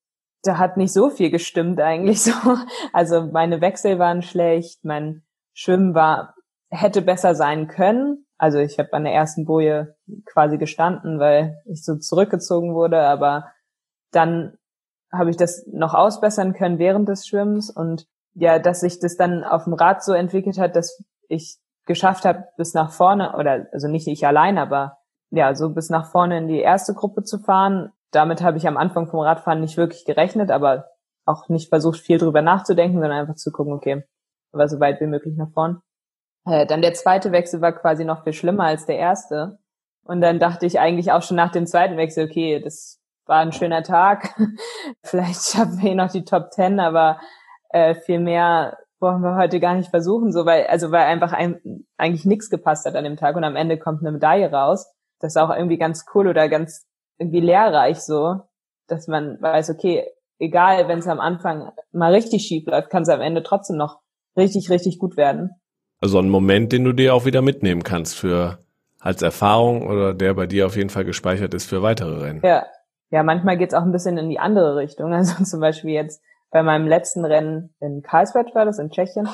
da 0.44 0.58
hat 0.58 0.78
nicht 0.78 0.94
so 0.94 1.10
viel 1.10 1.30
gestimmt 1.30 1.80
eigentlich 1.80 2.22
so. 2.24 2.32
Also 2.94 3.28
meine 3.28 3.62
Wechsel 3.62 4.00
waren 4.00 4.22
schlecht, 4.22 4.84
mein 4.84 5.24
Schwimmen 5.54 5.94
war, 5.94 6.36
hätte 6.70 7.02
besser 7.02 7.36
sein 7.36 7.68
können. 7.68 8.26
Also 8.38 8.60
ich 8.60 8.78
habe 8.78 8.94
an 8.94 9.04
der 9.04 9.14
ersten 9.14 9.46
Boje 9.46 9.96
quasi 10.26 10.58
gestanden, 10.58 11.20
weil 11.20 11.62
ich 11.66 11.84
so 11.84 11.96
zurückgezogen 11.98 12.74
wurde, 12.76 13.00
aber 13.00 13.52
dann 14.12 14.58
habe 15.12 15.30
ich 15.30 15.38
das 15.38 15.66
noch 15.72 15.94
ausbessern 15.94 16.54
können 16.54 16.80
während 16.80 17.08
des 17.08 17.28
Schwimmens 17.28 17.70
und 17.70 18.06
ja, 18.34 18.60
dass 18.60 18.82
sich 18.82 19.00
das 19.00 19.16
dann 19.16 19.44
auf 19.44 19.64
dem 19.64 19.74
Rad 19.74 20.04
so 20.04 20.14
entwickelt 20.14 20.60
hat, 20.60 20.76
dass 20.76 21.04
ich 21.28 21.58
geschafft 21.86 22.26
habe, 22.26 22.46
bis 22.58 22.74
nach 22.74 22.92
vorne, 22.92 23.36
oder 23.36 23.68
also 23.72 23.88
nicht 23.88 24.08
ich 24.08 24.28
allein, 24.28 24.58
aber 24.58 24.98
ja, 25.32 25.56
so 25.56 25.74
bis 25.74 25.90
nach 25.90 26.12
vorne 26.12 26.38
in 26.38 26.48
die 26.48 26.60
erste 26.60 26.94
Gruppe 26.94 27.24
zu 27.24 27.40
fahren, 27.40 27.92
damit 28.12 28.44
habe 28.44 28.58
ich 28.58 28.68
am 28.68 28.78
Anfang 28.78 29.08
vom 29.08 29.22
Radfahren 29.22 29.62
nicht 29.62 29.78
wirklich 29.78 30.06
gerechnet, 30.06 30.52
aber 30.52 30.86
auch 31.26 31.50
nicht 31.50 31.70
versucht, 31.70 32.00
viel 32.00 32.18
drüber 32.18 32.42
nachzudenken, 32.42 33.00
sondern 33.00 33.20
einfach 33.20 33.36
zu 33.36 33.52
gucken, 33.52 33.74
okay, 33.74 34.04
war 34.52 34.68
so 34.70 34.80
weit 34.80 35.02
wie 35.02 35.08
möglich 35.08 35.36
nach 35.36 35.52
vorn. 35.52 35.82
Äh, 36.48 36.66
dann 36.66 36.82
der 36.82 36.94
zweite 36.94 37.32
Wechsel 37.32 37.62
war 37.62 37.74
quasi 37.74 38.06
noch 38.06 38.24
viel 38.24 38.34
schlimmer 38.34 38.66
als 38.66 38.86
der 38.86 38.98
erste. 38.98 39.60
Und 40.04 40.22
dann 40.22 40.40
dachte 40.40 40.66
ich 40.66 40.80
eigentlich 40.80 41.12
auch 41.12 41.22
schon 41.22 41.36
nach 41.36 41.52
dem 41.52 41.68
zweiten 41.68 41.98
Wechsel, 41.98 42.26
okay, 42.26 42.62
das 42.62 43.02
war 43.26 43.40
ein 43.40 43.52
schöner 43.52 43.84
Tag. 43.84 44.34
Vielleicht 45.04 45.44
schaffen 45.44 45.82
wir 45.82 45.96
noch 45.96 46.12
die 46.12 46.24
Top 46.24 46.52
Ten, 46.52 46.80
aber 46.80 47.20
äh, 47.70 47.94
viel 47.94 48.20
mehr 48.20 48.78
wollen 49.00 49.22
wir 49.22 49.36
heute 49.36 49.60
gar 49.60 49.76
nicht 49.76 49.90
versuchen, 49.90 50.32
so 50.32 50.46
weil 50.46 50.66
also 50.68 50.92
weil 50.92 51.04
einfach 51.04 51.34
ein, 51.34 51.86
eigentlich 51.98 52.26
nichts 52.26 52.50
gepasst 52.50 52.86
hat 52.86 52.96
an 52.96 53.04
dem 53.04 53.18
Tag 53.18 53.36
und 53.36 53.44
am 53.44 53.56
Ende 53.56 53.78
kommt 53.78 54.02
eine 54.02 54.12
Medaille 54.12 54.50
raus. 54.50 54.92
Das 55.20 55.34
ist 55.34 55.38
auch 55.38 55.54
irgendwie 55.54 55.78
ganz 55.78 56.06
cool 56.16 56.28
oder 56.28 56.50
ganz 56.50 56.88
irgendwie 57.20 57.42
lehrreich 57.42 58.00
so, 58.00 58.42
dass 58.88 59.08
man 59.08 59.40
weiß, 59.42 59.70
okay, 59.70 60.08
egal, 60.40 60.88
wenn 60.88 61.00
es 61.00 61.08
am 61.08 61.20
Anfang 61.20 61.72
mal 61.92 62.14
richtig 62.14 62.44
schief 62.44 62.66
läuft, 62.66 62.90
kann 62.90 63.04
es 63.04 63.10
am 63.10 63.22
Ende 63.22 63.44
trotzdem 63.44 63.76
noch 63.76 64.00
richtig, 64.36 64.70
richtig 64.70 65.00
gut 65.00 65.18
werden. 65.18 65.52
Also 66.00 66.20
ein 66.20 66.30
Moment, 66.30 66.72
den 66.72 66.84
du 66.84 66.94
dir 66.94 67.14
auch 67.14 67.26
wieder 67.26 67.42
mitnehmen 67.42 67.84
kannst 67.84 68.16
für 68.16 68.60
als 69.00 69.22
Erfahrung 69.22 69.88
oder 69.88 70.14
der 70.14 70.34
bei 70.34 70.48
dir 70.48 70.66
auf 70.66 70.76
jeden 70.76 70.90
Fall 70.90 71.06
gespeichert 71.06 71.54
ist 71.54 71.66
für 71.66 71.82
weitere 71.82 72.24
Rennen. 72.24 72.42
Ja, 72.44 72.66
ja, 73.10 73.24
manchmal 73.24 73.58
geht's 73.58 73.74
auch 73.74 73.84
ein 73.84 73.92
bisschen 73.92 74.18
in 74.18 74.30
die 74.30 74.40
andere 74.40 74.76
Richtung. 74.76 75.14
Also 75.14 75.44
zum 75.44 75.60
Beispiel 75.60 75.92
jetzt 75.92 76.22
bei 76.52 76.64
meinem 76.64 76.88
letzten 76.88 77.26
Rennen 77.26 77.74
in 77.80 78.02
Karlsbad 78.02 78.54
war 78.56 78.66
das 78.66 78.80
in 78.80 78.90
Tschechien. 78.90 79.28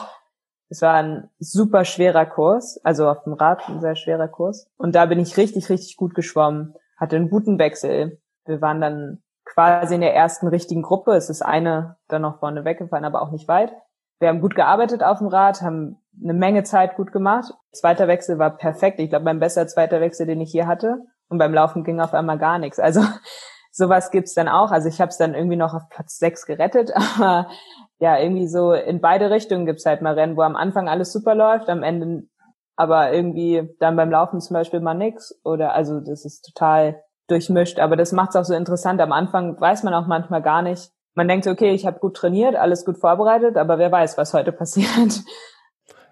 Es 0.69 0.82
war 0.82 0.95
ein 0.95 1.30
super 1.39 1.86
schwerer 1.86 2.26
Kurs, 2.26 2.80
also 2.84 3.08
auf 3.08 3.23
dem 3.23 3.34
Rad 3.34 3.67
ein 3.69 3.82
sehr 3.82 3.95
schwerer 3.95 4.28
Kurs. 4.28 4.67
Und 4.78 4.95
da 4.95 5.06
bin 5.06 5.19
ich 5.19 5.38
richtig, 5.38 5.69
richtig 5.69 5.97
gut 5.97 6.15
geschwommen 6.15 6.73
hatte 7.04 7.15
einen 7.17 7.30
guten 7.30 7.60
Wechsel. 7.60 8.21
Wir 8.45 8.62
waren 8.62 8.82
dann 8.82 9.21
quasi 9.45 9.95
in 9.95 10.02
der 10.02 10.15
ersten 10.15 10.47
richtigen 10.47 10.82
Gruppe. 10.82 11.13
Es 11.15 11.30
ist 11.30 11.41
eine 11.41 11.97
dann 12.08 12.21
noch 12.21 12.39
vorne 12.39 12.65
weggefallen, 12.65 13.06
aber 13.06 13.21
auch 13.21 13.32
nicht 13.32 13.47
weit. 13.47 13.73
Wir 14.19 14.30
haben 14.30 14.41
gut 14.41 14.56
gearbeitet 14.56 15.04
auf 15.04 15.19
dem 15.19 15.28
Rad, 15.28 15.62
haben 15.62 15.97
eine 16.21 16.34
Menge 16.34 16.63
Zeit 16.63 16.95
gut 16.95 17.12
gemacht. 17.12 17.54
Zweiter 17.71 18.08
Wechsel 18.08 18.39
war 18.39 18.58
perfekt. 18.58 18.99
Ich 18.99 19.10
glaube, 19.10 19.26
mein 19.26 19.39
bester 19.39 19.67
zweiter 19.67 19.99
Wechsel, 20.02 20.26
den 20.28 20.41
ich 20.41 20.52
hier 20.52 20.67
hatte. 20.67 20.99
Und 21.30 21.39
beim 21.39 21.54
Laufen 21.54 21.84
ging 21.84 21.99
auf 21.99 22.13
einmal 22.13 22.38
gar 22.38 22.60
nichts. 22.60 22.80
Also 22.80 23.02
sowas 23.71 24.12
gibt's 24.12 24.34
dann 24.34 24.47
auch. 24.47 24.71
Also 24.71 24.88
ich 24.88 25.02
habe 25.02 25.10
es 25.10 25.17
dann 25.17 25.34
irgendwie 25.34 25.58
noch 25.58 25.73
auf 25.73 25.89
Platz 25.89 26.17
sechs 26.17 26.45
gerettet, 26.45 26.91
aber 27.17 27.47
ja, 27.99 28.17
irgendwie 28.19 28.47
so 28.47 28.73
in 28.73 29.02
beide 29.02 29.30
Richtungen 29.30 29.65
gibt's 29.65 29.86
halt 29.86 30.02
mal 30.02 30.13
Rennen, 30.13 30.38
wo 30.38 30.41
am 30.41 30.56
Anfang 30.56 30.88
alles 30.88 31.12
super 31.12 31.36
läuft, 31.36 31.69
am 31.69 31.84
Ende 31.84 32.28
aber 32.76 33.13
irgendwie 33.13 33.76
dann 33.80 33.95
beim 33.95 34.10
Laufen 34.10 34.41
zum 34.41 34.56
Beispiel 34.56 34.80
mal 34.80 34.93
nix 34.95 35.39
oder 35.43 35.73
also 35.73 35.99
das 35.99 36.26
ist 36.26 36.41
total 36.41 37.04
durchmischt, 37.28 37.80
aber 37.80 37.95
das 37.95 38.12
macht 38.12 38.30
es 38.30 38.36
auch 38.36 38.45
so 38.45 38.54
interessant. 38.54 38.99
Am 38.99 39.12
Anfang 39.12 39.60
weiß 39.60 39.84
man 39.84 39.93
auch 39.93 40.08
manchmal 40.08 40.41
gar 40.41 40.62
nicht. 40.62 40.91
Man 41.15 41.28
denkt, 41.28 41.47
okay, 41.47 41.73
ich 41.73 41.86
habe 41.86 41.99
gut 41.99 42.15
trainiert, 42.15 42.56
alles 42.56 42.86
gut 42.86 42.97
vorbereitet, 42.97 43.58
aber 43.58 43.78
wer 43.78 43.91
weiß, 43.91 44.17
was 44.17 44.34
heute 44.34 44.52
passiert. 44.52 45.21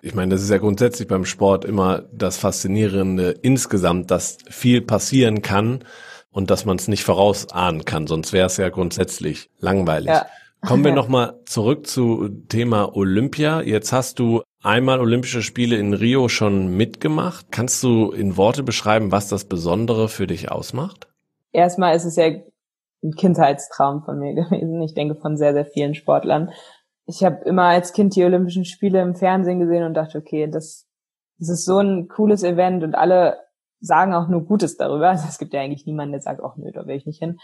Ich 0.04 0.16
meine, 0.16 0.34
das 0.34 0.42
ist 0.42 0.50
ja 0.50 0.58
grundsätzlich 0.58 1.08
beim 1.08 1.26
Sport 1.26 1.64
immer 1.64 2.04
das 2.12 2.38
Faszinierende 2.38 3.32
insgesamt, 3.42 4.10
dass 4.10 4.40
viel 4.50 4.82
passieren 4.82 5.42
kann 5.42 5.84
und 6.32 6.50
dass 6.50 6.66
man 6.66 6.78
es 6.78 6.88
nicht 6.88 7.04
vorausahnen 7.04 7.86
kann, 7.86 8.08
sonst 8.08 8.34
wäre 8.34 8.48
es 8.48 8.58
ja 8.58 8.70
grundsätzlich 8.70 9.50
langweilig. 9.60 10.10
Ja. 10.10 10.26
Kommen 10.66 10.84
wir 10.84 10.92
nochmal 10.96 11.40
zurück 11.46 11.88
zu 11.88 12.30
Thema 12.50 12.96
Olympia. 12.96 13.62
Jetzt 13.62 13.92
hast 13.92 14.20
du 14.20 14.42
einmal 14.64 15.00
Olympische 15.00 15.42
Spiele 15.42 15.78
in 15.78 15.94
Rio 15.94 16.30
schon 16.30 16.76
mitgemacht. 16.76 17.48
Kannst 17.52 17.84
du 17.84 18.12
in 18.12 18.38
Worte 18.38 18.64
beschreiben, 18.64 19.12
was 19.12 19.28
das 19.28 19.46
Besondere 19.46 20.08
für 20.08 20.28
dich 20.28 20.52
ausmacht? 20.52 21.08
Erstmal 21.52 21.96
ist 21.96 22.06
es 22.06 22.16
ja 22.16 22.32
ein 23.04 23.12
Kindheitstraum 23.12 24.04
von 24.04 24.20
mir 24.20 24.34
gewesen. 24.36 24.82
Ich 24.82 24.94
denke 24.94 25.16
von 25.16 25.38
sehr, 25.38 25.54
sehr 25.54 25.66
vielen 25.66 25.96
Sportlern. 25.96 26.52
Ich 27.06 27.24
habe 27.24 27.44
immer 27.46 27.64
als 27.64 27.94
Kind 27.94 28.16
die 28.16 28.24
Olympischen 28.24 28.66
Spiele 28.66 29.02
im 29.02 29.16
Fernsehen 29.16 29.60
gesehen 29.60 29.84
und 29.84 29.96
dachte, 29.96 30.18
okay, 30.18 30.48
das, 30.48 30.88
das 31.40 31.50
ist 31.50 31.66
so 31.66 31.80
ein 31.80 32.08
cooles 32.08 32.44
Event 32.44 32.84
und 32.84 32.96
alle 32.96 33.38
sagen 33.80 34.14
auch 34.14 34.28
nur 34.28 34.46
Gutes 34.46 34.78
darüber. 34.78 35.10
Also 35.10 35.26
es 35.28 35.40
gibt 35.40 35.54
ja 35.54 35.62
eigentlich 35.62 35.86
niemanden, 35.86 36.14
der 36.14 36.22
sagt, 36.22 36.42
ach 36.44 36.56
nö, 36.58 36.72
da 36.72 36.86
will 36.86 36.96
ich 36.96 37.06
nicht 37.06 37.20
hin. 37.20 37.40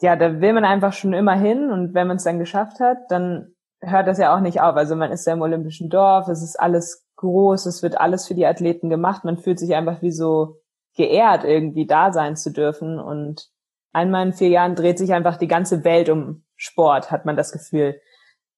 Ja, 0.00 0.16
da 0.16 0.40
will 0.40 0.52
man 0.54 0.64
einfach 0.64 0.92
schon 0.92 1.12
immer 1.12 1.34
hin 1.34 1.70
und 1.70 1.94
wenn 1.94 2.06
man 2.06 2.16
es 2.16 2.24
dann 2.24 2.38
geschafft 2.38 2.80
hat, 2.80 2.98
dann 3.10 3.54
hört 3.80 4.06
das 4.06 4.18
ja 4.18 4.34
auch 4.34 4.40
nicht 4.40 4.60
auf. 4.60 4.76
Also 4.76 4.96
man 4.96 5.12
ist 5.12 5.26
ja 5.26 5.34
im 5.34 5.42
Olympischen 5.42 5.90
Dorf, 5.90 6.28
es 6.28 6.42
ist 6.42 6.58
alles 6.58 7.06
groß, 7.16 7.66
es 7.66 7.82
wird 7.82 8.00
alles 8.00 8.26
für 8.26 8.34
die 8.34 8.46
Athleten 8.46 8.88
gemacht. 8.88 9.24
Man 9.24 9.38
fühlt 9.38 9.58
sich 9.58 9.74
einfach 9.74 10.02
wie 10.02 10.12
so 10.12 10.56
geehrt, 10.96 11.44
irgendwie 11.44 11.86
da 11.86 12.12
sein 12.12 12.36
zu 12.36 12.52
dürfen. 12.52 12.98
Und 12.98 13.48
einmal 13.92 14.26
in 14.26 14.32
vier 14.32 14.48
Jahren 14.48 14.74
dreht 14.74 14.98
sich 14.98 15.12
einfach 15.12 15.36
die 15.36 15.48
ganze 15.48 15.84
Welt 15.84 16.08
um 16.08 16.44
Sport, 16.56 17.10
hat 17.10 17.24
man 17.24 17.36
das 17.36 17.52
Gefühl. 17.52 18.00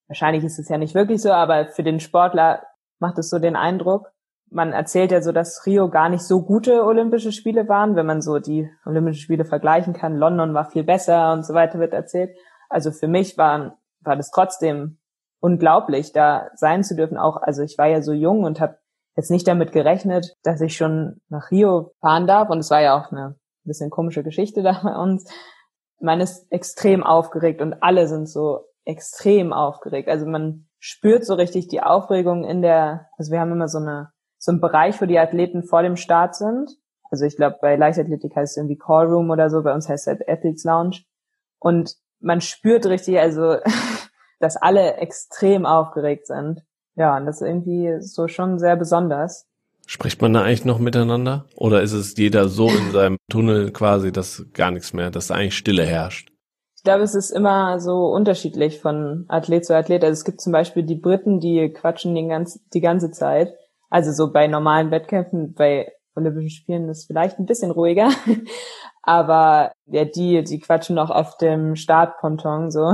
Wahrscheinlich 0.07 0.43
ist 0.43 0.59
es 0.59 0.69
ja 0.69 0.77
nicht 0.77 0.95
wirklich 0.95 1.21
so, 1.21 1.31
aber 1.31 1.67
für 1.67 1.83
den 1.83 1.99
Sportler 1.99 2.63
macht 2.99 3.17
es 3.17 3.29
so 3.29 3.39
den 3.39 3.55
Eindruck. 3.55 4.11
Man 4.51 4.73
erzählt 4.73 5.11
ja 5.11 5.21
so, 5.21 5.31
dass 5.31 5.65
Rio 5.65 5.89
gar 5.89 6.09
nicht 6.09 6.21
so 6.21 6.43
gute 6.43 6.85
Olympische 6.85 7.31
Spiele 7.31 7.67
waren, 7.67 7.95
wenn 7.95 8.05
man 8.05 8.21
so 8.21 8.39
die 8.39 8.69
Olympischen 8.85 9.21
Spiele 9.21 9.43
vergleichen 9.43 9.93
kann. 9.93 10.17
London 10.17 10.53
war 10.53 10.69
viel 10.69 10.83
besser 10.83 11.33
und 11.33 11.45
so 11.45 11.53
weiter 11.53 11.79
wird 11.79 11.93
erzählt. 11.93 12.37
Also 12.69 12.91
für 12.91 13.07
mich 13.07 13.37
waren, 13.37 13.73
war 14.01 14.15
das 14.15 14.29
trotzdem 14.29 14.99
unglaublich, 15.39 16.13
da 16.13 16.49
sein 16.53 16.83
zu 16.83 16.95
dürfen. 16.95 17.17
Auch, 17.17 17.37
also 17.37 17.63
ich 17.63 17.77
war 17.77 17.87
ja 17.87 18.01
so 18.01 18.13
jung 18.13 18.43
und 18.43 18.59
habe 18.59 18.77
jetzt 19.15 19.31
nicht 19.31 19.47
damit 19.47 19.71
gerechnet, 19.71 20.35
dass 20.43 20.61
ich 20.61 20.77
schon 20.77 21.21
nach 21.29 21.49
Rio 21.49 21.93
fahren 21.99 22.27
darf. 22.27 22.49
Und 22.49 22.59
es 22.59 22.69
war 22.69 22.81
ja 22.81 22.97
auch 22.97 23.11
eine 23.11 23.35
bisschen 23.67 23.89
komische 23.89 24.23
Geschichte 24.23 24.63
da 24.63 24.81
bei 24.83 24.95
uns. 24.95 25.29
Man 25.99 26.21
ist 26.21 26.51
extrem 26.51 27.03
aufgeregt 27.03 27.61
und 27.61 27.81
alle 27.81 28.07
sind 28.07 28.27
so 28.27 28.65
extrem 28.85 29.53
aufgeregt. 29.53 30.07
Also 30.07 30.25
man 30.25 30.67
spürt 30.79 31.25
so 31.25 31.33
richtig 31.33 31.67
die 31.67 31.81
Aufregung 31.81 32.43
in 32.43 32.61
der, 32.61 33.07
also 33.17 33.31
wir 33.31 33.39
haben 33.39 33.51
immer 33.51 33.67
so 33.67 33.79
eine, 33.79 34.11
so 34.37 34.51
einen 34.51 34.61
Bereich, 34.61 35.01
wo 35.01 35.05
die 35.05 35.19
Athleten 35.19 35.63
vor 35.63 35.81
dem 35.81 35.95
Start 35.95 36.35
sind. 36.35 36.69
Also 37.09 37.25
ich 37.25 37.35
glaube, 37.35 37.57
bei 37.61 37.75
Leichtathletik 37.75 38.35
heißt 38.35 38.51
es 38.51 38.57
irgendwie 38.57 38.77
Call 38.77 39.07
Room 39.07 39.29
oder 39.29 39.49
so, 39.49 39.63
bei 39.63 39.73
uns 39.73 39.89
heißt 39.89 40.07
es 40.07 40.07
halt 40.07 40.29
Athletes 40.29 40.63
Lounge. 40.63 41.01
Und 41.59 41.95
man 42.19 42.41
spürt 42.41 42.85
richtig, 42.85 43.19
also, 43.19 43.57
dass 44.39 44.57
alle 44.57 44.95
extrem 44.97 45.65
aufgeregt 45.65 46.27
sind. 46.27 46.61
Ja, 46.95 47.17
und 47.17 47.25
das 47.25 47.41
ist 47.41 47.47
irgendwie 47.47 48.01
so 48.01 48.27
schon 48.27 48.59
sehr 48.59 48.75
besonders. 48.75 49.47
Spricht 49.87 50.21
man 50.21 50.33
da 50.33 50.41
eigentlich 50.41 50.65
noch 50.65 50.79
miteinander? 50.79 51.45
Oder 51.55 51.81
ist 51.81 51.93
es 51.93 52.17
jeder 52.17 52.47
so 52.49 52.69
in 52.69 52.91
seinem 52.91 53.17
Tunnel 53.29 53.71
quasi, 53.71 54.11
dass 54.11 54.45
gar 54.53 54.71
nichts 54.71 54.93
mehr, 54.93 55.11
dass 55.11 55.27
da 55.27 55.35
eigentlich 55.35 55.57
Stille 55.57 55.83
herrscht? 55.83 56.31
Ich 56.75 56.83
glaube, 56.83 57.03
es 57.03 57.15
ist 57.15 57.31
immer 57.31 57.79
so 57.79 58.07
unterschiedlich 58.07 58.79
von 58.79 59.25
Athlet 59.27 59.65
zu 59.65 59.75
Athlet. 59.75 60.03
Also 60.03 60.13
es 60.13 60.25
gibt 60.25 60.41
zum 60.41 60.53
Beispiel 60.53 60.83
die 60.83 60.95
Briten, 60.95 61.39
die 61.39 61.69
quatschen 61.69 62.15
die 62.15 62.27
ganze, 62.27 62.59
die 62.73 62.81
ganze 62.81 63.11
Zeit. 63.11 63.53
Also 63.89 64.11
so 64.11 64.31
bei 64.31 64.47
normalen 64.47 64.91
Wettkämpfen, 64.91 65.53
bei 65.53 65.91
Olympischen 66.15 66.49
Spielen 66.49 66.89
ist 66.89 67.05
vielleicht 67.05 67.39
ein 67.39 67.45
bisschen 67.45 67.71
ruhiger. 67.71 68.09
Aber 69.03 69.71
ja, 69.85 70.05
die, 70.05 70.43
die 70.43 70.59
quatschen 70.59 70.95
noch 70.95 71.11
auf 71.11 71.37
dem 71.37 71.75
Startponton 71.75 72.71
so 72.71 72.93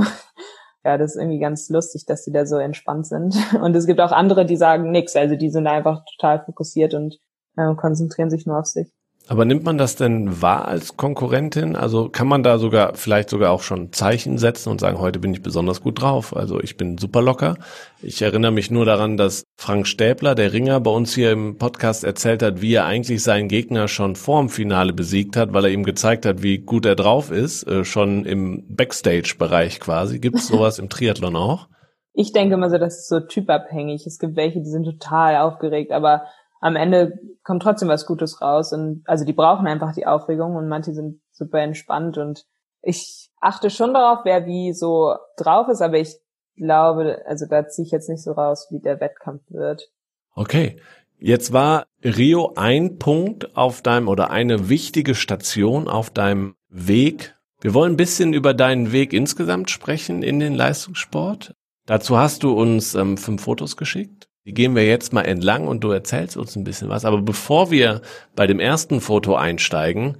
ja, 0.84 0.98
das 0.98 1.12
ist 1.12 1.20
irgendwie 1.20 1.38
ganz 1.38 1.68
lustig, 1.68 2.06
dass 2.06 2.24
die 2.24 2.32
da 2.32 2.44
so 2.44 2.56
entspannt 2.56 3.06
sind. 3.06 3.36
Und 3.60 3.74
es 3.76 3.86
gibt 3.86 4.00
auch 4.00 4.12
andere, 4.12 4.44
die 4.44 4.56
sagen 4.56 4.90
nix. 4.90 5.14
Also 5.16 5.36
die 5.36 5.50
sind 5.50 5.66
einfach 5.66 6.04
total 6.16 6.44
fokussiert 6.44 6.94
und 6.94 7.18
äh, 7.56 7.74
konzentrieren 7.74 8.30
sich 8.30 8.46
nur 8.46 8.58
auf 8.58 8.66
sich. 8.66 8.92
Aber 9.28 9.44
nimmt 9.44 9.62
man 9.62 9.78
das 9.78 9.94
denn 9.96 10.42
wahr 10.42 10.66
als 10.66 10.96
Konkurrentin? 10.96 11.76
Also 11.76 12.08
kann 12.08 12.26
man 12.26 12.42
da 12.42 12.58
sogar 12.58 12.94
vielleicht 12.96 13.30
sogar 13.30 13.52
auch 13.52 13.62
schon 13.62 13.92
Zeichen 13.92 14.36
setzen 14.36 14.68
und 14.70 14.80
sagen, 14.80 14.98
heute 14.98 15.20
bin 15.20 15.32
ich 15.32 15.42
besonders 15.42 15.80
gut 15.80 16.02
drauf. 16.02 16.36
Also 16.36 16.60
ich 16.60 16.76
bin 16.76 16.98
super 16.98 17.22
locker. 17.22 17.56
Ich 18.02 18.20
erinnere 18.20 18.50
mich 18.50 18.70
nur 18.70 18.84
daran, 18.84 19.16
dass 19.16 19.44
Frank 19.56 19.86
Stäbler, 19.86 20.34
der 20.34 20.52
Ringer, 20.52 20.80
bei 20.80 20.90
uns 20.90 21.14
hier 21.14 21.30
im 21.30 21.56
Podcast 21.56 22.02
erzählt 22.02 22.42
hat, 22.42 22.60
wie 22.60 22.74
er 22.74 22.84
eigentlich 22.84 23.22
seinen 23.22 23.48
Gegner 23.48 23.86
schon 23.86 24.16
vorm 24.16 24.48
Finale 24.48 24.92
besiegt 24.92 25.36
hat, 25.36 25.52
weil 25.52 25.66
er 25.66 25.70
ihm 25.70 25.84
gezeigt 25.84 26.26
hat, 26.26 26.42
wie 26.42 26.58
gut 26.58 26.84
er 26.84 26.96
drauf 26.96 27.30
ist, 27.30 27.62
äh, 27.68 27.84
schon 27.84 28.24
im 28.24 28.64
Backstage-Bereich 28.68 29.78
quasi. 29.78 30.18
Gibt 30.18 30.36
es 30.36 30.48
sowas 30.48 30.80
im 30.80 30.88
Triathlon 30.88 31.36
auch? 31.36 31.68
Ich 32.14 32.32
denke 32.32 32.54
immer 32.54 32.68
so, 32.68 32.76
das 32.76 32.98
ist 32.98 33.08
so 33.08 33.20
typabhängig. 33.20 34.06
Es 34.06 34.18
gibt 34.18 34.36
welche, 34.36 34.60
die 34.60 34.68
sind 34.68 34.84
total 34.84 35.36
aufgeregt, 35.36 35.92
aber 35.92 36.24
am 36.62 36.76
Ende 36.76 37.18
kommt 37.42 37.62
trotzdem 37.62 37.88
was 37.88 38.06
Gutes 38.06 38.40
raus. 38.40 38.72
Und 38.72 39.02
also 39.04 39.24
die 39.24 39.32
brauchen 39.34 39.66
einfach 39.66 39.92
die 39.92 40.06
Aufregung 40.06 40.56
und 40.56 40.68
manche 40.68 40.94
sind 40.94 41.20
super 41.32 41.58
entspannt 41.58 42.16
und 42.16 42.46
ich 42.84 43.30
achte 43.40 43.70
schon 43.70 43.94
darauf, 43.94 44.24
wer 44.24 44.46
wie 44.46 44.72
so 44.72 45.14
drauf 45.36 45.68
ist, 45.68 45.82
aber 45.82 45.98
ich 45.98 46.16
glaube, 46.56 47.22
also 47.26 47.46
da 47.48 47.68
ziehe 47.68 47.86
ich 47.86 47.92
jetzt 47.92 48.08
nicht 48.08 48.22
so 48.22 48.32
raus, 48.32 48.68
wie 48.70 48.80
der 48.80 49.00
Wettkampf 49.00 49.42
wird. 49.50 49.90
Okay. 50.34 50.80
Jetzt 51.18 51.52
war 51.52 51.86
Rio 52.02 52.54
ein 52.56 52.98
Punkt 52.98 53.56
auf 53.56 53.80
deinem 53.80 54.08
oder 54.08 54.30
eine 54.30 54.68
wichtige 54.68 55.14
Station 55.14 55.86
auf 55.86 56.10
deinem 56.10 56.56
Weg. 56.68 57.36
Wir 57.60 57.74
wollen 57.74 57.92
ein 57.92 57.96
bisschen 57.96 58.32
über 58.32 58.54
deinen 58.54 58.90
Weg 58.90 59.12
insgesamt 59.12 59.70
sprechen 59.70 60.24
in 60.24 60.40
den 60.40 60.54
Leistungssport. 60.54 61.54
Dazu 61.86 62.18
hast 62.18 62.42
du 62.42 62.52
uns 62.52 62.96
ähm, 62.96 63.16
fünf 63.16 63.42
Fotos 63.42 63.76
geschickt. 63.76 64.28
Die 64.44 64.54
gehen 64.54 64.74
wir 64.74 64.84
jetzt 64.84 65.12
mal 65.12 65.22
entlang 65.22 65.68
und 65.68 65.84
du 65.84 65.90
erzählst 65.90 66.36
uns 66.36 66.56
ein 66.56 66.64
bisschen 66.64 66.88
was. 66.88 67.04
Aber 67.04 67.22
bevor 67.22 67.70
wir 67.70 68.00
bei 68.34 68.46
dem 68.46 68.58
ersten 68.58 69.00
Foto 69.00 69.36
einsteigen, 69.36 70.18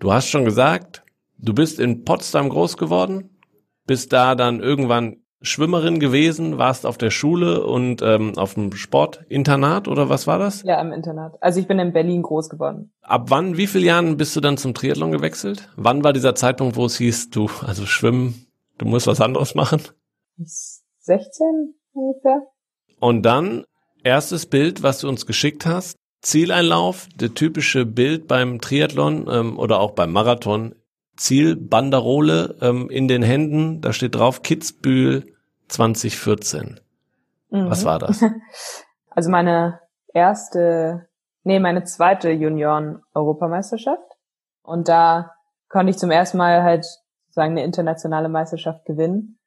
du 0.00 0.12
hast 0.12 0.28
schon 0.28 0.44
gesagt, 0.44 1.02
du 1.38 1.54
bist 1.54 1.80
in 1.80 2.04
Potsdam 2.04 2.50
groß 2.50 2.76
geworden, 2.76 3.30
bist 3.86 4.12
da 4.12 4.34
dann 4.34 4.60
irgendwann 4.60 5.16
Schwimmerin 5.40 6.00
gewesen, 6.00 6.58
warst 6.58 6.86
auf 6.86 6.96
der 6.96 7.10
Schule 7.10 7.64
und 7.66 8.00
ähm, 8.02 8.32
auf 8.36 8.54
dem 8.54 8.72
Sportinternat 8.72 9.88
oder 9.88 10.08
was 10.08 10.26
war 10.26 10.38
das? 10.38 10.62
Ja, 10.62 10.80
im 10.80 10.92
Internat. 10.92 11.34
Also 11.40 11.60
ich 11.60 11.66
bin 11.66 11.78
in 11.78 11.92
Berlin 11.92 12.22
groß 12.22 12.48
geworden. 12.48 12.92
Ab 13.02 13.26
wann, 13.28 13.56
wie 13.58 13.66
viele 13.66 13.86
Jahren 13.86 14.16
bist 14.16 14.34
du 14.34 14.40
dann 14.40 14.56
zum 14.56 14.72
Triathlon 14.72 15.12
gewechselt? 15.12 15.68
Wann 15.76 16.02
war 16.02 16.14
dieser 16.14 16.34
Zeitpunkt, 16.34 16.76
wo 16.76 16.86
es 16.86 16.96
hieß, 16.96 17.30
du, 17.30 17.50
also 17.64 17.84
schwimmen, 17.84 18.46
du 18.78 18.86
musst 18.86 19.06
was 19.06 19.20
anderes 19.20 19.54
machen? 19.54 19.82
16 20.38 21.74
ungefähr. 21.92 22.40
Und 23.04 23.20
dann 23.20 23.66
erstes 24.02 24.46
Bild, 24.46 24.82
was 24.82 25.00
du 25.00 25.10
uns 25.10 25.26
geschickt 25.26 25.66
hast. 25.66 25.98
Zieleinlauf, 26.22 27.06
der 27.14 27.34
typische 27.34 27.84
Bild 27.84 28.26
beim 28.28 28.62
Triathlon 28.62 29.28
ähm, 29.30 29.58
oder 29.58 29.80
auch 29.80 29.90
beim 29.90 30.10
Marathon. 30.10 30.74
Zielbanderole 31.18 32.56
ähm, 32.62 32.88
in 32.88 33.06
den 33.06 33.22
Händen, 33.22 33.82
da 33.82 33.92
steht 33.92 34.14
drauf 34.14 34.40
Kitzbühel 34.40 35.34
2014. 35.68 36.80
Mhm. 37.50 37.68
Was 37.68 37.84
war 37.84 37.98
das? 37.98 38.24
Also 39.10 39.30
meine 39.30 39.80
erste, 40.14 41.06
nee, 41.42 41.60
meine 41.60 41.84
zweite 41.84 42.30
Junioren-Europameisterschaft. 42.30 44.10
Und 44.62 44.88
da 44.88 45.34
konnte 45.68 45.90
ich 45.90 45.98
zum 45.98 46.10
ersten 46.10 46.38
Mal 46.38 46.62
halt 46.62 46.86
sagen 47.28 47.52
eine 47.52 47.64
internationale 47.64 48.30
Meisterschaft 48.30 48.86
gewinnen. 48.86 49.38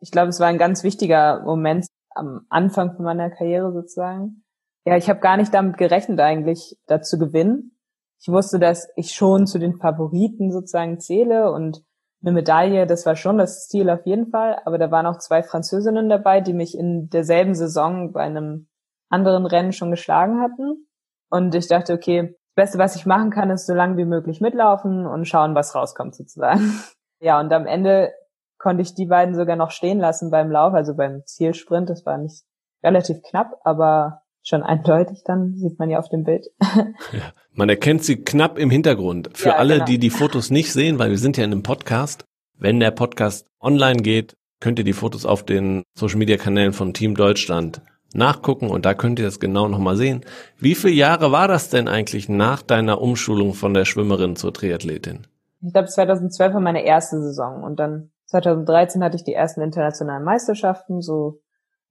Ich 0.00 0.10
glaube, 0.10 0.30
es 0.30 0.40
war 0.40 0.48
ein 0.48 0.58
ganz 0.58 0.82
wichtiger 0.82 1.42
Moment 1.44 1.86
am 2.14 2.46
Anfang 2.48 2.94
von 2.94 3.04
meiner 3.04 3.30
Karriere 3.30 3.72
sozusagen. 3.72 4.44
Ja, 4.86 4.96
ich 4.96 5.08
habe 5.08 5.20
gar 5.20 5.36
nicht 5.36 5.52
damit 5.54 5.78
gerechnet 5.78 6.20
eigentlich, 6.20 6.76
da 6.86 7.00
zu 7.00 7.18
gewinnen. 7.18 7.78
Ich 8.20 8.28
wusste, 8.28 8.58
dass 8.58 8.88
ich 8.96 9.12
schon 9.12 9.46
zu 9.46 9.58
den 9.58 9.76
Favoriten 9.76 10.50
sozusagen 10.50 11.00
zähle 11.00 11.52
und 11.52 11.82
eine 12.22 12.32
Medaille, 12.32 12.86
das 12.86 13.04
war 13.04 13.16
schon 13.16 13.38
das 13.38 13.68
Ziel 13.68 13.90
auf 13.90 14.06
jeden 14.06 14.30
Fall. 14.30 14.58
Aber 14.64 14.78
da 14.78 14.90
waren 14.90 15.06
auch 15.06 15.18
zwei 15.18 15.42
Französinnen 15.42 16.08
dabei, 16.08 16.40
die 16.40 16.54
mich 16.54 16.76
in 16.76 17.10
derselben 17.10 17.54
Saison 17.54 18.12
bei 18.12 18.22
einem 18.22 18.68
anderen 19.10 19.46
Rennen 19.46 19.72
schon 19.72 19.90
geschlagen 19.90 20.40
hatten. 20.40 20.86
Und 21.30 21.54
ich 21.54 21.68
dachte, 21.68 21.92
okay, 21.92 22.34
das 22.54 22.54
Beste, 22.54 22.78
was 22.78 22.96
ich 22.96 23.06
machen 23.06 23.30
kann, 23.30 23.50
ist 23.50 23.66
so 23.66 23.74
lange 23.74 23.96
wie 23.96 24.04
möglich 24.04 24.40
mitlaufen 24.40 25.06
und 25.06 25.26
schauen, 25.26 25.54
was 25.54 25.74
rauskommt 25.74 26.14
sozusagen. 26.14 26.60
Ja, 27.20 27.40
und 27.40 27.50
am 27.54 27.66
Ende 27.66 28.12
konnte 28.58 28.82
ich 28.82 28.94
die 28.94 29.06
beiden 29.06 29.34
sogar 29.34 29.56
noch 29.56 29.70
stehen 29.70 29.98
lassen 29.98 30.30
beim 30.30 30.50
Lauf, 30.50 30.74
also 30.74 30.94
beim 30.94 31.22
Zielsprint. 31.26 31.90
Das 31.90 32.06
war 32.06 32.18
nicht 32.18 32.44
relativ 32.82 33.22
knapp, 33.22 33.60
aber 33.64 34.22
schon 34.42 34.62
eindeutig 34.62 35.22
dann, 35.24 35.54
sieht 35.56 35.78
man 35.78 35.90
ja 35.90 35.98
auf 35.98 36.08
dem 36.08 36.24
Bild. 36.24 36.46
Ja, 37.12 37.32
man 37.52 37.68
erkennt 37.68 38.02
sie 38.02 38.16
knapp 38.16 38.58
im 38.58 38.70
Hintergrund. 38.70 39.30
Für 39.34 39.50
ja, 39.50 39.56
alle, 39.56 39.74
genau. 39.74 39.84
die 39.86 39.98
die 39.98 40.10
Fotos 40.10 40.50
nicht 40.50 40.72
sehen, 40.72 40.98
weil 40.98 41.10
wir 41.10 41.18
sind 41.18 41.36
ja 41.36 41.44
in 41.44 41.52
einem 41.52 41.62
Podcast. 41.62 42.24
Wenn 42.58 42.80
der 42.80 42.90
Podcast 42.90 43.46
online 43.60 44.02
geht, 44.02 44.34
könnt 44.60 44.78
ihr 44.78 44.84
die 44.84 44.92
Fotos 44.92 45.24
auf 45.24 45.44
den 45.44 45.82
Social 45.96 46.18
Media 46.18 46.36
Kanälen 46.36 46.72
von 46.72 46.94
Team 46.94 47.14
Deutschland 47.14 47.82
nachgucken 48.14 48.70
und 48.70 48.86
da 48.86 48.94
könnt 48.94 49.18
ihr 49.18 49.24
das 49.24 49.40
genau 49.40 49.68
nochmal 49.68 49.96
sehen. 49.96 50.24
Wie 50.58 50.74
viele 50.74 50.94
Jahre 50.94 51.32
war 51.32 51.48
das 51.48 51.68
denn 51.68 51.88
eigentlich 51.88 52.28
nach 52.28 52.62
deiner 52.62 53.00
Umschulung 53.00 53.54
von 53.54 53.74
der 53.74 53.84
Schwimmerin 53.84 54.36
zur 54.36 54.52
Triathletin? 54.52 55.26
Ich 55.62 55.72
glaube, 55.72 55.88
2012 55.88 56.54
war 56.54 56.60
meine 56.60 56.84
erste 56.84 57.20
Saison 57.20 57.62
und 57.62 57.78
dann 57.78 58.10
2013 58.34 59.04
hatte 59.04 59.16
ich 59.16 59.24
die 59.24 59.34
ersten 59.34 59.60
internationalen 59.60 60.24
Meisterschaften, 60.24 61.00
so 61.00 61.40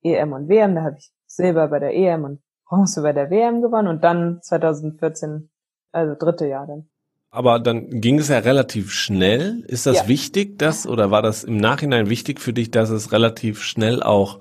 EM 0.01 0.33
und 0.33 0.49
WM. 0.49 0.75
Da 0.75 0.83
habe 0.83 0.95
ich 0.97 1.11
Silber 1.25 1.69
bei 1.69 1.79
der 1.79 1.93
EM 1.93 2.25
und 2.25 2.41
Bronze 2.67 3.01
bei 3.01 3.13
der 3.13 3.29
WM 3.29 3.61
gewonnen 3.61 3.87
und 3.87 4.03
dann 4.03 4.39
2014, 4.41 5.49
also 5.91 6.15
dritte 6.19 6.47
Jahr 6.47 6.67
dann. 6.67 6.89
Aber 7.29 7.59
dann 7.59 7.89
ging 8.01 8.19
es 8.19 8.27
ja 8.27 8.39
relativ 8.39 8.91
schnell. 8.91 9.63
Ist 9.67 9.85
das 9.85 10.01
ja. 10.01 10.07
wichtig, 10.07 10.59
dass, 10.59 10.85
oder 10.85 11.11
war 11.11 11.21
das 11.21 11.43
im 11.43 11.57
Nachhinein 11.57 12.09
wichtig 12.09 12.39
für 12.39 12.53
dich, 12.53 12.69
dass 12.69 12.89
es 12.89 13.11
relativ 13.11 13.63
schnell 13.63 14.03
auch 14.03 14.39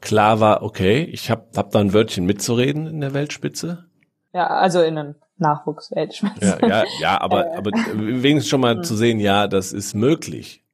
klar 0.00 0.40
war, 0.40 0.62
okay, 0.62 1.04
ich 1.04 1.30
habe 1.30 1.46
hab 1.56 1.70
da 1.70 1.78
ein 1.78 1.94
Wörtchen 1.94 2.26
mitzureden 2.26 2.86
in 2.86 3.00
der 3.00 3.14
Weltspitze? 3.14 3.86
Ja, 4.32 4.46
also 4.48 4.82
in 4.82 4.98
einem 4.98 5.14
Nachwuchsweltspitze. 5.38 6.58
Ja, 6.60 6.68
ja, 6.68 6.84
ja, 7.00 7.20
aber, 7.20 7.46
aber 7.56 7.70
wenigstens 7.94 8.48
schon 8.48 8.60
mal 8.60 8.76
hm. 8.76 8.82
zu 8.82 8.96
sehen, 8.96 9.20
ja, 9.20 9.46
das 9.46 9.72
ist 9.72 9.94
möglich. 9.94 10.64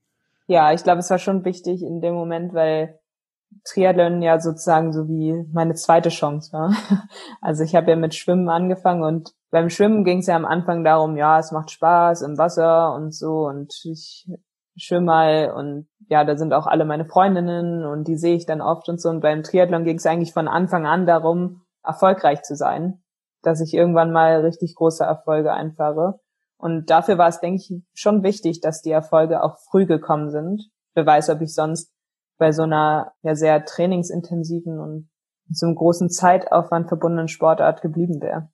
Ja, 0.46 0.72
ich 0.72 0.82
glaube, 0.82 0.98
es 0.98 1.10
war 1.10 1.18
schon 1.18 1.44
wichtig 1.44 1.82
in 1.82 2.00
dem 2.00 2.14
Moment, 2.14 2.52
weil 2.52 2.98
Triathlon 3.64 4.20
ja 4.20 4.40
sozusagen 4.40 4.92
so 4.92 5.08
wie 5.08 5.46
meine 5.52 5.74
zweite 5.74 6.08
Chance 6.08 6.52
war. 6.52 6.72
Also 7.40 7.62
ich 7.62 7.74
habe 7.74 7.90
ja 7.90 7.96
mit 7.96 8.14
Schwimmen 8.14 8.48
angefangen 8.48 9.02
und 9.04 9.32
beim 9.50 9.70
Schwimmen 9.70 10.04
ging 10.04 10.18
es 10.18 10.26
ja 10.26 10.36
am 10.36 10.44
Anfang 10.44 10.82
darum, 10.82 11.16
ja, 11.16 11.38
es 11.38 11.52
macht 11.52 11.70
Spaß 11.70 12.22
im 12.22 12.38
Wasser 12.38 12.94
und 12.94 13.14
so 13.14 13.46
und 13.46 13.72
ich 13.84 14.26
schwimme 14.76 15.06
mal 15.06 15.52
und 15.52 15.86
ja, 16.08 16.24
da 16.24 16.36
sind 16.36 16.52
auch 16.52 16.66
alle 16.66 16.84
meine 16.84 17.04
Freundinnen 17.04 17.84
und 17.84 18.08
die 18.08 18.16
sehe 18.16 18.34
ich 18.34 18.46
dann 18.46 18.60
oft 18.60 18.88
und 18.88 19.00
so. 19.00 19.08
Und 19.08 19.20
beim 19.20 19.42
Triathlon 19.42 19.84
ging 19.84 19.96
es 19.96 20.06
eigentlich 20.06 20.32
von 20.32 20.48
Anfang 20.48 20.86
an 20.86 21.06
darum, 21.06 21.62
erfolgreich 21.84 22.42
zu 22.42 22.56
sein, 22.56 23.02
dass 23.42 23.60
ich 23.60 23.74
irgendwann 23.74 24.12
mal 24.12 24.40
richtig 24.40 24.74
große 24.74 25.04
Erfolge 25.04 25.52
einfahre. 25.52 26.20
Und 26.64 26.88
dafür 26.88 27.18
war 27.18 27.28
es, 27.28 27.40
denke 27.40 27.60
ich, 27.60 27.82
schon 27.92 28.22
wichtig, 28.22 28.62
dass 28.62 28.80
die 28.80 28.90
Erfolge 28.90 29.42
auch 29.42 29.58
früh 29.70 29.84
gekommen 29.84 30.30
sind. 30.30 30.70
Wer 30.94 31.04
weiß, 31.04 31.28
ob 31.28 31.42
ich 31.42 31.52
sonst 31.52 31.92
bei 32.38 32.52
so 32.52 32.62
einer 32.62 33.12
ja 33.20 33.34
sehr 33.34 33.66
trainingsintensiven 33.66 34.80
und 34.80 35.10
so 35.50 35.66
großen 35.66 36.08
Zeitaufwand 36.08 36.88
verbundenen 36.88 37.28
Sportart 37.28 37.82
geblieben 37.82 38.22
wäre. 38.22 38.48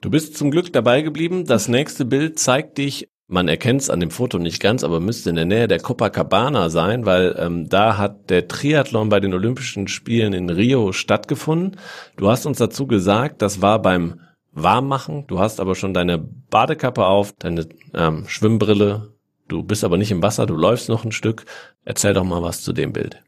Du 0.00 0.10
bist 0.10 0.36
zum 0.36 0.50
Glück 0.50 0.72
dabei 0.72 1.02
geblieben. 1.02 1.44
Das 1.46 1.68
nächste 1.68 2.04
Bild 2.04 2.40
zeigt 2.40 2.76
dich 2.76 3.08
man 3.26 3.48
erkennt 3.48 3.80
es 3.80 3.88
an 3.88 4.00
dem 4.00 4.10
Foto 4.10 4.38
nicht 4.38 4.60
ganz, 4.60 4.84
aber 4.84 5.00
müsste 5.00 5.30
in 5.30 5.36
der 5.36 5.46
Nähe 5.46 5.66
der 5.66 5.80
Copacabana 5.80 6.68
sein, 6.68 7.06
weil 7.06 7.34
ähm, 7.38 7.70
da 7.70 7.96
hat 7.96 8.28
der 8.28 8.48
Triathlon 8.48 9.08
bei 9.08 9.18
den 9.18 9.32
Olympischen 9.32 9.88
Spielen 9.88 10.34
in 10.34 10.50
Rio 10.50 10.92
stattgefunden. 10.92 11.78
Du 12.18 12.28
hast 12.28 12.44
uns 12.44 12.58
dazu 12.58 12.86
gesagt, 12.86 13.40
das 13.40 13.62
war 13.62 13.80
beim 13.80 14.20
Warmmachen. 14.54 15.26
Du 15.26 15.38
hast 15.38 15.60
aber 15.60 15.74
schon 15.74 15.94
deine 15.94 16.18
Badekappe 16.18 17.04
auf, 17.04 17.32
deine 17.32 17.66
ähm, 17.94 18.24
Schwimmbrille. 18.26 19.12
Du 19.48 19.62
bist 19.62 19.84
aber 19.84 19.98
nicht 19.98 20.10
im 20.10 20.22
Wasser, 20.22 20.46
du 20.46 20.54
läufst 20.54 20.88
noch 20.88 21.04
ein 21.04 21.12
Stück. 21.12 21.44
Erzähl 21.84 22.14
doch 22.14 22.24
mal 22.24 22.42
was 22.42 22.62
zu 22.62 22.72
dem 22.72 22.92
Bild. 22.92 23.22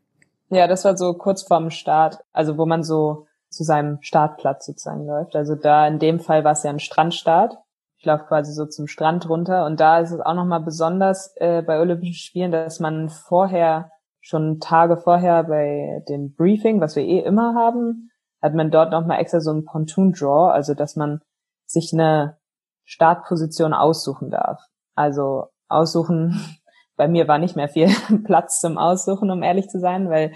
Ja, 0.48 0.66
das 0.66 0.84
war 0.84 0.96
so 0.96 1.12
kurz 1.14 1.42
vorm 1.42 1.70
Start, 1.70 2.18
also 2.32 2.56
wo 2.56 2.66
man 2.66 2.82
so 2.82 3.26
zu 3.50 3.64
seinem 3.64 3.98
Startplatz 4.00 4.66
sozusagen 4.66 5.06
läuft. 5.06 5.36
Also 5.36 5.54
da 5.54 5.86
in 5.86 5.98
dem 5.98 6.20
Fall 6.20 6.44
war 6.44 6.52
es 6.52 6.62
ja 6.62 6.70
ein 6.70 6.78
Strandstart 6.78 7.56
ich 7.98 8.04
laufe 8.04 8.24
quasi 8.26 8.52
so 8.52 8.66
zum 8.66 8.86
Strand 8.86 9.28
runter 9.28 9.64
und 9.66 9.80
da 9.80 10.00
ist 10.00 10.10
es 10.10 10.20
auch 10.20 10.34
nochmal 10.34 10.60
besonders 10.60 11.34
äh, 11.36 11.62
bei 11.62 11.80
Olympischen 11.80 12.14
Spielen, 12.14 12.52
dass 12.52 12.80
man 12.80 13.08
vorher, 13.08 13.90
schon 14.20 14.60
Tage 14.60 14.96
vorher 14.96 15.44
bei 15.44 16.02
dem 16.08 16.34
Briefing, 16.34 16.80
was 16.80 16.96
wir 16.96 17.04
eh 17.04 17.20
immer 17.20 17.54
haben, 17.54 18.10
hat 18.42 18.54
man 18.54 18.70
dort 18.70 18.90
nochmal 18.90 19.20
extra 19.20 19.40
so 19.40 19.52
ein 19.52 19.64
Pontoon-Draw, 19.64 20.50
also 20.50 20.74
dass 20.74 20.96
man 20.96 21.20
sich 21.66 21.92
eine 21.92 22.38
Startposition 22.84 23.72
aussuchen 23.72 24.30
darf. 24.30 24.60
Also 24.94 25.48
aussuchen, 25.68 26.40
bei 26.96 27.08
mir 27.08 27.28
war 27.28 27.38
nicht 27.38 27.56
mehr 27.56 27.68
viel 27.68 27.88
Platz 28.24 28.60
zum 28.60 28.78
Aussuchen, 28.78 29.30
um 29.30 29.42
ehrlich 29.42 29.68
zu 29.68 29.80
sein, 29.80 30.08
weil 30.08 30.32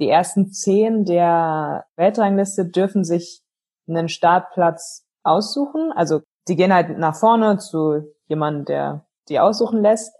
die 0.00 0.08
ersten 0.08 0.50
zehn 0.50 1.04
der 1.04 1.84
Weltrangliste 1.96 2.66
dürfen 2.66 3.04
sich 3.04 3.42
einen 3.86 4.08
Startplatz 4.08 5.06
aussuchen. 5.22 5.92
Also 5.94 6.22
die 6.48 6.56
gehen 6.56 6.72
halt 6.72 6.98
nach 6.98 7.14
vorne 7.14 7.58
zu 7.58 8.14
jemandem, 8.26 8.64
der 8.64 9.06
die 9.28 9.38
aussuchen 9.38 9.82
lässt 9.82 10.14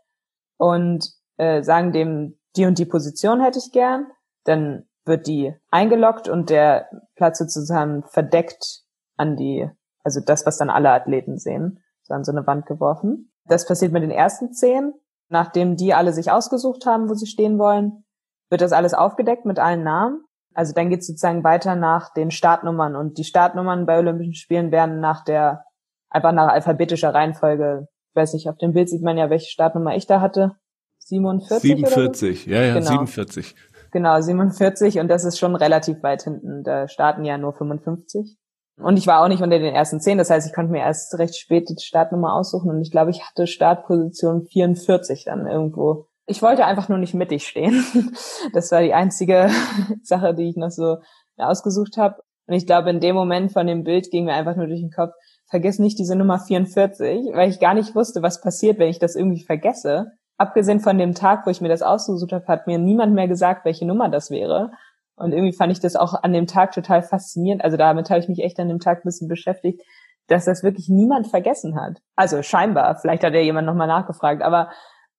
und 0.58 1.10
äh, 1.38 1.62
sagen 1.62 1.92
dem, 1.92 2.38
die 2.56 2.66
und 2.66 2.78
die 2.78 2.84
Position 2.84 3.40
hätte 3.40 3.58
ich 3.58 3.72
gern. 3.72 4.06
Dann 4.44 4.88
wird 5.10 5.26
die 5.26 5.54
eingeloggt 5.70 6.26
und 6.28 6.48
der 6.48 6.88
Platz 7.16 7.38
sozusagen 7.38 8.02
verdeckt 8.04 8.84
an 9.18 9.36
die, 9.36 9.68
also 10.02 10.20
das, 10.24 10.46
was 10.46 10.56
dann 10.56 10.70
alle 10.70 10.90
Athleten 10.90 11.36
sehen, 11.36 11.80
so 12.02 12.14
an 12.14 12.24
so 12.24 12.32
eine 12.32 12.46
Wand 12.46 12.64
geworfen. 12.64 13.30
Das 13.44 13.66
passiert 13.66 13.92
mit 13.92 14.02
den 14.02 14.10
ersten 14.10 14.54
zehn. 14.54 14.94
Nachdem 15.28 15.76
die 15.76 15.92
alle 15.92 16.12
sich 16.12 16.32
ausgesucht 16.32 16.86
haben, 16.86 17.08
wo 17.08 17.14
sie 17.14 17.26
stehen 17.26 17.58
wollen, 17.58 18.04
wird 18.48 18.62
das 18.62 18.72
alles 18.72 18.94
aufgedeckt 18.94 19.44
mit 19.44 19.58
allen 19.58 19.84
Namen. 19.84 20.24
Also 20.54 20.72
dann 20.72 20.88
geht 20.90 21.00
es 21.00 21.06
sozusagen 21.06 21.44
weiter 21.44 21.76
nach 21.76 22.12
den 22.12 22.30
Startnummern 22.30 22.96
und 22.96 23.18
die 23.18 23.24
Startnummern 23.24 23.86
bei 23.86 23.98
Olympischen 23.98 24.34
Spielen 24.34 24.72
werden 24.72 25.00
nach 25.00 25.22
der 25.22 25.64
einfach 26.08 26.32
nach 26.32 26.48
alphabetischer 26.48 27.14
Reihenfolge. 27.14 27.86
Ich 28.10 28.16
weiß 28.16 28.34
nicht, 28.34 28.48
auf 28.48 28.56
dem 28.56 28.72
Bild 28.72 28.88
sieht 28.88 29.02
man 29.02 29.16
ja, 29.16 29.30
welche 29.30 29.50
Startnummer 29.50 29.94
ich 29.94 30.06
da 30.06 30.20
hatte. 30.20 30.56
47? 30.98 31.62
47, 31.62 32.44
so? 32.44 32.50
ja, 32.50 32.62
ja, 32.62 32.74
genau. 32.74 32.90
47. 32.90 33.54
Genau, 33.92 34.20
47 34.20 34.98
und 35.00 35.08
das 35.08 35.24
ist 35.24 35.38
schon 35.38 35.56
relativ 35.56 36.02
weit 36.02 36.22
hinten. 36.22 36.62
Da 36.62 36.88
starten 36.88 37.24
ja 37.24 37.38
nur 37.38 37.52
55. 37.52 38.36
Und 38.80 38.96
ich 38.96 39.06
war 39.06 39.22
auch 39.22 39.28
nicht 39.28 39.42
unter 39.42 39.58
den 39.58 39.74
ersten 39.74 40.00
zehn, 40.00 40.16
das 40.16 40.30
heißt, 40.30 40.46
ich 40.46 40.54
konnte 40.54 40.72
mir 40.72 40.80
erst 40.80 41.18
recht 41.18 41.36
spät 41.36 41.68
die 41.68 41.76
Startnummer 41.78 42.34
aussuchen 42.34 42.70
und 42.70 42.80
ich 42.80 42.90
glaube, 42.90 43.10
ich 43.10 43.22
hatte 43.22 43.46
Startposition 43.46 44.46
44 44.46 45.24
dann 45.24 45.46
irgendwo. 45.46 46.06
Ich 46.26 46.40
wollte 46.40 46.64
einfach 46.64 46.88
nur 46.88 46.98
nicht 46.98 47.14
mittig 47.14 47.46
stehen. 47.46 47.84
Das 48.54 48.72
war 48.72 48.80
die 48.80 48.94
einzige 48.94 49.50
Sache, 50.02 50.34
die 50.34 50.48
ich 50.48 50.56
noch 50.56 50.70
so 50.70 50.96
ausgesucht 51.36 51.96
habe. 51.96 52.22
Und 52.46 52.54
ich 52.54 52.66
glaube, 52.66 52.90
in 52.90 53.00
dem 53.00 53.14
Moment 53.14 53.52
von 53.52 53.66
dem 53.66 53.84
Bild 53.84 54.10
ging 54.10 54.24
mir 54.24 54.34
einfach 54.34 54.56
nur 54.56 54.66
durch 54.66 54.80
den 54.80 54.90
Kopf, 54.90 55.12
vergiss 55.48 55.78
nicht 55.78 55.98
diese 55.98 56.16
Nummer 56.16 56.38
44, 56.38 57.32
weil 57.34 57.50
ich 57.50 57.60
gar 57.60 57.74
nicht 57.74 57.94
wusste, 57.94 58.22
was 58.22 58.40
passiert, 58.40 58.78
wenn 58.78 58.88
ich 58.88 58.98
das 58.98 59.14
irgendwie 59.14 59.44
vergesse. 59.44 60.12
Abgesehen 60.40 60.80
von 60.80 60.96
dem 60.96 61.14
Tag, 61.14 61.44
wo 61.44 61.50
ich 61.50 61.60
mir 61.60 61.68
das 61.68 61.82
ausgesucht 61.82 62.32
habe, 62.32 62.46
hat 62.46 62.66
mir 62.66 62.78
niemand 62.78 63.12
mehr 63.12 63.28
gesagt, 63.28 63.66
welche 63.66 63.84
Nummer 63.84 64.08
das 64.08 64.30
wäre. 64.30 64.70
Und 65.14 65.32
irgendwie 65.32 65.52
fand 65.52 65.70
ich 65.70 65.80
das 65.80 65.96
auch 65.96 66.14
an 66.14 66.32
dem 66.32 66.46
Tag 66.46 66.72
total 66.72 67.02
faszinierend. 67.02 67.62
Also 67.62 67.76
damit 67.76 68.08
habe 68.08 68.20
ich 68.20 68.28
mich 68.28 68.42
echt 68.42 68.58
an 68.58 68.68
dem 68.68 68.78
Tag 68.78 69.00
ein 69.00 69.08
bisschen 69.08 69.28
beschäftigt, 69.28 69.82
dass 70.28 70.46
das 70.46 70.62
wirklich 70.62 70.88
niemand 70.88 71.26
vergessen 71.26 71.78
hat. 71.78 72.00
Also 72.16 72.42
scheinbar, 72.42 72.96
vielleicht 72.96 73.22
hat 73.22 73.34
ja 73.34 73.40
jemand 73.40 73.66
nochmal 73.66 73.86
nachgefragt, 73.86 74.40
aber 74.40 74.70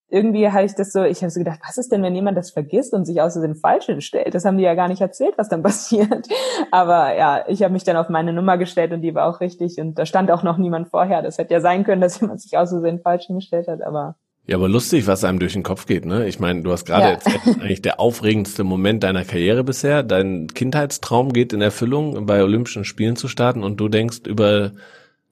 irgendwie 0.09 0.49
habe 0.49 0.63
ich 0.63 0.73
das 0.73 0.91
so, 0.91 1.03
ich 1.03 1.21
habe 1.21 1.29
so 1.29 1.39
gedacht, 1.39 1.59
was 1.67 1.77
ist 1.77 1.91
denn, 1.91 2.01
wenn 2.01 2.15
jemand 2.15 2.35
das 2.35 2.49
vergisst 2.49 2.91
und 2.95 3.05
sich 3.05 3.21
außer 3.21 3.41
den 3.41 3.53
Falschen 3.53 4.01
stellt? 4.01 4.33
Das 4.33 4.43
haben 4.43 4.57
die 4.57 4.63
ja 4.63 4.73
gar 4.73 4.87
nicht 4.87 5.01
erzählt, 5.01 5.37
was 5.37 5.49
dann 5.49 5.61
passiert. 5.61 6.27
Aber 6.71 7.15
ja, 7.15 7.47
ich 7.47 7.61
habe 7.61 7.73
mich 7.73 7.83
dann 7.83 7.95
auf 7.95 8.09
meine 8.09 8.33
Nummer 8.33 8.57
gestellt 8.57 8.91
und 8.91 9.01
die 9.03 9.13
war 9.13 9.29
auch 9.29 9.39
richtig 9.39 9.77
und 9.79 9.99
da 9.99 10.07
stand 10.07 10.31
auch 10.31 10.41
noch 10.41 10.57
niemand 10.57 10.87
vorher. 10.87 11.21
Das 11.21 11.37
hätte 11.37 11.53
ja 11.53 11.61
sein 11.61 11.83
können, 11.83 12.01
dass 12.01 12.19
jemand 12.19 12.41
sich 12.41 12.57
außer 12.57 12.81
den 12.81 13.01
Falschen 13.01 13.35
gestellt 13.35 13.67
hat, 13.67 13.83
aber 13.83 14.15
ja, 14.51 14.57
aber 14.57 14.67
lustig, 14.67 15.07
was 15.07 15.23
einem 15.23 15.39
durch 15.39 15.53
den 15.53 15.63
Kopf 15.63 15.85
geht, 15.85 16.03
ne? 16.03 16.27
Ich 16.27 16.41
meine, 16.41 16.61
du 16.61 16.73
hast 16.73 16.83
gerade 16.83 17.05
ja. 17.05 17.11
erzählt, 17.11 17.39
eigentlich 17.61 17.81
der 17.81 18.01
aufregendste 18.01 18.65
Moment 18.65 19.01
deiner 19.01 19.23
Karriere 19.23 19.63
bisher. 19.63 20.03
Dein 20.03 20.47
Kindheitstraum 20.47 21.31
geht 21.31 21.53
in 21.53 21.61
Erfüllung, 21.61 22.25
bei 22.25 22.43
Olympischen 22.43 22.83
Spielen 22.83 23.15
zu 23.15 23.29
starten 23.29 23.63
und 23.63 23.77
du 23.77 23.87
denkst 23.87 24.23
über 24.27 24.71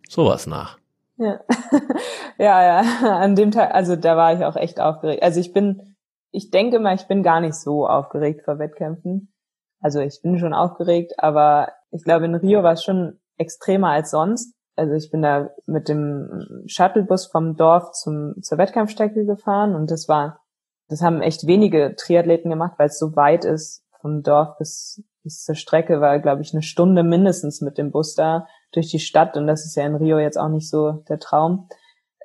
sowas 0.07 0.47
nach. 0.47 0.77
Ja. 1.17 1.41
ja, 2.37 2.63
ja, 2.63 3.17
an 3.17 3.35
dem 3.35 3.51
Tag, 3.51 3.75
also 3.75 3.97
da 3.97 4.15
war 4.15 4.33
ich 4.33 4.45
auch 4.45 4.55
echt 4.55 4.79
aufgeregt. 4.79 5.21
Also 5.21 5.41
ich 5.41 5.51
bin, 5.51 5.97
ich 6.31 6.49
denke 6.49 6.79
mal, 6.79 6.95
ich 6.95 7.07
bin 7.07 7.21
gar 7.21 7.41
nicht 7.41 7.55
so 7.55 7.85
aufgeregt 7.85 8.45
vor 8.45 8.57
Wettkämpfen. 8.57 9.33
Also 9.81 9.99
ich 9.99 10.21
bin 10.21 10.39
schon 10.39 10.53
aufgeregt, 10.53 11.15
aber 11.17 11.73
ich 11.91 12.05
glaube, 12.05 12.23
in 12.23 12.35
Rio 12.35 12.63
war 12.63 12.71
es 12.71 12.85
schon 12.85 13.19
extremer 13.37 13.89
als 13.89 14.11
sonst. 14.11 14.55
Also 14.79 14.93
ich 14.93 15.11
bin 15.11 15.21
da 15.21 15.49
mit 15.65 15.89
dem 15.89 16.63
Shuttlebus 16.65 17.25
vom 17.25 17.57
Dorf 17.57 17.91
zum, 17.91 18.35
zur 18.41 18.57
Wettkampfstrecke 18.57 19.25
gefahren 19.25 19.75
und 19.75 19.91
das 19.91 20.07
war, 20.07 20.39
das 20.87 21.01
haben 21.01 21.21
echt 21.21 21.45
wenige 21.45 21.95
Triathleten 21.97 22.49
gemacht, 22.49 22.75
weil 22.77 22.87
es 22.87 22.97
so 22.97 23.15
weit 23.17 23.43
ist 23.43 23.83
vom 23.99 24.23
Dorf 24.23 24.57
bis, 24.57 25.03
bis 25.23 25.43
zur 25.43 25.55
Strecke 25.55 25.99
war, 25.99 26.19
glaube 26.19 26.41
ich, 26.41 26.53
eine 26.53 26.63
Stunde 26.63 27.03
mindestens 27.03 27.59
mit 27.59 27.77
dem 27.77 27.91
Bus 27.91 28.15
da 28.15 28.47
durch 28.71 28.89
die 28.89 28.99
Stadt 28.99 29.35
und 29.35 29.47
das 29.47 29.65
ist 29.65 29.75
ja 29.75 29.85
in 29.85 29.95
Rio 29.95 30.17
jetzt 30.17 30.39
auch 30.39 30.47
nicht 30.47 30.69
so 30.69 31.03
der 31.09 31.19
Traum. 31.19 31.67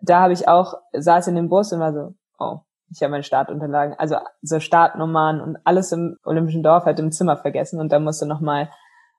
Da 0.00 0.20
habe 0.20 0.32
ich 0.32 0.46
auch, 0.46 0.74
saß 0.92 1.26
in 1.26 1.34
dem 1.34 1.48
Bus 1.48 1.72
und 1.72 1.80
war 1.80 1.92
so, 1.92 2.14
oh, 2.38 2.60
ich 2.92 3.02
habe 3.02 3.10
meine 3.10 3.24
Startunterlagen, 3.24 3.98
also 3.98 4.16
so 4.42 4.60
Startnummern 4.60 5.40
und 5.40 5.58
alles 5.64 5.90
im 5.90 6.18
Olympischen 6.24 6.62
Dorf 6.62 6.84
halt 6.84 7.00
im 7.00 7.10
Zimmer 7.10 7.36
vergessen 7.36 7.80
und 7.80 7.90
da 7.90 7.98
musste 7.98 8.26
nochmal 8.26 8.70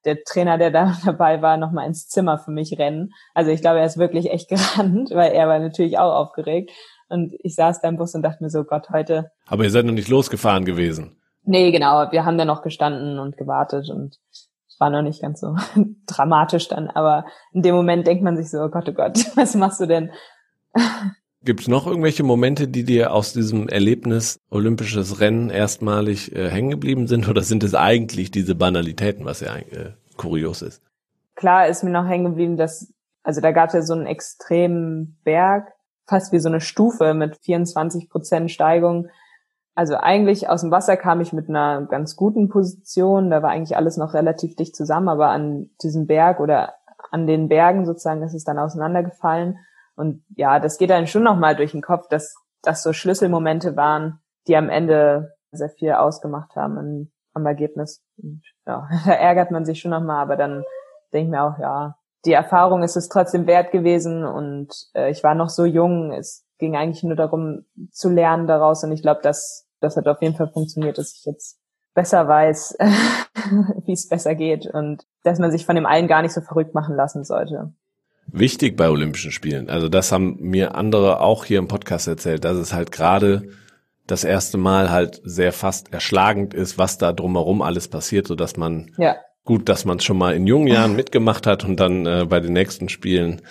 der 0.05 0.23
Trainer, 0.23 0.57
der 0.57 0.71
da 0.71 0.95
dabei 1.05 1.41
war, 1.41 1.57
nochmal 1.57 1.87
ins 1.87 2.07
Zimmer 2.07 2.37
für 2.37 2.51
mich 2.51 2.77
rennen. 2.77 3.13
Also 3.33 3.51
ich 3.51 3.61
glaube, 3.61 3.79
er 3.79 3.85
ist 3.85 3.97
wirklich 3.97 4.31
echt 4.31 4.49
gerannt, 4.49 5.11
weil 5.11 5.31
er 5.31 5.47
war 5.47 5.59
natürlich 5.59 5.97
auch 5.97 6.13
aufgeregt. 6.13 6.71
Und 7.07 7.33
ich 7.39 7.55
saß 7.55 7.81
da 7.81 7.87
im 7.87 7.97
Bus 7.97 8.15
und 8.15 8.23
dachte 8.23 8.43
mir 8.43 8.49
so, 8.49 8.63
Gott, 8.63 8.89
heute. 8.89 9.31
Aber 9.47 9.63
ihr 9.63 9.69
seid 9.69 9.85
noch 9.85 9.93
nicht 9.93 10.09
losgefahren 10.09 10.65
gewesen. 10.65 11.17
Nee, 11.43 11.71
genau. 11.71 12.11
Wir 12.11 12.25
haben 12.25 12.39
da 12.39 12.45
noch 12.45 12.63
gestanden 12.63 13.19
und 13.19 13.37
gewartet 13.37 13.89
und 13.91 14.17
war 14.79 14.89
noch 14.89 15.01
nicht 15.01 15.21
ganz 15.21 15.39
so 15.39 15.55
dramatisch 16.07 16.67
dann, 16.67 16.89
aber 16.89 17.25
in 17.53 17.61
dem 17.61 17.75
Moment 17.75 18.05
denkt 18.07 18.23
man 18.23 18.37
sich 18.37 18.49
so, 18.49 18.59
oh 18.59 18.69
Gott, 18.69 18.89
oh 18.89 18.93
Gott, 18.93 19.17
was 19.35 19.55
machst 19.55 19.79
du 19.79 19.85
denn? 19.85 20.11
Gibt 21.45 21.61
es 21.61 21.67
noch 21.67 21.85
irgendwelche 21.85 22.23
Momente, 22.23 22.67
die 22.67 22.83
dir 22.83 23.13
aus 23.13 23.33
diesem 23.33 23.69
Erlebnis 23.69 24.39
olympisches 24.49 25.19
Rennen 25.19 25.49
erstmalig 25.49 26.35
äh, 26.35 26.49
hängen 26.49 26.71
geblieben 26.71 27.07
sind 27.07 27.29
oder 27.29 27.43
sind 27.43 27.63
es 27.63 27.75
eigentlich 27.75 28.31
diese 28.31 28.55
Banalitäten, 28.55 29.25
was 29.25 29.41
ja 29.41 29.55
äh, 29.55 29.91
kurios 30.17 30.61
ist? 30.61 30.81
Klar 31.35 31.67
ist 31.67 31.83
mir 31.83 31.91
noch 31.91 32.07
hängen 32.07 32.25
geblieben, 32.25 32.57
dass, 32.57 32.91
also 33.23 33.41
da 33.41 33.51
gab 33.51 33.67
es 33.67 33.73
ja 33.73 33.81
so 33.83 33.93
einen 33.93 34.07
extremen 34.07 35.19
Berg, 35.23 35.71
fast 36.07 36.33
wie 36.33 36.39
so 36.39 36.49
eine 36.49 36.61
Stufe 36.61 37.13
mit 37.13 37.37
24 37.37 38.09
Prozent 38.09 38.49
Steigung, 38.49 39.09
also 39.75 39.97
eigentlich 39.97 40.47
aus 40.47 40.61
dem 40.61 40.71
Wasser 40.71 40.95
kam 40.95 41.19
ich 41.19 41.33
mit 41.33 41.49
einer 41.49 41.85
ganz 41.85 42.15
guten 42.15 42.47
Position. 42.47 43.29
Da 43.29 43.43
war 43.43 43.49
eigentlich 43.49 43.75
alles 43.75 43.97
noch 43.97 44.13
relativ 44.13 44.55
dicht 44.55 44.73
zusammen, 44.73 45.09
aber 45.09 45.27
an 45.27 45.69
diesem 45.83 46.07
Berg 46.07 46.39
oder 46.39 46.75
an 47.11 47.27
den 47.27 47.49
Bergen 47.49 47.85
sozusagen 47.85 48.23
ist 48.23 48.33
es 48.33 48.45
dann 48.45 48.57
auseinandergefallen. 48.57 49.59
Und 49.95 50.23
ja, 50.35 50.59
das 50.59 50.77
geht 50.77 50.89
dann 50.89 51.07
schon 51.07 51.23
nochmal 51.23 51.55
durch 51.55 51.71
den 51.71 51.81
Kopf, 51.81 52.07
dass 52.09 52.35
das 52.61 52.83
so 52.83 52.93
Schlüsselmomente 52.93 53.75
waren, 53.75 54.19
die 54.47 54.55
am 54.55 54.69
Ende 54.69 55.35
sehr 55.51 55.69
viel 55.69 55.91
ausgemacht 55.93 56.55
haben 56.55 56.77
an, 56.77 57.11
am 57.33 57.45
Ergebnis. 57.45 58.03
Und 58.17 58.41
ja, 58.65 58.87
da 59.05 59.11
ärgert 59.11 59.51
man 59.51 59.65
sich 59.65 59.79
schon 59.79 59.91
nochmal, 59.91 60.21
aber 60.21 60.35
dann 60.35 60.63
denke 61.13 61.27
ich 61.27 61.31
mir 61.31 61.43
auch, 61.43 61.57
ja, 61.59 61.95
die 62.25 62.33
Erfahrung 62.33 62.83
ist 62.83 62.95
es 62.95 63.07
trotzdem 63.07 63.45
wert 63.45 63.71
gewesen 63.71 64.25
und 64.25 64.73
äh, 64.95 65.11
ich 65.11 65.23
war 65.23 65.35
noch 65.35 65.49
so 65.49 65.63
jung. 65.63 66.11
Es 66.11 66.43
ging 66.57 66.75
eigentlich 66.75 67.03
nur 67.03 67.15
darum 67.15 67.65
zu 67.91 68.09
lernen 68.09 68.47
daraus 68.47 68.83
und 68.83 68.91
ich 68.91 69.01
glaube, 69.01 69.21
dass 69.21 69.67
das 69.79 69.95
hat 69.95 70.07
auf 70.07 70.21
jeden 70.21 70.35
Fall 70.35 70.49
funktioniert, 70.49 70.97
dass 70.97 71.13
ich 71.13 71.25
jetzt 71.25 71.59
besser 71.93 72.27
weiß, 72.27 72.77
wie 73.85 73.93
es 73.93 74.09
besser 74.09 74.33
geht 74.33 74.65
und 74.65 75.05
dass 75.23 75.39
man 75.39 75.51
sich 75.51 75.65
von 75.65 75.75
dem 75.75 75.85
allen 75.85 76.07
gar 76.07 76.21
nicht 76.21 76.33
so 76.33 76.41
verrückt 76.41 76.73
machen 76.73 76.95
lassen 76.95 77.23
sollte. 77.23 77.73
Wichtig 78.27 78.75
bei 78.75 78.89
Olympischen 78.89 79.31
Spielen. 79.31 79.69
Also 79.69 79.87
das 79.87 80.11
haben 80.11 80.37
mir 80.39 80.75
andere 80.75 81.21
auch 81.21 81.45
hier 81.45 81.59
im 81.59 81.67
Podcast 81.67 82.07
erzählt, 82.07 82.43
dass 82.43 82.57
es 82.57 82.73
halt 82.73 82.91
gerade 82.91 83.49
das 84.07 84.23
erste 84.23 84.57
Mal 84.57 84.91
halt 84.91 85.21
sehr 85.23 85.51
fast 85.51 85.93
erschlagend 85.93 86.53
ist, 86.53 86.77
was 86.77 86.97
da 86.97 87.11
drumherum 87.11 87.61
alles 87.61 87.87
passiert, 87.87 88.27
so 88.27 88.35
dass 88.35 88.57
man 88.57 88.91
ja. 88.97 89.15
gut, 89.45 89.69
dass 89.69 89.85
man 89.85 89.97
es 89.97 90.03
schon 90.03 90.17
mal 90.17 90.35
in 90.35 90.47
jungen 90.47 90.67
Jahren 90.67 90.95
mitgemacht 90.95 91.47
hat 91.47 91.63
und 91.63 91.79
dann 91.79 92.05
äh, 92.05 92.25
bei 92.27 92.39
den 92.39 92.53
nächsten 92.53 92.89
Spielen 92.89 93.41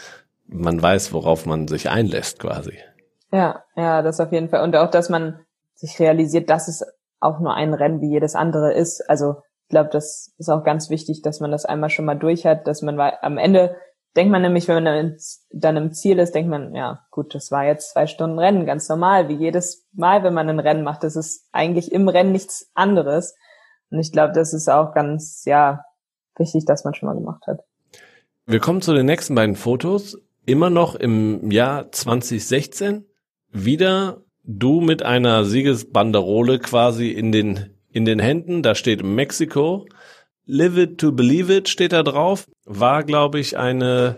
man 0.46 0.80
weiß, 0.80 1.12
worauf 1.12 1.46
man 1.46 1.68
sich 1.68 1.88
einlässt 1.88 2.38
quasi. 2.38 2.78
Ja, 3.32 3.64
ja, 3.76 4.02
das 4.02 4.20
auf 4.20 4.30
jeden 4.30 4.48
Fall. 4.48 4.62
Und 4.62 4.76
auch, 4.76 4.90
dass 4.90 5.08
man 5.08 5.40
sich 5.74 5.98
realisiert, 5.98 6.50
dass 6.50 6.68
es 6.68 6.84
auch 7.20 7.40
nur 7.40 7.54
ein 7.54 7.74
Rennen 7.74 8.00
wie 8.00 8.10
jedes 8.10 8.34
andere 8.34 8.72
ist. 8.72 9.00
Also 9.08 9.36
ich 9.62 9.70
glaube, 9.70 9.90
das 9.90 10.34
ist 10.38 10.50
auch 10.50 10.62
ganz 10.62 10.90
wichtig, 10.90 11.22
dass 11.22 11.40
man 11.40 11.50
das 11.50 11.64
einmal 11.64 11.90
schon 11.90 12.04
mal 12.04 12.14
durch 12.14 12.46
hat, 12.46 12.66
dass 12.66 12.82
man 12.82 13.00
am 13.00 13.38
Ende 13.38 13.76
denkt 14.16 14.30
man 14.30 14.42
nämlich, 14.42 14.68
wenn 14.68 14.82
man 14.82 15.16
dann 15.50 15.76
im 15.76 15.92
Ziel 15.92 16.18
ist, 16.18 16.34
denkt 16.34 16.50
man, 16.50 16.74
ja, 16.74 17.04
gut, 17.10 17.34
das 17.34 17.50
war 17.50 17.64
jetzt 17.64 17.92
zwei 17.92 18.06
Stunden 18.06 18.38
Rennen, 18.38 18.66
ganz 18.66 18.88
normal, 18.88 19.28
wie 19.28 19.34
jedes 19.34 19.86
Mal, 19.92 20.22
wenn 20.22 20.34
man 20.34 20.48
ein 20.48 20.60
Rennen 20.60 20.84
macht. 20.84 21.02
Das 21.02 21.16
ist 21.16 21.48
eigentlich 21.52 21.92
im 21.92 22.08
Rennen 22.08 22.32
nichts 22.32 22.70
anderes. 22.74 23.34
Und 23.90 23.98
ich 23.98 24.12
glaube, 24.12 24.32
das 24.32 24.52
ist 24.52 24.68
auch 24.68 24.94
ganz, 24.94 25.44
ja, 25.44 25.84
wichtig, 26.36 26.64
dass 26.64 26.84
man 26.84 26.94
schon 26.94 27.08
mal 27.08 27.14
gemacht 27.14 27.46
hat. 27.46 27.60
Wir 28.46 28.60
kommen 28.60 28.82
zu 28.82 28.92
den 28.94 29.06
nächsten 29.06 29.34
beiden 29.34 29.56
Fotos. 29.56 30.18
Immer 30.46 30.70
noch 30.70 30.94
im 30.94 31.50
Jahr 31.50 31.90
2016. 31.90 33.06
Wieder 33.50 34.22
du 34.42 34.80
mit 34.80 35.02
einer 35.02 35.44
Siegesbanderole 35.44 36.58
quasi 36.58 37.10
in 37.10 37.32
den, 37.32 37.70
in 37.90 38.04
den 38.04 38.18
Händen. 38.18 38.62
Da 38.62 38.74
steht 38.74 39.02
Mexiko. 39.02 39.86
Live 40.46 40.76
it 40.76 40.98
to 40.98 41.12
believe 41.12 41.50
it 41.50 41.68
steht 41.68 41.92
da 41.92 42.02
drauf. 42.02 42.46
War, 42.66 43.02
glaube 43.02 43.38
ich, 43.40 43.56
eine 43.56 44.16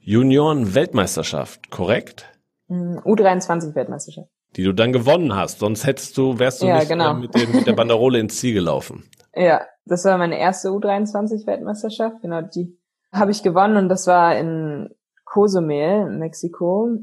Junioren-Weltmeisterschaft, 0.00 1.70
korrekt? 1.70 2.26
Mm, 2.66 2.98
U23-Weltmeisterschaft. 2.98 4.28
Die 4.56 4.64
du 4.64 4.72
dann 4.72 4.92
gewonnen 4.92 5.36
hast. 5.36 5.60
Sonst 5.60 5.86
hättest 5.86 6.16
du, 6.18 6.38
wärst 6.38 6.62
du 6.62 6.66
ja, 6.66 6.78
nicht 6.78 6.88
genau. 6.88 7.14
mit, 7.14 7.34
dem, 7.34 7.52
mit 7.52 7.66
der 7.66 7.74
Banderole 7.74 8.18
ins 8.18 8.38
Ziel 8.38 8.54
gelaufen. 8.54 9.04
Ja, 9.34 9.60
das 9.84 10.04
war 10.04 10.18
meine 10.18 10.36
erste 10.36 10.70
U23-Weltmeisterschaft. 10.70 12.22
Genau, 12.22 12.42
die 12.42 12.76
habe 13.12 13.30
ich 13.30 13.44
gewonnen 13.44 13.76
und 13.76 13.88
das 13.88 14.08
war 14.08 14.36
in 14.36 14.88
Cozumel, 15.24 16.10
Mexiko. 16.10 16.98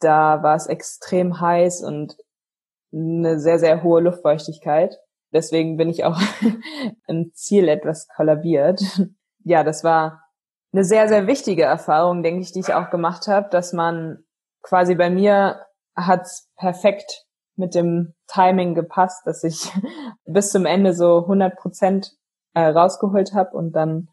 Da 0.00 0.42
war 0.42 0.56
es 0.56 0.66
extrem 0.66 1.40
heiß 1.40 1.82
und 1.82 2.16
eine 2.90 3.38
sehr, 3.38 3.58
sehr 3.58 3.82
hohe 3.82 4.00
Luftfeuchtigkeit. 4.00 4.96
Deswegen 5.34 5.76
bin 5.76 5.90
ich 5.90 6.04
auch 6.04 6.20
im 7.08 7.32
Ziel 7.34 7.68
etwas 7.68 8.06
kollabiert. 8.08 8.80
Ja, 9.42 9.64
das 9.64 9.82
war 9.82 10.22
eine 10.72 10.84
sehr, 10.84 11.08
sehr 11.08 11.26
wichtige 11.26 11.64
Erfahrung, 11.64 12.22
denke 12.22 12.40
ich, 12.40 12.52
die 12.52 12.60
ich 12.60 12.72
auch 12.72 12.90
gemacht 12.90 13.26
habe, 13.26 13.48
dass 13.50 13.72
man 13.72 14.24
quasi 14.62 14.94
bei 14.94 15.10
mir 15.10 15.60
hat's 15.96 16.48
perfekt 16.56 17.26
mit 17.56 17.74
dem 17.74 18.14
Timing 18.26 18.74
gepasst, 18.74 19.22
dass 19.26 19.44
ich 19.44 19.70
bis 20.24 20.50
zum 20.50 20.66
Ende 20.66 20.94
so 20.94 21.22
100 21.22 21.56
Prozent 21.56 22.12
äh, 22.54 22.62
rausgeholt 22.62 23.34
habe 23.34 23.56
und 23.56 23.72
dann 23.72 24.08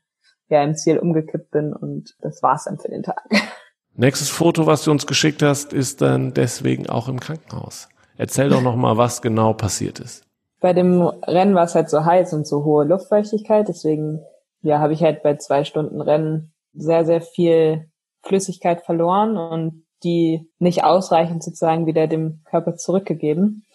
ja 0.49 0.61
im 0.63 0.75
Ziel 0.75 0.99
umgekippt 0.99 1.51
bin 1.51 1.73
und 1.73 2.15
das 2.19 2.43
war's 2.43 2.65
dann 2.65 2.77
für 2.77 2.89
den 2.89 3.03
Tag. 3.03 3.23
Nächstes 3.93 4.29
Foto, 4.29 4.65
was 4.65 4.83
du 4.83 4.91
uns 4.91 5.05
geschickt 5.05 5.41
hast, 5.43 5.73
ist 5.73 6.01
dann 6.01 6.33
deswegen 6.33 6.89
auch 6.89 7.07
im 7.07 7.19
Krankenhaus. 7.19 7.89
Erzähl 8.17 8.49
doch 8.49 8.61
noch 8.61 8.75
mal, 8.75 8.97
was 8.97 9.21
genau 9.21 9.53
passiert 9.53 9.99
ist. 9.99 10.23
Bei 10.61 10.73
dem 10.73 11.01
Rennen 11.01 11.55
war 11.55 11.65
es 11.65 11.75
halt 11.75 11.89
so 11.89 12.05
heiß 12.05 12.33
und 12.33 12.47
so 12.47 12.63
hohe 12.63 12.85
Luftfeuchtigkeit, 12.85 13.67
deswegen 13.67 14.23
ja 14.61 14.79
habe 14.79 14.93
ich 14.93 15.03
halt 15.03 15.23
bei 15.23 15.35
zwei 15.35 15.63
Stunden 15.65 15.99
Rennen 15.99 16.53
sehr 16.73 17.03
sehr 17.03 17.21
viel 17.21 17.91
Flüssigkeit 18.21 18.81
verloren 18.81 19.37
und 19.37 19.85
die 20.03 20.49
nicht 20.59 20.83
ausreichend 20.83 21.43
sozusagen 21.43 21.85
wieder 21.85 22.07
dem 22.07 22.41
Körper 22.45 22.75
zurückgegeben. 22.75 23.65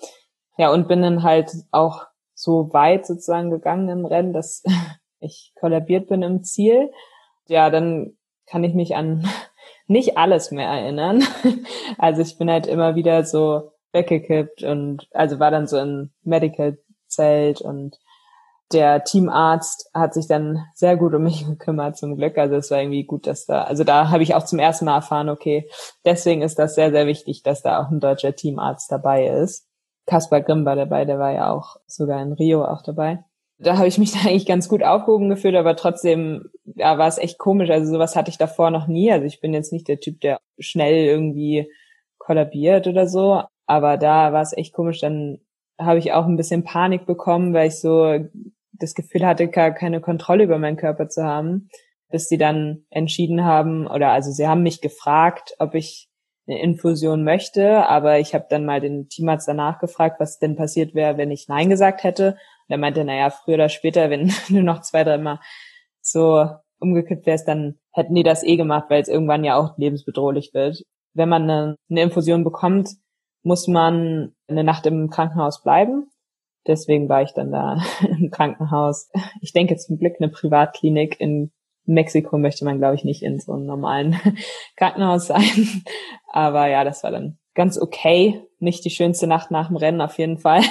Ja, 0.57 0.73
und 0.73 0.89
bin 0.89 1.03
dann 1.03 1.23
halt 1.23 1.51
auch 1.71 2.07
so 2.35 2.73
weit 2.73 3.07
sozusagen 3.07 3.51
gegangen 3.51 3.89
im 3.89 4.07
Rennen, 4.07 4.33
dass 4.33 4.63
ich 5.21 5.53
kollabiert 5.59 6.09
bin 6.09 6.23
im 6.23 6.43
Ziel. 6.43 6.91
Ja, 7.49 7.71
dann 7.71 8.17
kann 8.47 8.65
ich 8.65 8.75
mich 8.75 8.97
an 8.97 9.29
nicht 9.87 10.17
alles 10.17 10.51
mehr 10.51 10.69
erinnern. 10.69 11.23
Also 11.99 12.21
ich 12.21 12.37
bin 12.37 12.51
halt 12.51 12.67
immer 12.67 12.95
wieder 12.95 13.25
so 13.25 13.73
weggekippt 13.93 14.63
und 14.63 15.09
also 15.13 15.39
war 15.39 15.51
dann 15.51 15.67
so 15.67 15.79
im 15.79 16.11
Medical 16.23 16.79
Zelt 17.09 17.61
und 17.61 17.99
der 18.73 19.05
Teamarzt 19.05 19.91
hat 19.95 20.13
sich 20.13 20.27
dann 20.27 20.65
sehr 20.75 20.97
gut 20.97 21.15
um 21.15 21.23
mich 21.23 21.47
gekümmert, 21.47 21.97
zum 21.97 22.17
Glück. 22.17 22.37
Also 22.39 22.57
es 22.57 22.71
war 22.71 22.81
irgendwie 22.81 23.05
gut, 23.05 23.27
dass 23.27 23.47
da, 23.47 23.63
also 23.63 23.85
da 23.85 24.11
habe 24.11 24.23
ich 24.23 24.35
auch 24.35 24.45
zum 24.45 24.59
ersten 24.59 24.87
Mal 24.87 24.97
erfahren, 24.97 25.29
okay, 25.29 25.69
deswegen 26.05 26.43
ist 26.43 26.59
das 26.59 26.75
sehr, 26.75 26.91
sehr 26.91 27.07
wichtig, 27.07 27.43
dass 27.43 27.63
da 27.63 27.81
auch 27.81 27.91
ein 27.91 28.01
deutscher 28.01 28.35
Teamarzt 28.35 28.91
dabei 28.91 29.29
ist. 29.29 29.67
Kaspar 30.07 30.41
Grimm 30.41 30.65
war 30.65 30.77
dabei, 30.77 31.05
der 31.05 31.19
war 31.19 31.33
ja 31.33 31.51
auch 31.53 31.77
sogar 31.87 32.23
in 32.23 32.33
Rio 32.33 32.65
auch 32.65 32.83
dabei. 32.83 33.25
Da 33.59 33.79
habe 33.79 33.89
ich 33.89 33.99
mich 33.99 34.13
da 34.15 34.29
eigentlich 34.29 34.47
ganz 34.47 34.69
gut 34.69 34.83
aufgehoben 34.83 35.29
gefühlt, 35.29 35.57
aber 35.57 35.77
trotzdem 35.77 36.51
ja, 36.65 36.99
war 36.99 37.09
es 37.09 37.19
echt 37.19 37.39
komisch. 37.39 37.71
Also 37.71 37.93
sowas 37.93 38.17
hatte 38.17 38.31
ich 38.31 38.39
davor 38.39 38.71
noch 38.71 38.87
nie. 38.87 39.11
Also 39.11 39.27
ich 39.27 39.41
bin 39.41 39.55
jetzt 39.55 39.73
nicht 39.73 39.89
der 39.89 40.01
Typ, 40.01 40.21
der 40.21 40.41
schnell 40.59 41.07
irgendwie 41.07 41.71
kollabiert 42.19 42.87
oder 42.87 43.07
so. 43.07 43.43
Aber 43.67 43.97
da 43.97 44.33
war 44.33 44.43
es 44.43 44.57
echt 44.57 44.73
komisch. 44.73 45.01
Dann 45.01 45.39
habe 45.79 45.99
ich 45.99 46.13
auch 46.13 46.27
ein 46.27 46.37
bisschen 46.37 46.65
Panik 46.65 47.07
bekommen, 47.07 47.53
weil 47.53 47.69
ich 47.69 47.81
so 47.81 48.19
das 48.73 48.95
Gefühl 48.95 49.27
hatte, 49.27 49.49
gar 49.49 49.73
keine 49.73 50.01
Kontrolle 50.01 50.45
über 50.45 50.59
meinen 50.59 50.77
Körper 50.77 51.09
zu 51.09 51.25
haben, 51.25 51.69
bis 52.11 52.29
sie 52.29 52.39
dann 52.39 52.85
entschieden 52.91 53.45
haben, 53.45 53.87
oder 53.87 54.11
also 54.11 54.31
sie 54.31 54.47
haben 54.47 54.63
mich 54.63 54.81
gefragt, 54.81 55.55
ob 55.59 55.75
ich 55.75 56.09
eine 56.47 56.61
Infusion 56.61 57.25
möchte, 57.25 57.87
aber 57.89 58.21
ich 58.21 58.35
habe 58.35 58.47
dann 58.49 58.65
mal 58.65 58.81
den 58.81 59.09
Teamarzt 59.09 59.49
danach 59.49 59.81
gefragt, 59.81 60.21
was 60.21 60.39
denn 60.39 60.57
passiert 60.57 60.95
wäre, 60.95 61.17
wenn 61.17 61.31
ich 61.31 61.49
Nein 61.49 61.69
gesagt 61.69 62.05
hätte. 62.05 62.33
Und 62.69 62.73
er 62.73 62.79
meinte, 62.79 63.05
naja, 63.05 63.31
früher 63.31 63.57
oder 63.57 63.69
später, 63.69 64.11
wenn 64.11 64.33
du 64.49 64.63
noch 64.63 64.83
zwei, 64.83 65.03
dreimal 65.03 65.41
so 66.01 66.49
umgekippt 66.79 67.27
wärst, 67.27 67.49
dann 67.49 67.79
hätten 67.93 68.15
die 68.15 68.23
das 68.23 68.45
eh 68.45 68.57
gemacht, 68.57 68.87
weil 68.89 69.03
es 69.03 69.09
irgendwann 69.09 69.45
ja 69.45 69.57
auch 69.57 69.77
lebensbedrohlich 69.77 70.55
wird. 70.55 70.83
Wenn 71.15 71.29
man 71.29 71.43
eine, 71.45 71.77
eine 71.91 72.03
Infusion 72.03 72.45
bekommt, 72.45 72.91
muss 73.47 73.69
man 73.69 74.35
eine 74.49 74.65
Nacht 74.65 74.87
im 74.87 75.09
Krankenhaus 75.09 75.63
bleiben. 75.63 76.11
Deswegen 76.67 77.09
war 77.09 77.23
ich 77.23 77.33
dann 77.33 77.53
da 77.53 77.81
im 78.19 78.31
Krankenhaus. 78.31 79.09
Ich 79.41 79.53
denke 79.53 79.77
zum 79.77 79.99
Glück 79.99 80.17
eine 80.19 80.29
Privatklinik 80.29 81.21
in 81.21 81.53
Mexiko 81.89 82.37
möchte 82.37 82.65
man, 82.65 82.79
glaube 82.79 82.97
ich, 82.97 83.05
nicht 83.05 83.23
in 83.23 83.39
so 83.39 83.53
einem 83.53 83.65
normalen 83.65 84.17
Krankenhaus 84.77 85.29
sein. 85.29 85.85
Aber 86.33 86.67
ja, 86.67 86.83
das 86.83 87.05
war 87.05 87.13
dann 87.13 87.39
ganz 87.55 87.81
okay. 87.81 88.43
Nicht 88.59 88.85
die 88.85 88.91
schönste 88.91 89.29
Nacht 89.29 89.53
nach 89.53 89.69
dem 89.69 89.77
Rennen 89.77 90.01
auf 90.01 90.19
jeden 90.19 90.39
Fall. 90.39 90.63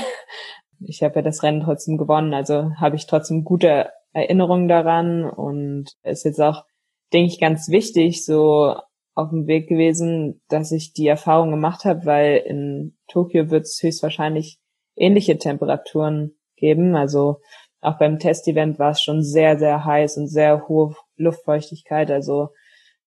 Ich 0.85 1.01
habe 1.01 1.15
ja 1.15 1.21
das 1.21 1.41
Rennen 1.41 1.61
trotzdem 1.61 1.97
gewonnen, 1.97 2.33
also 2.33 2.71
habe 2.75 2.97
ich 2.97 3.07
trotzdem 3.07 3.45
gute 3.45 3.91
Erinnerungen 4.11 4.67
daran 4.67 5.23
und 5.23 5.93
ist 6.03 6.25
jetzt 6.25 6.41
auch, 6.41 6.65
denke 7.13 7.31
ich, 7.31 7.39
ganz 7.39 7.69
wichtig, 7.69 8.25
so 8.25 8.75
auf 9.15 9.29
dem 9.29 9.47
Weg 9.47 9.67
gewesen, 9.69 10.41
dass 10.49 10.71
ich 10.71 10.93
die 10.93 11.07
Erfahrung 11.07 11.49
gemacht 11.49 11.85
habe, 11.85 12.05
weil 12.05 12.37
in 12.45 12.97
Tokio 13.07 13.49
wird 13.49 13.63
es 13.63 13.79
höchstwahrscheinlich 13.81 14.59
ähnliche 14.95 15.37
Temperaturen 15.37 16.35
geben. 16.57 16.95
Also 16.95 17.39
auch 17.81 17.97
beim 17.97 18.19
Testevent 18.19 18.77
war 18.77 18.91
es 18.91 19.01
schon 19.01 19.23
sehr, 19.23 19.57
sehr 19.57 19.85
heiß 19.85 20.17
und 20.17 20.27
sehr 20.27 20.67
hohe 20.67 20.95
Luftfeuchtigkeit. 21.15 22.11
Also 22.11 22.49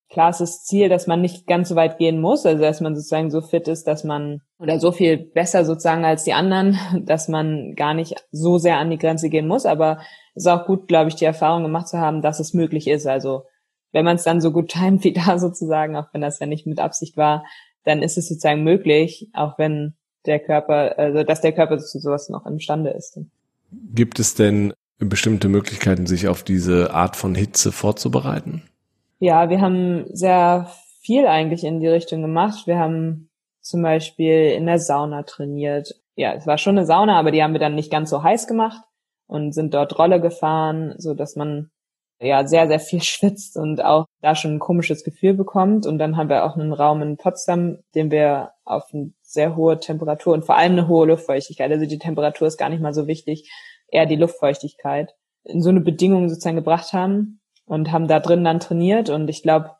klar 0.08 0.30
ist 0.30 0.40
das 0.40 0.64
Ziel, 0.64 0.88
dass 0.88 1.06
man 1.06 1.20
nicht 1.20 1.46
ganz 1.46 1.68
so 1.68 1.76
weit 1.76 1.98
gehen 1.98 2.22
muss, 2.22 2.46
also 2.46 2.62
dass 2.62 2.80
man 2.80 2.96
sozusagen 2.96 3.30
so 3.30 3.42
fit 3.42 3.68
ist, 3.68 3.86
dass 3.86 4.02
man 4.02 4.40
oder 4.58 4.80
so 4.80 4.92
viel 4.92 5.18
besser 5.18 5.66
sozusagen 5.66 6.06
als 6.06 6.24
die 6.24 6.32
anderen, 6.32 6.78
dass 7.04 7.28
man 7.28 7.74
gar 7.76 7.92
nicht 7.92 8.14
so 8.30 8.56
sehr 8.56 8.78
an 8.78 8.90
die 8.90 8.98
Grenze 8.98 9.28
gehen 9.28 9.46
muss. 9.46 9.66
Aber 9.66 9.98
es 10.34 10.44
ist 10.44 10.48
auch 10.48 10.64
gut, 10.64 10.88
glaube 10.88 11.08
ich, 11.08 11.16
die 11.16 11.26
Erfahrung 11.26 11.64
gemacht 11.64 11.88
zu 11.88 11.98
haben, 11.98 12.22
dass 12.22 12.40
es 12.40 12.54
möglich 12.54 12.88
ist. 12.88 13.06
Also 13.06 13.42
wenn 13.92 14.04
man 14.04 14.16
es 14.16 14.24
dann 14.24 14.40
so 14.40 14.52
gut 14.52 14.70
timet 14.70 15.04
wie 15.04 15.12
da 15.26 15.38
sozusagen, 15.38 15.96
auch 15.96 16.08
wenn 16.12 16.20
das 16.20 16.38
ja 16.38 16.46
nicht 16.46 16.66
mit 16.66 16.80
Absicht 16.80 17.16
war, 17.16 17.44
dann 17.84 18.02
ist 18.02 18.18
es 18.18 18.28
sozusagen 18.28 18.64
möglich, 18.64 19.28
auch 19.32 19.58
wenn 19.58 19.94
der 20.26 20.40
Körper, 20.40 20.98
also 20.98 21.22
dass 21.22 21.40
der 21.40 21.52
Körper 21.52 21.78
zu 21.78 21.98
sowas 21.98 22.28
noch 22.28 22.44
imstande 22.46 22.90
ist. 22.90 23.18
Gibt 23.70 24.18
es 24.18 24.34
denn 24.34 24.74
bestimmte 24.98 25.48
Möglichkeiten, 25.48 26.06
sich 26.06 26.28
auf 26.28 26.42
diese 26.42 26.92
Art 26.92 27.16
von 27.16 27.34
Hitze 27.34 27.72
vorzubereiten? 27.72 28.62
Ja, 29.20 29.48
wir 29.48 29.60
haben 29.60 30.04
sehr 30.12 30.70
viel 31.00 31.26
eigentlich 31.26 31.64
in 31.64 31.80
die 31.80 31.88
Richtung 31.88 32.20
gemacht. 32.20 32.66
Wir 32.66 32.78
haben 32.78 33.30
zum 33.60 33.82
Beispiel 33.82 34.52
in 34.52 34.66
der 34.66 34.78
Sauna 34.78 35.22
trainiert. 35.22 35.94
Ja, 36.16 36.34
es 36.34 36.46
war 36.46 36.58
schon 36.58 36.76
eine 36.76 36.86
Sauna, 36.86 37.18
aber 37.18 37.30
die 37.30 37.42
haben 37.42 37.52
wir 37.52 37.60
dann 37.60 37.74
nicht 37.74 37.90
ganz 37.90 38.10
so 38.10 38.22
heiß 38.22 38.46
gemacht 38.46 38.82
und 39.26 39.52
sind 39.52 39.74
dort 39.74 39.98
Rolle 39.98 40.20
gefahren, 40.20 40.94
so 40.98 41.14
dass 41.14 41.36
man 41.36 41.70
ja 42.20 42.46
sehr, 42.46 42.68
sehr 42.68 42.80
viel 42.80 43.02
schwitzt 43.02 43.56
und 43.56 43.82
auch 43.84 44.06
da 44.20 44.34
schon 44.34 44.54
ein 44.54 44.58
komisches 44.58 45.04
Gefühl 45.04 45.34
bekommt. 45.34 45.86
Und 45.86 45.98
dann 45.98 46.16
haben 46.16 46.28
wir 46.28 46.44
auch 46.44 46.56
einen 46.56 46.72
Raum 46.72 47.02
in 47.02 47.16
Potsdam, 47.16 47.78
den 47.94 48.10
wir 48.10 48.52
auf 48.64 48.84
eine 48.92 49.12
sehr 49.22 49.56
hohe 49.56 49.78
Temperatur 49.78 50.34
und 50.34 50.44
vor 50.44 50.56
allem 50.56 50.72
eine 50.72 50.88
hohe 50.88 51.06
Luftfeuchtigkeit, 51.06 51.70
also 51.70 51.86
die 51.86 51.98
Temperatur 51.98 52.48
ist 52.48 52.56
gar 52.56 52.70
nicht 52.70 52.80
mal 52.80 52.94
so 52.94 53.06
wichtig, 53.06 53.50
eher 53.88 54.06
die 54.06 54.16
Luftfeuchtigkeit, 54.16 55.14
in 55.44 55.62
so 55.62 55.70
eine 55.70 55.80
Bedingung 55.80 56.28
sozusagen 56.28 56.56
gebracht 56.56 56.92
haben 56.92 57.40
und 57.64 57.92
haben 57.92 58.08
da 58.08 58.20
drin 58.20 58.44
dann 58.44 58.60
trainiert. 58.60 59.10
Und 59.10 59.28
ich 59.28 59.42
glaube, 59.42 59.70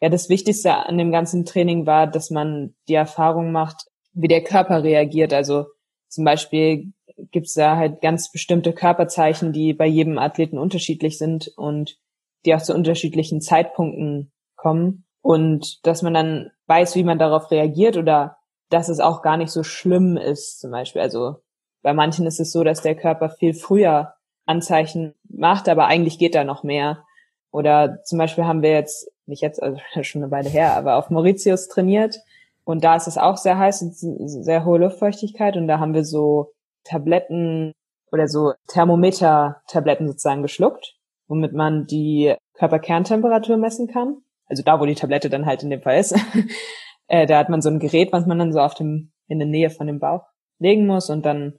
ja, 0.00 0.08
das 0.08 0.28
Wichtigste 0.28 0.74
an 0.74 0.98
dem 0.98 1.10
ganzen 1.10 1.44
Training 1.44 1.86
war, 1.86 2.06
dass 2.06 2.30
man 2.30 2.74
die 2.88 2.94
Erfahrung 2.94 3.50
macht, 3.52 3.86
wie 4.12 4.28
der 4.28 4.44
Körper 4.44 4.82
reagiert. 4.82 5.32
Also 5.32 5.66
zum 6.08 6.24
Beispiel 6.24 6.92
gibt's 7.30 7.54
da 7.54 7.76
halt 7.76 8.00
ganz 8.00 8.30
bestimmte 8.30 8.72
Körperzeichen, 8.72 9.52
die 9.52 9.72
bei 9.74 9.86
jedem 9.86 10.18
Athleten 10.18 10.58
unterschiedlich 10.58 11.18
sind 11.18 11.48
und 11.56 11.98
die 12.44 12.54
auch 12.54 12.62
zu 12.62 12.74
unterschiedlichen 12.74 13.40
Zeitpunkten 13.40 14.32
kommen. 14.56 15.04
Und 15.20 15.84
dass 15.86 16.02
man 16.02 16.14
dann 16.14 16.50
weiß, 16.66 16.94
wie 16.94 17.04
man 17.04 17.18
darauf 17.18 17.50
reagiert 17.50 17.96
oder 17.96 18.36
dass 18.70 18.88
es 18.88 19.00
auch 19.00 19.22
gar 19.22 19.36
nicht 19.36 19.50
so 19.50 19.62
schlimm 19.62 20.16
ist, 20.16 20.60
zum 20.60 20.70
Beispiel. 20.70 21.02
Also 21.02 21.36
bei 21.82 21.92
manchen 21.92 22.26
ist 22.26 22.40
es 22.40 22.52
so, 22.52 22.64
dass 22.64 22.82
der 22.82 22.94
Körper 22.94 23.30
viel 23.30 23.54
früher 23.54 24.14
Anzeichen 24.46 25.14
macht, 25.28 25.68
aber 25.68 25.86
eigentlich 25.86 26.18
geht 26.18 26.34
da 26.34 26.44
noch 26.44 26.62
mehr. 26.62 27.04
Oder 27.50 28.02
zum 28.04 28.18
Beispiel 28.18 28.44
haben 28.44 28.62
wir 28.62 28.72
jetzt, 28.72 29.10
nicht 29.26 29.42
jetzt, 29.42 29.62
also 29.62 29.78
schon 30.02 30.22
eine 30.22 30.30
Weile 30.30 30.48
her, 30.48 30.76
aber 30.76 30.96
auf 30.96 31.10
Mauritius 31.10 31.68
trainiert. 31.68 32.18
Und 32.64 32.84
da 32.84 32.96
ist 32.96 33.06
es 33.06 33.16
auch 33.16 33.38
sehr 33.38 33.58
heiß 33.58 33.82
und 33.82 33.94
sehr 33.94 34.64
hohe 34.64 34.78
Luftfeuchtigkeit. 34.78 35.56
Und 35.56 35.68
da 35.68 35.78
haben 35.78 35.94
wir 35.94 36.04
so 36.04 36.52
Tabletten 36.88 37.72
oder 38.12 38.28
so 38.28 38.52
Thermometer-Tabletten 38.68 40.08
sozusagen 40.08 40.42
geschluckt, 40.42 40.94
womit 41.26 41.52
man 41.52 41.86
die 41.86 42.34
Körperkerntemperatur 42.54 43.56
messen 43.56 43.88
kann. 43.88 44.18
Also 44.46 44.62
da, 44.62 44.80
wo 44.80 44.86
die 44.86 44.94
Tablette 44.94 45.28
dann 45.28 45.46
halt 45.46 45.62
in 45.62 45.70
dem 45.70 45.82
Fall 45.82 45.98
ist. 45.98 46.16
äh, 47.08 47.26
da 47.26 47.38
hat 47.38 47.50
man 47.50 47.60
so 47.60 47.68
ein 47.68 47.78
Gerät, 47.78 48.12
was 48.12 48.26
man 48.26 48.38
dann 48.38 48.52
so 48.52 48.60
auf 48.60 48.74
dem, 48.74 49.12
in 49.26 49.38
der 49.38 49.48
Nähe 49.48 49.70
von 49.70 49.86
dem 49.86 50.00
Bauch 50.00 50.24
legen 50.58 50.86
muss 50.86 51.10
und 51.10 51.24
dann 51.24 51.58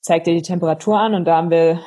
zeigt 0.00 0.26
er 0.26 0.34
die 0.34 0.42
Temperatur 0.42 0.98
an 0.98 1.14
und 1.14 1.26
da 1.26 1.36
haben 1.36 1.50
wir 1.50 1.80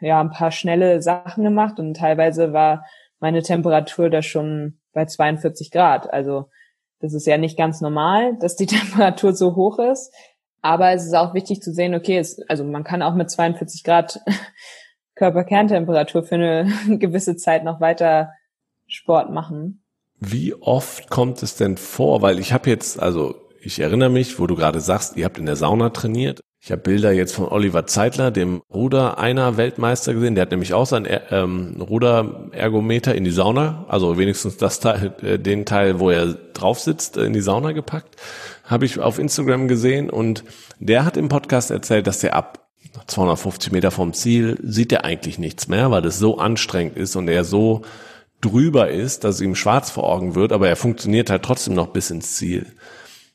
ja 0.00 0.20
ein 0.20 0.30
paar 0.30 0.50
schnelle 0.50 1.02
Sachen 1.02 1.44
gemacht 1.44 1.78
und 1.78 1.94
teilweise 1.94 2.52
war 2.52 2.84
meine 3.20 3.42
Temperatur 3.42 4.10
da 4.10 4.22
schon 4.22 4.80
bei 4.92 5.04
42 5.04 5.70
Grad. 5.70 6.12
Also 6.12 6.46
das 7.00 7.14
ist 7.14 7.26
ja 7.26 7.38
nicht 7.38 7.56
ganz 7.56 7.80
normal, 7.80 8.36
dass 8.38 8.56
die 8.56 8.66
Temperatur 8.66 9.34
so 9.34 9.54
hoch 9.54 9.78
ist. 9.78 10.12
Aber 10.62 10.90
es 10.92 11.06
ist 11.06 11.14
auch 11.14 11.34
wichtig 11.34 11.62
zu 11.62 11.72
sehen, 11.72 11.94
okay, 11.94 12.18
es, 12.18 12.40
also 12.48 12.64
man 12.64 12.84
kann 12.84 13.02
auch 13.02 13.14
mit 13.14 13.30
42 13.30 13.84
Grad 13.84 14.20
Körperkerntemperatur 15.14 16.22
für 16.22 16.34
eine 16.34 16.72
gewisse 16.98 17.36
Zeit 17.36 17.64
noch 17.64 17.80
weiter 17.80 18.32
Sport 18.86 19.30
machen. 19.30 19.84
Wie 20.18 20.54
oft 20.54 21.08
kommt 21.08 21.42
es 21.42 21.56
denn 21.56 21.76
vor? 21.76 22.20
Weil 22.22 22.38
ich 22.38 22.52
habe 22.52 22.68
jetzt, 22.68 23.00
also 23.00 23.34
ich 23.62 23.80
erinnere 23.80 24.10
mich, 24.10 24.38
wo 24.38 24.46
du 24.46 24.54
gerade 24.54 24.80
sagst, 24.80 25.16
ihr 25.16 25.24
habt 25.24 25.38
in 25.38 25.46
der 25.46 25.56
Sauna 25.56 25.90
trainiert. 25.90 26.40
Ich 26.62 26.70
habe 26.70 26.82
Bilder 26.82 27.10
jetzt 27.10 27.34
von 27.34 27.48
Oliver 27.48 27.86
Zeitler, 27.86 28.30
dem 28.30 28.60
Ruder 28.72 29.18
einer 29.18 29.56
Weltmeister 29.56 30.12
gesehen. 30.12 30.34
Der 30.34 30.42
hat 30.42 30.50
nämlich 30.50 30.74
auch 30.74 30.84
sein 30.84 31.08
ähm, 31.30 31.80
Ruderergometer 31.80 33.14
in 33.14 33.24
die 33.24 33.30
Sauna, 33.30 33.86
also 33.88 34.18
wenigstens 34.18 34.58
das 34.58 34.78
Teil, 34.78 35.14
äh, 35.22 35.38
den 35.38 35.64
Teil, 35.64 36.00
wo 36.00 36.10
er 36.10 36.34
drauf 36.52 36.78
sitzt, 36.78 37.16
in 37.16 37.32
die 37.32 37.40
Sauna 37.40 37.72
gepackt. 37.72 38.16
Habe 38.70 38.84
ich 38.84 39.00
auf 39.00 39.18
Instagram 39.18 39.66
gesehen 39.66 40.08
und 40.08 40.44
der 40.78 41.04
hat 41.04 41.16
im 41.16 41.28
Podcast 41.28 41.72
erzählt, 41.72 42.06
dass 42.06 42.20
der 42.20 42.36
ab 42.36 42.68
250 43.08 43.72
Meter 43.72 43.90
vom 43.90 44.12
Ziel 44.12 44.58
sieht 44.62 44.92
er 44.92 45.04
eigentlich 45.04 45.40
nichts 45.40 45.66
mehr, 45.66 45.90
weil 45.90 46.02
das 46.02 46.20
so 46.20 46.38
anstrengend 46.38 46.96
ist 46.96 47.16
und 47.16 47.26
er 47.26 47.42
so 47.42 47.82
drüber 48.40 48.88
ist, 48.88 49.24
dass 49.24 49.40
ihm 49.40 49.56
schwarz 49.56 49.90
vor 49.90 50.08
Augen 50.08 50.36
wird, 50.36 50.52
aber 50.52 50.68
er 50.68 50.76
funktioniert 50.76 51.30
halt 51.30 51.42
trotzdem 51.42 51.74
noch 51.74 51.88
bis 51.88 52.10
ins 52.10 52.36
Ziel. 52.36 52.66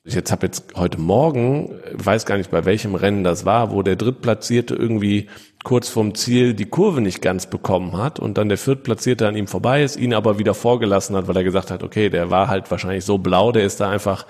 Ich 0.05 0.13
jetzt 0.13 0.31
habe 0.31 0.45
jetzt 0.45 0.75
heute 0.75 0.99
Morgen, 0.99 1.81
weiß 1.91 2.25
gar 2.25 2.37
nicht 2.37 2.51
bei 2.51 2.63
welchem 2.63 2.95
Rennen 2.95 3.25
das 3.25 3.43
war, 3.43 3.71
wo 3.71 3.81
der 3.81 3.97
Drittplatzierte 3.97 4.73
irgendwie 4.73 5.27
kurz 5.65 5.89
vorm 5.89 6.15
Ziel 6.15 6.53
die 6.53 6.69
Kurve 6.69 7.01
nicht 7.01 7.21
ganz 7.21 7.47
bekommen 7.47 7.97
hat 7.97 8.19
und 8.19 8.37
dann 8.37 8.47
der 8.47 8.57
Viertplatzierte 8.57 9.27
an 9.27 9.35
ihm 9.35 9.47
vorbei 9.47 9.83
ist, 9.83 9.97
ihn 9.97 10.13
aber 10.13 10.39
wieder 10.39 10.53
vorgelassen 10.53 11.15
hat, 11.17 11.27
weil 11.27 11.35
er 11.35 11.43
gesagt 11.43 11.71
hat, 11.71 11.83
okay, 11.83 12.09
der 12.09 12.31
war 12.31 12.47
halt 12.47 12.71
wahrscheinlich 12.71 13.03
so 13.03 13.17
blau, 13.17 13.51
der 13.51 13.65
ist 13.65 13.81
da 13.81 13.89
einfach 13.89 14.25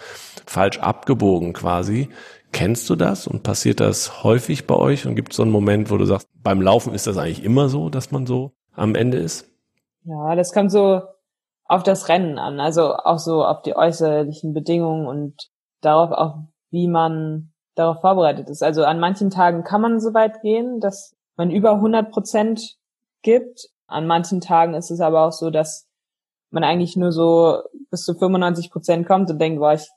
falsch 0.47 0.79
abgebogen 0.79 1.53
quasi. 1.53 2.09
Kennst 2.51 2.89
du 2.89 2.95
das 2.95 3.27
und 3.27 3.43
passiert 3.43 3.79
das 3.81 4.23
häufig 4.23 4.65
bei 4.65 4.75
euch 4.75 5.05
und 5.05 5.15
gibt 5.15 5.33
es 5.33 5.37
so 5.37 5.43
einen 5.43 5.51
Moment, 5.51 5.91
wo 5.91 5.97
du 5.97 6.05
sagst, 6.05 6.27
beim 6.41 6.61
Laufen 6.61 6.93
ist 6.93 7.05
das 7.05 7.17
eigentlich 7.17 7.43
immer 7.43 7.69
so, 7.69 7.89
dass 7.89 8.11
man 8.11 8.25
so 8.25 8.53
am 8.73 8.95
Ende 8.95 9.17
ist? 9.17 9.47
Ja, 10.05 10.35
das 10.35 10.53
kommt 10.53 10.71
so 10.71 11.01
auf 11.65 11.83
das 11.83 12.07
Rennen 12.09 12.39
an, 12.39 12.59
also 12.59 12.95
auch 12.95 13.19
so 13.19 13.43
auf 13.43 13.61
die 13.61 13.75
äußerlichen 13.75 14.53
Bedingungen 14.53 15.05
und 15.05 15.49
darauf 15.81 16.11
auch, 16.11 16.37
wie 16.71 16.87
man 16.87 17.51
darauf 17.75 18.01
vorbereitet 18.01 18.49
ist. 18.49 18.63
Also 18.63 18.85
an 18.85 18.99
manchen 18.99 19.29
Tagen 19.29 19.63
kann 19.63 19.81
man 19.81 19.99
so 19.99 20.13
weit 20.13 20.41
gehen, 20.41 20.79
dass 20.79 21.14
man 21.37 21.51
über 21.51 21.73
100 21.73 22.11
Prozent 22.11 22.77
gibt. 23.21 23.67
An 23.87 24.07
manchen 24.07 24.41
Tagen 24.41 24.73
ist 24.73 24.91
es 24.91 24.99
aber 24.99 25.25
auch 25.25 25.31
so, 25.31 25.49
dass 25.49 25.87
man 26.49 26.63
eigentlich 26.63 26.95
nur 26.95 27.11
so 27.11 27.59
bis 27.91 28.03
zu 28.03 28.13
95 28.13 28.71
Prozent 28.71 29.07
kommt 29.07 29.29
und 29.29 29.39
denkt, 29.39 29.59
boah, 29.59 29.73
ich 29.73 29.89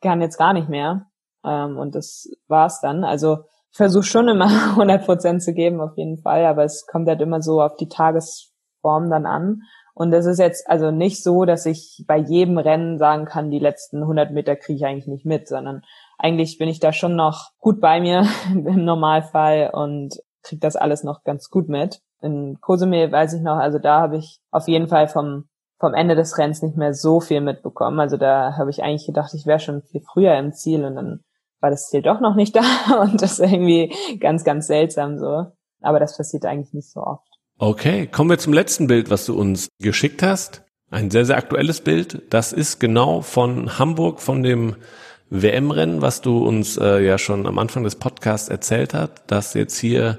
kann 0.00 0.20
jetzt 0.20 0.38
gar 0.38 0.52
nicht 0.52 0.68
mehr. 0.68 1.06
Ähm, 1.44 1.76
und 1.76 1.94
das 1.94 2.30
war's 2.46 2.80
dann. 2.80 3.04
Also 3.04 3.38
ich 3.70 3.76
versuche 3.76 4.04
schon 4.04 4.28
immer 4.28 4.46
100 4.70 5.04
Prozent 5.04 5.42
zu 5.42 5.52
geben, 5.52 5.80
auf 5.80 5.96
jeden 5.96 6.18
Fall, 6.18 6.44
aber 6.46 6.64
es 6.64 6.86
kommt 6.86 7.08
halt 7.08 7.20
immer 7.20 7.42
so 7.42 7.60
auf 7.60 7.76
die 7.76 7.88
Tagesform 7.88 9.10
dann 9.10 9.26
an. 9.26 9.62
Und 9.94 10.12
es 10.12 10.26
ist 10.26 10.38
jetzt 10.38 10.68
also 10.68 10.90
nicht 10.90 11.22
so, 11.22 11.44
dass 11.44 11.66
ich 11.66 12.04
bei 12.06 12.16
jedem 12.16 12.58
Rennen 12.58 12.98
sagen 12.98 13.26
kann, 13.26 13.50
die 13.50 13.60
letzten 13.60 14.02
100 14.02 14.32
Meter 14.32 14.56
kriege 14.56 14.76
ich 14.76 14.84
eigentlich 14.84 15.06
nicht 15.06 15.24
mit, 15.24 15.46
sondern 15.46 15.82
eigentlich 16.18 16.58
bin 16.58 16.68
ich 16.68 16.80
da 16.80 16.92
schon 16.92 17.14
noch 17.14 17.50
gut 17.58 17.80
bei 17.80 18.00
mir 18.00 18.26
im 18.52 18.84
Normalfall 18.84 19.70
und 19.72 20.18
kriege 20.44 20.60
das 20.60 20.76
alles 20.76 21.02
noch 21.02 21.24
ganz 21.24 21.50
gut 21.50 21.68
mit. 21.68 22.00
In 22.22 22.58
Kosumel 22.60 23.10
weiß 23.10 23.32
ich 23.34 23.42
noch, 23.42 23.56
also 23.56 23.78
da 23.78 24.00
habe 24.00 24.16
ich 24.16 24.38
auf 24.50 24.68
jeden 24.68 24.88
Fall 24.88 25.08
vom 25.08 25.48
vom 25.80 25.92
Ende 25.92 26.14
des 26.14 26.38
Rennens 26.38 26.62
nicht 26.62 26.76
mehr 26.76 26.94
so 26.94 27.20
viel 27.20 27.40
mitbekommen. 27.40 28.00
Also 28.00 28.16
da 28.16 28.56
habe 28.56 28.70
ich 28.70 28.82
eigentlich 28.82 29.06
gedacht, 29.06 29.34
ich 29.34 29.44
wäre 29.44 29.58
schon 29.58 29.82
viel 29.82 30.00
früher 30.00 30.34
im 30.38 30.52
Ziel 30.52 30.84
und 30.84 30.94
dann 30.94 31.20
war 31.60 31.70
das 31.70 31.88
Ziel 31.88 32.00
doch 32.00 32.20
noch 32.20 32.36
nicht 32.36 32.56
da 32.56 32.62
und 33.02 33.20
das 33.20 33.38
irgendwie 33.38 33.92
ganz, 34.18 34.44
ganz 34.44 34.66
seltsam 34.66 35.18
so. 35.18 35.46
Aber 35.82 36.00
das 36.00 36.16
passiert 36.16 36.46
eigentlich 36.46 36.72
nicht 36.72 36.90
so 36.90 37.00
oft. 37.00 37.26
Okay, 37.58 38.06
kommen 38.06 38.30
wir 38.30 38.38
zum 38.38 38.52
letzten 38.52 38.86
Bild, 38.86 39.10
was 39.10 39.26
du 39.26 39.38
uns 39.38 39.68
geschickt 39.78 40.22
hast. 40.22 40.64
Ein 40.90 41.10
sehr, 41.10 41.24
sehr 41.24 41.36
aktuelles 41.36 41.82
Bild. 41.82 42.22
Das 42.30 42.52
ist 42.52 42.78
genau 42.78 43.20
von 43.20 43.78
Hamburg, 43.78 44.20
von 44.20 44.42
dem 44.42 44.76
WM-Rennen, 45.42 46.02
was 46.02 46.20
du 46.20 46.46
uns 46.46 46.76
äh, 46.76 47.00
ja 47.00 47.18
schon 47.18 47.46
am 47.46 47.58
Anfang 47.58 47.84
des 47.84 47.96
Podcasts 47.96 48.48
erzählt 48.48 48.94
hast, 48.94 49.24
dass 49.26 49.54
jetzt 49.54 49.78
hier 49.78 50.18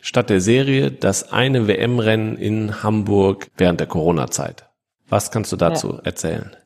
statt 0.00 0.30
der 0.30 0.40
Serie 0.40 0.90
das 0.90 1.32
eine 1.32 1.68
WM-Rennen 1.68 2.36
in 2.36 2.82
Hamburg 2.82 3.48
während 3.56 3.80
der 3.80 3.86
Corona-Zeit. 3.86 4.68
Was 5.08 5.30
kannst 5.30 5.52
du 5.52 5.56
dazu 5.56 5.94
ja. 5.94 6.00
erzählen? 6.04 6.56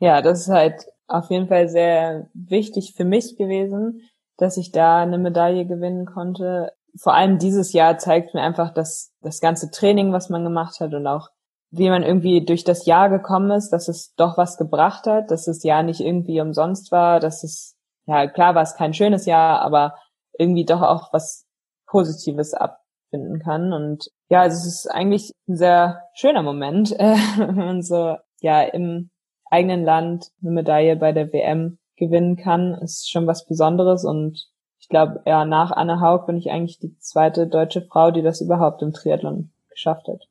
Ja, 0.00 0.22
das 0.22 0.40
ist 0.40 0.48
halt 0.48 0.86
auf 1.06 1.30
jeden 1.30 1.48
Fall 1.48 1.68
sehr 1.68 2.28
wichtig 2.34 2.94
für 2.96 3.04
mich 3.04 3.36
gewesen, 3.36 4.02
dass 4.36 4.56
ich 4.56 4.72
da 4.72 5.02
eine 5.02 5.18
Medaille 5.18 5.66
gewinnen 5.66 6.06
konnte 6.06 6.72
vor 6.96 7.14
allem 7.14 7.38
dieses 7.38 7.72
Jahr 7.72 7.98
zeigt 7.98 8.34
mir 8.34 8.42
einfach, 8.42 8.72
dass 8.72 9.12
das 9.22 9.40
ganze 9.40 9.70
Training, 9.70 10.12
was 10.12 10.28
man 10.30 10.44
gemacht 10.44 10.80
hat 10.80 10.94
und 10.94 11.06
auch 11.06 11.30
wie 11.70 11.90
man 11.90 12.02
irgendwie 12.02 12.44
durch 12.44 12.64
das 12.64 12.86
Jahr 12.86 13.10
gekommen 13.10 13.50
ist, 13.50 13.70
dass 13.70 13.88
es 13.88 14.14
doch 14.14 14.38
was 14.38 14.56
gebracht 14.56 15.06
hat, 15.06 15.30
dass 15.30 15.44
das 15.44 15.62
Jahr 15.62 15.82
nicht 15.82 16.00
irgendwie 16.00 16.40
umsonst 16.40 16.92
war, 16.92 17.20
dass 17.20 17.44
es, 17.44 17.76
ja 18.06 18.26
klar 18.26 18.54
war 18.54 18.62
es 18.62 18.74
kein 18.74 18.94
schönes 18.94 19.26
Jahr, 19.26 19.60
aber 19.60 19.96
irgendwie 20.38 20.64
doch 20.64 20.82
auch 20.82 21.12
was 21.12 21.46
Positives 21.86 22.54
abfinden 22.54 23.40
kann. 23.40 23.72
Und 23.72 24.10
ja, 24.30 24.42
also 24.42 24.56
es 24.56 24.66
ist 24.66 24.86
eigentlich 24.86 25.32
ein 25.48 25.56
sehr 25.56 26.02
schöner 26.14 26.42
Moment, 26.42 26.90
wenn 26.90 27.54
man 27.54 27.82
so 27.82 28.16
ja 28.40 28.62
im 28.62 29.10
eigenen 29.50 29.84
Land 29.84 30.30
eine 30.42 30.52
Medaille 30.52 30.96
bei 30.96 31.12
der 31.12 31.32
WM 31.32 31.78
gewinnen 31.96 32.36
kann, 32.36 32.74
ist 32.74 33.10
schon 33.10 33.26
was 33.26 33.46
Besonderes 33.46 34.04
und 34.04 34.46
ich 34.80 34.88
glaube, 34.88 35.20
ja, 35.26 35.44
nach 35.44 35.72
Anne 35.72 36.00
Haug 36.00 36.26
bin 36.26 36.36
ich 36.36 36.50
eigentlich 36.50 36.78
die 36.78 36.96
zweite 36.98 37.46
deutsche 37.46 37.82
Frau, 37.82 38.10
die 38.10 38.22
das 38.22 38.40
überhaupt 38.40 38.80
im 38.80 38.92
Triathlon 38.92 39.50
geschafft 39.68 40.06
hat. 40.08 40.27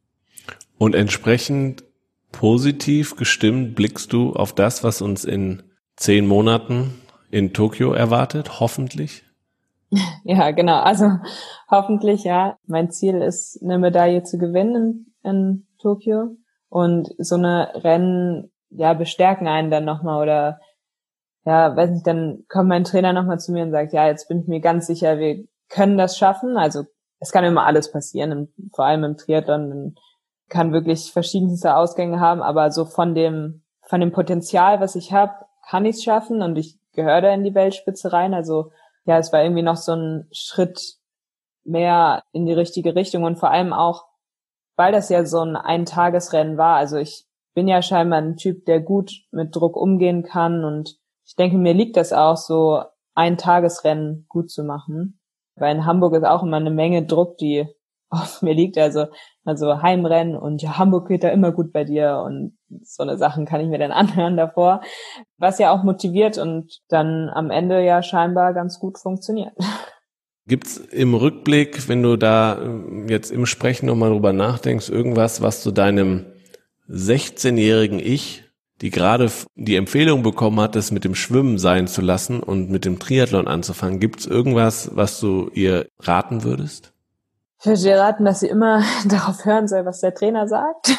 Und 0.77 0.95
entsprechend 0.95 1.83
positiv 2.31 3.15
gestimmt 3.15 3.75
blickst 3.75 4.13
du 4.13 4.33
auf 4.33 4.53
das, 4.53 4.83
was 4.83 5.01
uns 5.01 5.25
in 5.25 5.63
zehn 5.95 6.27
Monaten 6.27 7.01
in 7.31 7.53
Tokio 7.53 7.93
erwartet, 7.93 8.59
hoffentlich? 8.59 9.23
Ja, 10.25 10.51
genau. 10.51 10.81
Also 10.81 11.11
hoffentlich, 11.71 12.25
ja. 12.25 12.57
Mein 12.67 12.91
Ziel 12.91 13.21
ist, 13.21 13.63
eine 13.63 13.79
Medaille 13.79 14.21
zu 14.23 14.37
gewinnen 14.37 15.13
in, 15.23 15.65
Tokio. 15.79 16.35
Und 16.67 17.13
so 17.17 17.35
eine 17.35 17.71
Rennen, 17.73 18.51
ja, 18.69 18.93
bestärken 18.93 19.47
einen 19.47 19.71
dann 19.71 19.85
nochmal 19.85 20.21
oder 20.21 20.59
ja, 21.45 21.73
weiß 21.73 21.91
nicht, 21.91 22.05
dann 22.05 22.43
kommt 22.49 22.67
mein 22.67 22.83
Trainer 22.83 23.13
nochmal 23.13 23.39
zu 23.39 23.53
mir 23.53 23.63
und 23.63 23.71
sagt, 23.71 23.93
ja, 23.93 24.07
jetzt 24.07 24.27
bin 24.27 24.41
ich 24.41 24.47
mir 24.47 24.59
ganz 24.59 24.87
sicher, 24.87 25.17
wir 25.17 25.45
können 25.69 25.97
das 25.97 26.17
schaffen. 26.17 26.57
Also 26.57 26.83
es 27.19 27.31
kann 27.31 27.45
immer 27.45 27.65
alles 27.65 27.89
passieren, 27.89 28.49
vor 28.73 28.85
allem 28.85 29.05
im 29.05 29.15
Triathlon 29.15 29.95
kann 30.49 30.73
wirklich 30.73 31.11
verschiedenste 31.11 31.75
Ausgänge 31.75 32.19
haben, 32.19 32.41
aber 32.41 32.71
so 32.71 32.85
von 32.85 33.15
dem 33.15 33.63
von 33.87 34.01
dem 34.01 34.11
Potenzial, 34.11 34.81
was 34.81 34.95
ich 34.95 35.13
habe, 35.13 35.33
kann 35.67 35.85
ich 35.85 35.95
es 35.95 36.03
schaffen 36.03 36.41
und 36.41 36.57
ich 36.57 36.77
gehöre 36.91 37.21
da 37.21 37.33
in 37.33 37.43
die 37.43 37.55
Weltspitze 37.55 38.11
rein. 38.11 38.33
Also 38.33 38.71
ja, 39.05 39.17
es 39.17 39.31
war 39.31 39.41
irgendwie 39.41 39.63
noch 39.63 39.77
so 39.77 39.93
ein 39.93 40.27
Schritt 40.31 40.97
mehr 41.63 42.23
in 42.33 42.45
die 42.45 42.53
richtige 42.53 42.95
Richtung 42.95 43.23
und 43.23 43.37
vor 43.37 43.49
allem 43.49 43.71
auch, 43.71 44.05
weil 44.75 44.91
das 44.91 45.09
ja 45.09 45.25
so 45.25 45.39
ein 45.39 45.55
Eintagesrennen 45.55 46.57
war. 46.57 46.75
Also 46.75 46.97
ich 46.97 47.25
bin 47.53 47.67
ja 47.67 47.81
scheinbar 47.81 48.19
ein 48.19 48.35
Typ, 48.35 48.65
der 48.65 48.81
gut 48.81 49.11
mit 49.31 49.55
Druck 49.55 49.77
umgehen 49.77 50.23
kann 50.23 50.65
und 50.65 50.97
ich 51.25 51.35
denke, 51.35 51.57
mir 51.57 51.73
liegt 51.73 51.97
das 51.97 52.13
auch 52.13 52.37
so, 52.37 52.83
ein 53.13 53.37
Tagesrennen 53.37 54.25
gut 54.29 54.51
zu 54.51 54.63
machen. 54.63 55.19
Weil 55.55 55.75
in 55.75 55.85
Hamburg 55.85 56.13
ist 56.13 56.23
auch 56.23 56.43
immer 56.43 56.57
eine 56.57 56.69
Menge 56.69 57.05
Druck, 57.05 57.37
die 57.37 57.67
auf 58.09 58.41
mir 58.41 58.53
liegt. 58.53 58.77
Also, 58.77 59.07
also 59.43 59.81
Heimrennen 59.81 60.35
und 60.35 60.61
ja, 60.61 60.77
Hamburg 60.77 61.07
geht 61.07 61.23
da 61.23 61.29
immer 61.29 61.51
gut 61.51 61.71
bei 61.73 61.83
dir 61.83 62.23
und 62.25 62.57
so 62.83 63.03
eine 63.03 63.17
Sachen 63.17 63.45
kann 63.45 63.61
ich 63.61 63.67
mir 63.67 63.79
dann 63.79 63.91
anhören 63.93 64.37
davor, 64.37 64.81
was 65.37 65.59
ja 65.59 65.71
auch 65.71 65.83
motiviert 65.83 66.37
und 66.37 66.79
dann 66.89 67.29
am 67.29 67.51
Ende 67.51 67.83
ja 67.83 68.01
scheinbar 68.03 68.53
ganz 68.53 68.79
gut 68.79 68.97
funktioniert. 68.97 69.53
Gibt's 70.47 70.77
im 70.77 71.13
Rückblick, 71.13 71.89
wenn 71.89 72.01
du 72.01 72.15
da 72.15 72.61
ähm, 72.61 73.09
jetzt 73.09 73.31
im 73.31 73.45
Sprechen 73.45 73.87
nochmal 73.87 74.11
drüber 74.11 74.31
nachdenkst, 74.31 74.87
irgendwas, 74.87 75.41
was 75.41 75.61
du 75.61 75.71
deinem 75.71 76.25
16-jährigen 76.89 77.99
Ich, 77.99 78.45
die 78.79 78.89
gerade 78.89 79.29
die 79.55 79.75
Empfehlung 79.75 80.23
bekommen 80.23 80.61
hat, 80.61 80.75
das 80.75 80.91
mit 80.91 81.03
dem 81.03 81.15
Schwimmen 81.15 81.57
sein 81.57 81.87
zu 81.87 82.01
lassen 82.01 82.41
und 82.41 82.69
mit 82.69 82.85
dem 82.85 82.97
Triathlon 82.97 83.47
anzufangen, 83.47 83.99
gibt's 83.99 84.25
irgendwas, 84.25 84.91
was 84.95 85.19
du 85.19 85.49
ihr 85.53 85.89
raten 85.99 86.45
würdest? 86.45 86.93
Ich 87.59 87.65
würde 87.65 87.81
dir 87.81 87.99
raten, 87.99 88.25
dass 88.25 88.41
sie 88.41 88.49
immer 88.49 88.83
darauf 89.07 89.45
hören 89.45 89.67
soll, 89.67 89.85
was 89.85 90.01
der 90.01 90.13
Trainer 90.13 90.47
sagt. 90.47 90.89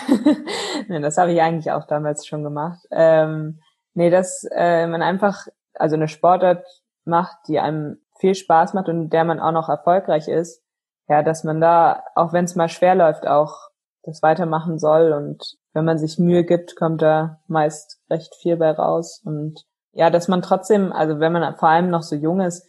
nee, 0.88 1.00
das 1.00 1.16
habe 1.16 1.32
ich 1.32 1.40
eigentlich 1.40 1.70
auch 1.70 1.86
damals 1.86 2.26
schon 2.26 2.42
gemacht. 2.42 2.80
Ähm, 2.90 3.60
nee, 3.94 4.10
dass 4.10 4.46
äh, 4.50 4.86
man 4.86 5.02
einfach, 5.02 5.46
also 5.74 5.96
eine 5.96 6.08
Sportart 6.08 6.64
macht, 7.04 7.36
die 7.46 7.58
einem 7.58 8.00
viel 8.18 8.34
Spaß 8.34 8.74
macht 8.74 8.88
und 8.88 9.10
der 9.10 9.24
man 9.24 9.40
auch 9.40 9.52
noch 9.52 9.68
erfolgreich 9.68 10.28
ist, 10.28 10.62
ja, 11.08 11.22
dass 11.22 11.44
man 11.44 11.60
da, 11.60 12.02
auch 12.14 12.32
wenn 12.32 12.44
es 12.44 12.56
mal 12.56 12.68
schwer 12.68 12.94
läuft, 12.94 13.26
auch 13.26 13.68
das 14.02 14.22
weitermachen 14.22 14.78
soll 14.78 15.12
und 15.12 15.56
wenn 15.72 15.84
man 15.84 15.98
sich 15.98 16.18
Mühe 16.18 16.44
gibt, 16.44 16.76
kommt 16.76 17.02
da 17.02 17.40
meist 17.46 18.00
recht 18.10 18.34
viel 18.34 18.56
bei 18.56 18.70
raus 18.70 19.22
und 19.24 19.64
ja, 19.92 20.10
dass 20.10 20.28
man 20.28 20.42
trotzdem, 20.42 20.92
also 20.92 21.20
wenn 21.20 21.32
man 21.32 21.56
vor 21.56 21.68
allem 21.68 21.90
noch 21.90 22.02
so 22.02 22.16
jung 22.16 22.40
ist, 22.40 22.66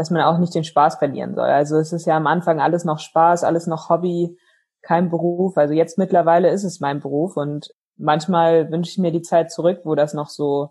dass 0.00 0.10
man 0.10 0.22
auch 0.22 0.38
nicht 0.38 0.54
den 0.54 0.64
Spaß 0.64 0.94
verlieren 0.94 1.34
soll. 1.34 1.44
Also 1.44 1.76
es 1.76 1.92
ist 1.92 2.06
ja 2.06 2.16
am 2.16 2.26
Anfang 2.26 2.58
alles 2.58 2.86
noch 2.86 3.00
Spaß, 3.00 3.44
alles 3.44 3.66
noch 3.66 3.90
Hobby, 3.90 4.34
kein 4.80 5.10
Beruf. 5.10 5.58
Also 5.58 5.74
jetzt 5.74 5.98
mittlerweile 5.98 6.48
ist 6.48 6.64
es 6.64 6.80
mein 6.80 7.00
Beruf 7.00 7.36
und 7.36 7.68
manchmal 7.98 8.70
wünsche 8.70 8.92
ich 8.92 8.96
mir 8.96 9.12
die 9.12 9.20
Zeit 9.20 9.52
zurück, 9.52 9.80
wo 9.84 9.94
das 9.94 10.14
noch 10.14 10.30
so 10.30 10.70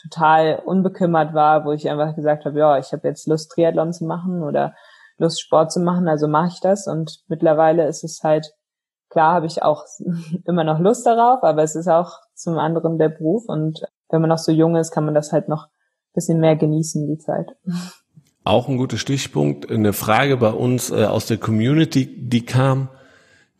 total 0.00 0.62
unbekümmert 0.64 1.34
war, 1.34 1.66
wo 1.66 1.72
ich 1.72 1.90
einfach 1.90 2.16
gesagt 2.16 2.46
habe, 2.46 2.58
ja, 2.58 2.78
ich 2.78 2.90
habe 2.94 3.06
jetzt 3.06 3.28
Lust, 3.28 3.52
Triathlon 3.52 3.92
zu 3.92 4.06
machen 4.06 4.42
oder 4.42 4.74
Lust, 5.18 5.42
Sport 5.42 5.70
zu 5.72 5.80
machen, 5.80 6.08
also 6.08 6.26
mache 6.26 6.48
ich 6.48 6.60
das. 6.60 6.86
Und 6.86 7.22
mittlerweile 7.28 7.86
ist 7.86 8.02
es 8.02 8.22
halt, 8.22 8.50
klar 9.10 9.34
habe 9.34 9.44
ich 9.44 9.62
auch 9.62 9.84
immer 10.46 10.64
noch 10.64 10.78
Lust 10.78 11.04
darauf, 11.04 11.42
aber 11.42 11.62
es 11.62 11.76
ist 11.76 11.88
auch 11.88 12.12
zum 12.32 12.56
anderen 12.56 12.96
der 12.96 13.10
Beruf. 13.10 13.44
Und 13.46 13.82
wenn 14.08 14.22
man 14.22 14.30
noch 14.30 14.38
so 14.38 14.52
jung 14.52 14.74
ist, 14.76 14.90
kann 14.90 15.04
man 15.04 15.12
das 15.12 15.32
halt 15.32 15.48
noch 15.48 15.68
bisschen 16.14 16.40
mehr 16.40 16.56
genießen, 16.56 17.06
die 17.06 17.18
Zeit. 17.18 17.56
Auch 18.50 18.68
ein 18.68 18.78
guter 18.78 18.98
Stichpunkt. 18.98 19.70
Eine 19.70 19.92
Frage 19.92 20.36
bei 20.36 20.50
uns 20.50 20.90
äh, 20.90 21.04
aus 21.04 21.26
der 21.26 21.36
Community, 21.36 22.04
die 22.04 22.44
kam. 22.44 22.88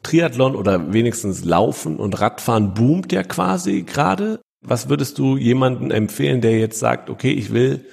Triathlon 0.03 0.57
oder 0.57 0.93
wenigstens 0.93 1.45
Laufen 1.45 1.97
und 1.97 2.20
Radfahren 2.20 2.74
boomt 2.74 3.12
ja 3.12 3.22
quasi 3.22 3.82
gerade. 3.82 4.41
Was 4.62 4.88
würdest 4.88 5.16
du 5.18 5.36
jemanden 5.36 5.93
empfehlen, 5.93 6.41
der 6.41 6.59
jetzt 6.59 6.80
sagt, 6.80 7.09
okay, 7.09 7.30
ich 7.30 7.53
will 7.53 7.86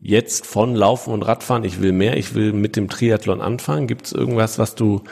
jetzt 0.00 0.44
von 0.44 0.74
Laufen 0.74 1.12
und 1.12 1.22
Radfahren, 1.22 1.62
ich 1.62 1.80
will 1.80 1.92
mehr, 1.92 2.16
ich 2.16 2.34
will 2.34 2.52
mit 2.52 2.74
dem 2.74 2.88
Triathlon 2.88 3.40
anfangen? 3.40 3.86
Gibt 3.86 4.06
es 4.06 4.12
irgendwas, 4.12 4.58
was 4.58 4.74
du 4.74 5.02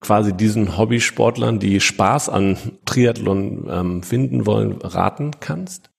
quasi 0.00 0.32
diesen 0.32 0.76
Hobbysportlern, 0.76 1.60
die 1.60 1.78
Spaß 1.78 2.28
an 2.28 2.58
Triathlon 2.84 3.68
ähm, 3.70 4.02
finden 4.02 4.44
wollen, 4.44 4.82
raten 4.82 5.30
kannst? 5.38 5.90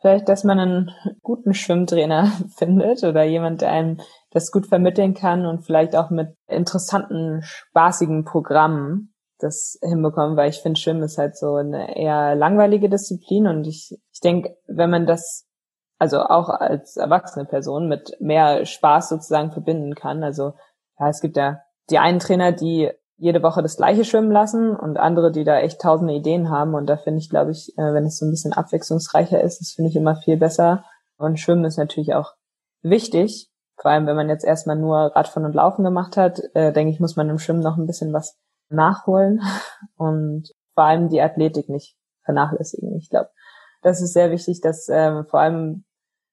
Vielleicht, 0.00 0.28
dass 0.28 0.44
man 0.44 0.60
einen 0.60 0.90
guten 1.22 1.54
Schwimmtrainer 1.54 2.32
findet 2.56 3.02
oder 3.02 3.24
jemand, 3.24 3.62
der 3.62 3.72
einem 3.72 3.98
das 4.30 4.50
gut 4.50 4.66
vermitteln 4.66 5.14
kann 5.14 5.46
und 5.46 5.64
vielleicht 5.64 5.96
auch 5.96 6.10
mit 6.10 6.34
interessanten, 6.46 7.40
spaßigen 7.42 8.24
Programmen 8.24 9.14
das 9.38 9.78
hinbekommen, 9.82 10.36
weil 10.36 10.50
ich 10.50 10.58
finde, 10.58 10.80
Schwimmen 10.80 11.02
ist 11.02 11.18
halt 11.18 11.36
so 11.36 11.54
eine 11.54 11.96
eher 11.96 12.34
langweilige 12.34 12.88
Disziplin 12.88 13.46
und 13.46 13.66
ich, 13.66 13.96
ich 14.12 14.20
denke, 14.20 14.56
wenn 14.66 14.90
man 14.90 15.06
das 15.06 15.46
also 15.98 16.20
auch 16.20 16.48
als 16.48 16.96
erwachsene 16.96 17.44
Person 17.44 17.88
mit 17.88 18.16
mehr 18.20 18.64
Spaß 18.64 19.08
sozusagen 19.08 19.52
verbinden 19.52 19.94
kann, 19.94 20.22
also 20.22 20.54
ja, 20.98 21.08
es 21.08 21.20
gibt 21.20 21.36
ja 21.36 21.60
die 21.90 21.98
einen 21.98 22.18
Trainer, 22.18 22.52
die 22.52 22.90
jede 23.16 23.42
Woche 23.42 23.62
das 23.62 23.76
gleiche 23.76 24.04
schwimmen 24.04 24.30
lassen 24.30 24.76
und 24.76 24.96
andere, 24.96 25.32
die 25.32 25.44
da 25.44 25.58
echt 25.58 25.80
tausende 25.80 26.14
Ideen 26.14 26.50
haben 26.50 26.74
und 26.74 26.86
da 26.86 26.96
finde 26.96 27.18
ich, 27.18 27.30
glaube 27.30 27.50
ich, 27.50 27.72
äh, 27.76 27.94
wenn 27.94 28.04
es 28.04 28.18
so 28.18 28.26
ein 28.26 28.30
bisschen 28.30 28.52
abwechslungsreicher 28.52 29.42
ist, 29.42 29.60
das 29.60 29.72
finde 29.72 29.90
ich 29.90 29.96
immer 29.96 30.16
viel 30.16 30.36
besser 30.36 30.84
und 31.16 31.40
Schwimmen 31.40 31.64
ist 31.64 31.78
natürlich 31.78 32.14
auch 32.14 32.34
wichtig, 32.82 33.47
vor 33.80 33.90
allem, 33.92 34.06
wenn 34.06 34.16
man 34.16 34.28
jetzt 34.28 34.44
erstmal 34.44 34.76
nur 34.76 34.96
Radfahren 35.14 35.44
und 35.44 35.54
Laufen 35.54 35.84
gemacht 35.84 36.16
hat, 36.16 36.40
äh, 36.54 36.72
denke 36.72 36.92
ich, 36.92 37.00
muss 37.00 37.16
man 37.16 37.30
im 37.30 37.38
Schwimmen 37.38 37.62
noch 37.62 37.76
ein 37.76 37.86
bisschen 37.86 38.12
was 38.12 38.36
nachholen 38.68 39.40
und 39.96 40.52
vor 40.74 40.84
allem 40.84 41.08
die 41.08 41.20
Athletik 41.20 41.68
nicht 41.68 41.96
vernachlässigen. 42.24 42.96
Ich 42.96 43.08
glaube, 43.08 43.30
das 43.82 44.00
ist 44.00 44.12
sehr 44.12 44.30
wichtig, 44.30 44.60
dass 44.60 44.88
ähm, 44.88 45.24
vor 45.26 45.40
allem 45.40 45.84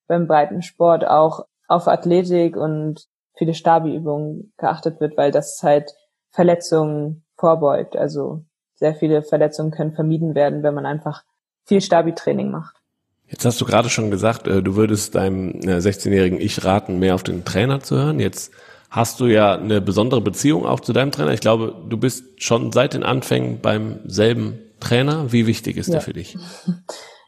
beim 0.07 0.27
Breitensport 0.27 1.05
auch 1.05 1.45
auf 1.67 1.87
Athletik 1.87 2.57
und 2.57 3.07
viele 3.35 3.53
Stabi-Übungen 3.53 4.53
geachtet 4.57 4.99
wird, 4.99 5.17
weil 5.17 5.31
das 5.31 5.61
halt 5.63 5.91
Verletzungen 6.31 7.25
vorbeugt. 7.37 7.95
Also 7.95 8.43
sehr 8.75 8.95
viele 8.95 9.23
Verletzungen 9.23 9.71
können 9.71 9.93
vermieden 9.93 10.35
werden, 10.35 10.63
wenn 10.63 10.73
man 10.73 10.85
einfach 10.85 11.23
viel 11.63 11.81
Stabi-Training 11.81 12.51
macht. 12.51 12.81
Jetzt 13.27 13.45
hast 13.45 13.59
du 13.59 13.65
gerade 13.65 13.89
schon 13.89 14.11
gesagt, 14.11 14.47
äh, 14.47 14.61
du 14.61 14.75
würdest 14.75 15.15
deinem 15.15 15.59
16-jährigen 15.59 16.39
äh, 16.39 16.43
Ich 16.43 16.63
raten, 16.63 16.99
mehr 16.99 17.15
auf 17.15 17.23
den 17.23 17.43
Trainer 17.45 17.79
zu 17.79 17.95
hören. 17.95 18.19
Jetzt 18.19 18.51
hast 18.89 19.19
du 19.19 19.25
ja 19.25 19.55
eine 19.55 19.81
besondere 19.81 20.21
Beziehung 20.21 20.65
auch 20.65 20.79
zu 20.79 20.93
deinem 20.93 21.11
Trainer. 21.11 21.33
Ich 21.33 21.41
glaube, 21.41 21.75
du 21.89 21.97
bist 21.97 22.43
schon 22.43 22.71
seit 22.71 22.93
den 22.93 23.03
Anfängen 23.03 23.59
beim 23.61 23.99
selben 24.05 24.59
Trainer. 24.79 25.31
Wie 25.31 25.47
wichtig 25.47 25.77
ist 25.77 25.87
ja. 25.87 25.93
der 25.93 26.01
für 26.01 26.13
dich? 26.13 26.37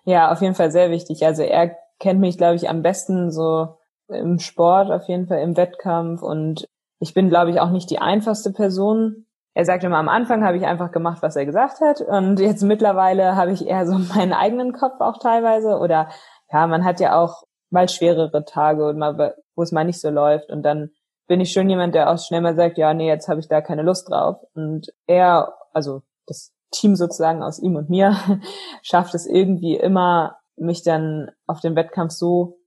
Ja, 0.09 0.31
auf 0.31 0.41
jeden 0.41 0.55
Fall 0.55 0.71
sehr 0.71 0.89
wichtig. 0.89 1.25
Also 1.25 1.43
er 1.43 1.75
kennt 1.99 2.21
mich, 2.21 2.37
glaube 2.37 2.55
ich, 2.55 2.69
am 2.69 2.81
besten 2.81 3.29
so 3.29 3.75
im 4.07 4.39
Sport, 4.39 4.89
auf 4.89 5.09
jeden 5.09 5.27
Fall 5.27 5.41
im 5.41 5.57
Wettkampf. 5.57 6.21
Und 6.21 6.65
ich 7.01 7.13
bin, 7.13 7.27
glaube 7.27 7.51
ich, 7.51 7.59
auch 7.59 7.71
nicht 7.71 7.89
die 7.89 7.99
einfachste 7.99 8.53
Person, 8.53 9.25
er 9.57 9.65
sagt 9.65 9.83
immer, 9.83 9.97
am 9.97 10.07
Anfang 10.07 10.45
habe 10.45 10.55
ich 10.55 10.67
einfach 10.67 10.91
gemacht, 10.91 11.23
was 11.23 11.35
er 11.35 11.47
gesagt 11.47 11.81
hat. 11.81 11.99
Und 12.01 12.39
jetzt 12.39 12.61
mittlerweile 12.61 13.35
habe 13.35 13.53
ich 13.53 13.65
eher 13.65 13.87
so 13.87 13.97
meinen 14.15 14.31
eigenen 14.31 14.71
Kopf 14.71 15.01
auch 15.01 15.17
teilweise. 15.17 15.79
Oder 15.79 16.09
ja, 16.53 16.67
man 16.67 16.85
hat 16.85 16.99
ja 16.99 17.19
auch 17.19 17.41
mal 17.71 17.89
schwerere 17.89 18.45
Tage 18.45 18.87
und 18.87 18.99
mal, 18.99 19.35
wo 19.55 19.63
es 19.63 19.71
mal 19.71 19.83
nicht 19.83 19.99
so 19.99 20.11
läuft. 20.11 20.51
Und 20.51 20.61
dann 20.61 20.91
bin 21.27 21.41
ich 21.41 21.51
schon 21.53 21.71
jemand, 21.71 21.95
der 21.95 22.11
auch 22.11 22.19
schnell 22.19 22.41
mal 22.41 22.55
sagt, 22.55 22.77
ja, 22.77 22.93
nee, 22.93 23.07
jetzt 23.07 23.29
habe 23.29 23.39
ich 23.39 23.47
da 23.47 23.61
keine 23.61 23.81
Lust 23.81 24.11
drauf. 24.11 24.37
Und 24.53 24.93
er, 25.07 25.51
also 25.73 26.03
das 26.27 26.53
Team 26.69 26.95
sozusagen 26.95 27.41
aus 27.41 27.57
ihm 27.57 27.77
und 27.77 27.89
mir, 27.89 28.15
schafft 28.83 29.15
es 29.15 29.25
irgendwie 29.25 29.75
immer, 29.75 30.37
mich 30.55 30.83
dann 30.83 31.31
auf 31.47 31.61
den 31.61 31.75
Wettkampf 31.75 32.11
so 32.11 32.59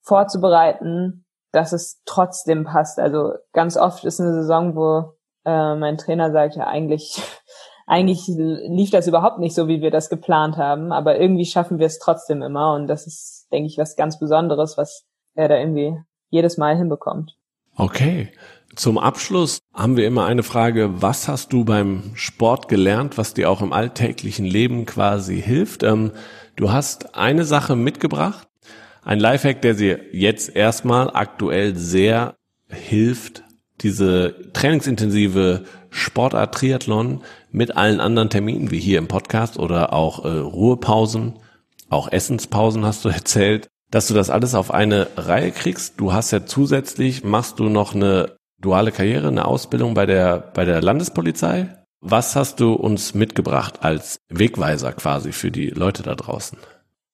vorzubereiten, 0.00 1.26
dass 1.52 1.74
es 1.74 2.00
trotzdem 2.06 2.64
passt. 2.64 2.98
Also 2.98 3.34
ganz 3.52 3.76
oft 3.76 4.06
ist 4.06 4.22
eine 4.22 4.32
Saison, 4.32 4.74
wo 4.74 5.17
äh, 5.48 5.74
mein 5.76 5.96
Trainer 5.96 6.30
sagt 6.30 6.56
ja 6.56 6.66
eigentlich, 6.66 7.20
eigentlich 7.86 8.26
lief 8.26 8.90
das 8.90 9.06
überhaupt 9.06 9.38
nicht 9.38 9.54
so, 9.54 9.66
wie 9.66 9.80
wir 9.80 9.90
das 9.90 10.10
geplant 10.10 10.58
haben, 10.58 10.92
aber 10.92 11.18
irgendwie 11.18 11.46
schaffen 11.46 11.78
wir 11.78 11.86
es 11.86 11.98
trotzdem 11.98 12.42
immer 12.42 12.74
und 12.74 12.86
das 12.86 13.06
ist, 13.06 13.48
denke 13.50 13.66
ich, 13.66 13.78
was 13.78 13.96
ganz 13.96 14.18
Besonderes, 14.18 14.76
was 14.76 15.06
er 15.34 15.48
da 15.48 15.56
irgendwie 15.56 15.96
jedes 16.28 16.58
Mal 16.58 16.76
hinbekommt. 16.76 17.36
Okay. 17.76 18.30
Zum 18.76 18.98
Abschluss 18.98 19.60
haben 19.72 19.96
wir 19.96 20.06
immer 20.06 20.26
eine 20.26 20.42
Frage, 20.42 21.00
was 21.00 21.26
hast 21.26 21.52
du 21.52 21.64
beim 21.64 22.12
Sport 22.14 22.68
gelernt, 22.68 23.16
was 23.16 23.32
dir 23.32 23.50
auch 23.50 23.62
im 23.62 23.72
alltäglichen 23.72 24.44
Leben 24.44 24.84
quasi 24.84 25.40
hilft? 25.40 25.82
Ähm, 25.82 26.12
du 26.56 26.70
hast 26.70 27.16
eine 27.16 27.44
Sache 27.44 27.74
mitgebracht, 27.74 28.46
ein 29.02 29.18
Lifehack, 29.18 29.62
der 29.62 29.74
dir 29.74 30.00
jetzt 30.12 30.54
erstmal 30.54 31.10
aktuell 31.10 31.74
sehr 31.74 32.36
hilft, 32.68 33.42
diese 33.80 34.34
trainingsintensive 34.52 35.64
Sportart 35.90 36.54
Triathlon 36.54 37.22
mit 37.50 37.76
allen 37.76 38.00
anderen 38.00 38.30
Terminen 38.30 38.70
wie 38.70 38.80
hier 38.80 38.98
im 38.98 39.08
Podcast 39.08 39.58
oder 39.58 39.92
auch 39.92 40.24
äh, 40.24 40.28
Ruhepausen, 40.28 41.38
auch 41.90 42.10
Essenspausen 42.10 42.84
hast 42.84 43.04
du 43.04 43.08
erzählt, 43.08 43.68
dass 43.90 44.08
du 44.08 44.14
das 44.14 44.30
alles 44.30 44.54
auf 44.54 44.72
eine 44.72 45.08
Reihe 45.16 45.50
kriegst. 45.50 45.98
Du 45.98 46.12
hast 46.12 46.30
ja 46.30 46.44
zusätzlich, 46.44 47.24
machst 47.24 47.58
du 47.58 47.68
noch 47.68 47.94
eine 47.94 48.36
duale 48.60 48.92
Karriere, 48.92 49.28
eine 49.28 49.46
Ausbildung 49.46 49.94
bei 49.94 50.04
der, 50.04 50.38
bei 50.54 50.64
der 50.64 50.82
Landespolizei. 50.82 51.74
Was 52.00 52.36
hast 52.36 52.60
du 52.60 52.74
uns 52.74 53.14
mitgebracht 53.14 53.82
als 53.82 54.20
Wegweiser 54.28 54.92
quasi 54.92 55.32
für 55.32 55.50
die 55.50 55.68
Leute 55.68 56.02
da 56.02 56.14
draußen? 56.14 56.58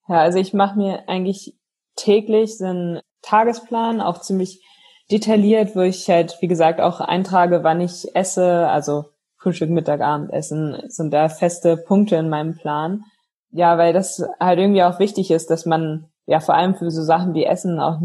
Ja, 0.08 0.20
also 0.20 0.38
ich 0.38 0.52
mache 0.52 0.76
mir 0.76 1.08
eigentlich 1.08 1.56
täglich 1.96 2.58
so 2.58 2.66
einen 2.66 3.00
Tagesplan, 3.22 4.00
auch 4.00 4.20
ziemlich 4.20 4.62
detailliert, 5.10 5.76
wo 5.76 5.80
ich 5.80 6.08
halt, 6.08 6.36
wie 6.40 6.48
gesagt, 6.48 6.80
auch 6.80 7.00
eintrage, 7.00 7.62
wann 7.62 7.80
ich 7.80 8.14
esse, 8.14 8.68
also 8.68 9.06
Frühstück, 9.36 9.70
Mittag, 9.70 10.00
Abendessen, 10.00 10.82
sind 10.88 11.12
da 11.12 11.28
feste 11.28 11.76
Punkte 11.76 12.16
in 12.16 12.28
meinem 12.28 12.56
Plan. 12.56 13.02
Ja, 13.50 13.78
weil 13.78 13.92
das 13.92 14.24
halt 14.40 14.58
irgendwie 14.58 14.82
auch 14.82 14.98
wichtig 14.98 15.30
ist, 15.30 15.50
dass 15.50 15.66
man 15.66 16.06
ja 16.26 16.40
vor 16.40 16.54
allem 16.54 16.74
für 16.74 16.90
so 16.90 17.02
Sachen 17.02 17.34
wie 17.34 17.44
Essen 17.44 17.78
auch 17.78 18.00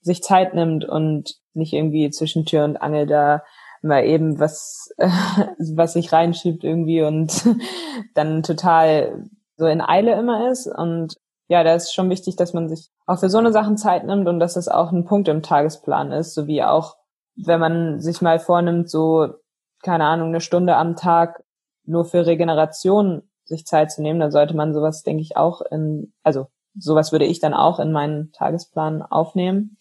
sich 0.00 0.22
Zeit 0.22 0.54
nimmt 0.54 0.84
und 0.84 1.34
nicht 1.52 1.72
irgendwie 1.72 2.10
zwischen 2.10 2.46
Tür 2.46 2.64
und 2.64 2.76
Angel 2.76 3.06
da 3.06 3.42
mal 3.82 4.04
eben 4.04 4.38
was, 4.38 4.90
äh, 4.96 5.08
was 5.74 5.94
sich 5.94 6.12
reinschiebt 6.12 6.64
irgendwie 6.64 7.02
und 7.02 7.44
dann 8.14 8.42
total 8.42 9.24
so 9.56 9.66
in 9.66 9.80
Eile 9.80 10.14
immer 10.18 10.50
ist. 10.50 10.66
Und 10.66 11.14
ja, 11.48 11.62
da 11.62 11.74
ist 11.74 11.94
schon 11.94 12.10
wichtig, 12.10 12.36
dass 12.36 12.52
man 12.52 12.68
sich 12.68 12.88
auch 13.06 13.18
für 13.18 13.30
so 13.30 13.38
eine 13.38 13.52
Sachen 13.52 13.76
Zeit 13.76 14.04
nimmt 14.04 14.26
und 14.28 14.40
dass 14.40 14.56
es 14.56 14.68
auch 14.68 14.92
ein 14.92 15.04
Punkt 15.04 15.28
im 15.28 15.42
Tagesplan 15.42 16.12
ist, 16.12 16.34
sowie 16.34 16.62
auch, 16.62 16.96
wenn 17.36 17.60
man 17.60 18.00
sich 18.00 18.20
mal 18.20 18.38
vornimmt, 18.38 18.90
so, 18.90 19.28
keine 19.82 20.04
Ahnung, 20.04 20.28
eine 20.28 20.40
Stunde 20.40 20.76
am 20.76 20.96
Tag 20.96 21.42
nur 21.84 22.04
für 22.04 22.26
Regeneration 22.26 23.22
sich 23.44 23.64
Zeit 23.64 23.92
zu 23.92 24.02
nehmen, 24.02 24.18
dann 24.18 24.32
sollte 24.32 24.56
man 24.56 24.74
sowas, 24.74 25.02
denke 25.02 25.22
ich, 25.22 25.36
auch 25.36 25.60
in, 25.70 26.12
also 26.24 26.48
sowas 26.74 27.12
würde 27.12 27.26
ich 27.26 27.38
dann 27.38 27.54
auch 27.54 27.78
in 27.78 27.92
meinen 27.92 28.32
Tagesplan 28.32 29.02
aufnehmen. 29.02 29.78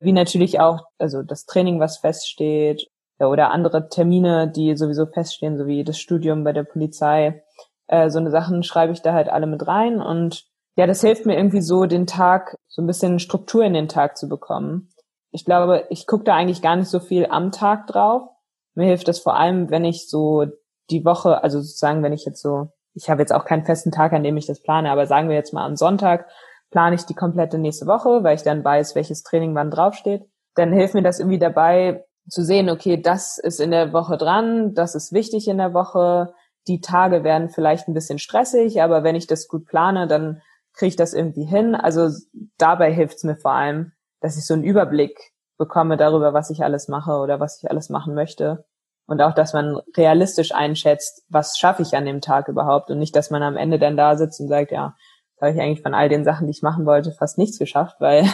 Wie 0.00 0.12
natürlich 0.12 0.60
auch, 0.60 0.84
also 0.98 1.22
das 1.22 1.46
Training, 1.46 1.80
was 1.80 1.98
feststeht, 1.98 2.90
oder 3.26 3.50
andere 3.50 3.88
Termine, 3.88 4.48
die 4.48 4.76
sowieso 4.76 5.06
feststehen, 5.06 5.58
so 5.58 5.66
wie 5.66 5.82
das 5.82 5.98
Studium 5.98 6.44
bei 6.44 6.52
der 6.52 6.62
Polizei. 6.62 7.42
Äh, 7.88 8.10
so 8.10 8.18
eine 8.18 8.30
Sachen 8.30 8.62
schreibe 8.62 8.92
ich 8.92 9.02
da 9.02 9.12
halt 9.12 9.28
alle 9.28 9.46
mit 9.46 9.66
rein 9.66 10.00
und 10.00 10.46
ja, 10.78 10.86
das 10.86 11.00
hilft 11.00 11.26
mir 11.26 11.36
irgendwie 11.36 11.60
so, 11.60 11.86
den 11.86 12.06
Tag, 12.06 12.56
so 12.68 12.80
ein 12.80 12.86
bisschen 12.86 13.18
Struktur 13.18 13.64
in 13.64 13.74
den 13.74 13.88
Tag 13.88 14.16
zu 14.16 14.28
bekommen. 14.28 14.90
Ich 15.32 15.44
glaube, 15.44 15.84
ich 15.90 16.06
gucke 16.06 16.22
da 16.22 16.36
eigentlich 16.36 16.62
gar 16.62 16.76
nicht 16.76 16.88
so 16.88 17.00
viel 17.00 17.26
am 17.26 17.50
Tag 17.50 17.88
drauf. 17.88 18.28
Mir 18.76 18.86
hilft 18.86 19.08
das 19.08 19.18
vor 19.18 19.34
allem, 19.34 19.70
wenn 19.70 19.84
ich 19.84 20.08
so 20.08 20.46
die 20.88 21.04
Woche, 21.04 21.42
also 21.42 21.60
sozusagen, 21.60 22.04
wenn 22.04 22.12
ich 22.12 22.24
jetzt 22.24 22.40
so, 22.40 22.68
ich 22.94 23.10
habe 23.10 23.20
jetzt 23.20 23.32
auch 23.32 23.44
keinen 23.44 23.64
festen 23.64 23.90
Tag, 23.90 24.12
an 24.12 24.22
dem 24.22 24.36
ich 24.36 24.46
das 24.46 24.62
plane, 24.62 24.92
aber 24.92 25.06
sagen 25.06 25.28
wir 25.28 25.34
jetzt 25.34 25.52
mal 25.52 25.66
am 25.66 25.74
Sonntag, 25.74 26.28
plane 26.70 26.94
ich 26.94 27.06
die 27.06 27.14
komplette 27.16 27.58
nächste 27.58 27.86
Woche, 27.86 28.22
weil 28.22 28.36
ich 28.36 28.44
dann 28.44 28.64
weiß, 28.64 28.94
welches 28.94 29.24
Training 29.24 29.56
wann 29.56 29.72
draufsteht. 29.72 30.30
Dann 30.54 30.72
hilft 30.72 30.94
mir 30.94 31.02
das 31.02 31.18
irgendwie 31.18 31.40
dabei, 31.40 32.04
zu 32.28 32.44
sehen, 32.44 32.70
okay, 32.70 33.02
das 33.02 33.38
ist 33.38 33.60
in 33.60 33.72
der 33.72 33.92
Woche 33.92 34.16
dran, 34.16 34.74
das 34.74 34.94
ist 34.94 35.12
wichtig 35.12 35.48
in 35.48 35.58
der 35.58 35.74
Woche. 35.74 36.34
Die 36.68 36.80
Tage 36.80 37.24
werden 37.24 37.48
vielleicht 37.48 37.88
ein 37.88 37.94
bisschen 37.94 38.20
stressig, 38.20 38.80
aber 38.80 39.02
wenn 39.02 39.16
ich 39.16 39.26
das 39.26 39.48
gut 39.48 39.66
plane, 39.66 40.06
dann 40.06 40.40
kriege 40.78 40.88
ich 40.88 40.96
das 40.96 41.12
irgendwie 41.12 41.44
hin. 41.44 41.74
Also 41.74 42.08
dabei 42.56 42.92
hilft 42.92 43.16
es 43.16 43.24
mir 43.24 43.36
vor 43.36 43.52
allem, 43.52 43.92
dass 44.20 44.36
ich 44.36 44.46
so 44.46 44.54
einen 44.54 44.64
Überblick 44.64 45.18
bekomme 45.58 45.96
darüber, 45.96 46.32
was 46.32 46.50
ich 46.50 46.62
alles 46.62 46.88
mache 46.88 47.12
oder 47.18 47.40
was 47.40 47.60
ich 47.60 47.70
alles 47.70 47.90
machen 47.90 48.14
möchte. 48.14 48.64
Und 49.06 49.20
auch, 49.20 49.34
dass 49.34 49.52
man 49.52 49.80
realistisch 49.96 50.54
einschätzt, 50.54 51.24
was 51.28 51.58
schaffe 51.58 51.82
ich 51.82 51.96
an 51.96 52.04
dem 52.04 52.20
Tag 52.20 52.48
überhaupt 52.48 52.90
und 52.90 52.98
nicht, 52.98 53.16
dass 53.16 53.30
man 53.30 53.42
am 53.42 53.56
Ende 53.56 53.78
dann 53.78 53.96
da 53.96 54.16
sitzt 54.16 54.40
und 54.40 54.48
sagt, 54.48 54.70
ja, 54.70 54.94
da 55.36 55.46
habe 55.46 55.56
ich 55.56 55.60
eigentlich 55.60 55.82
von 55.82 55.94
all 55.94 56.08
den 56.08 56.24
Sachen, 56.24 56.46
die 56.46 56.52
ich 56.52 56.62
machen 56.62 56.86
wollte, 56.86 57.12
fast 57.12 57.38
nichts 57.38 57.58
geschafft, 57.58 57.96
weil 58.00 58.24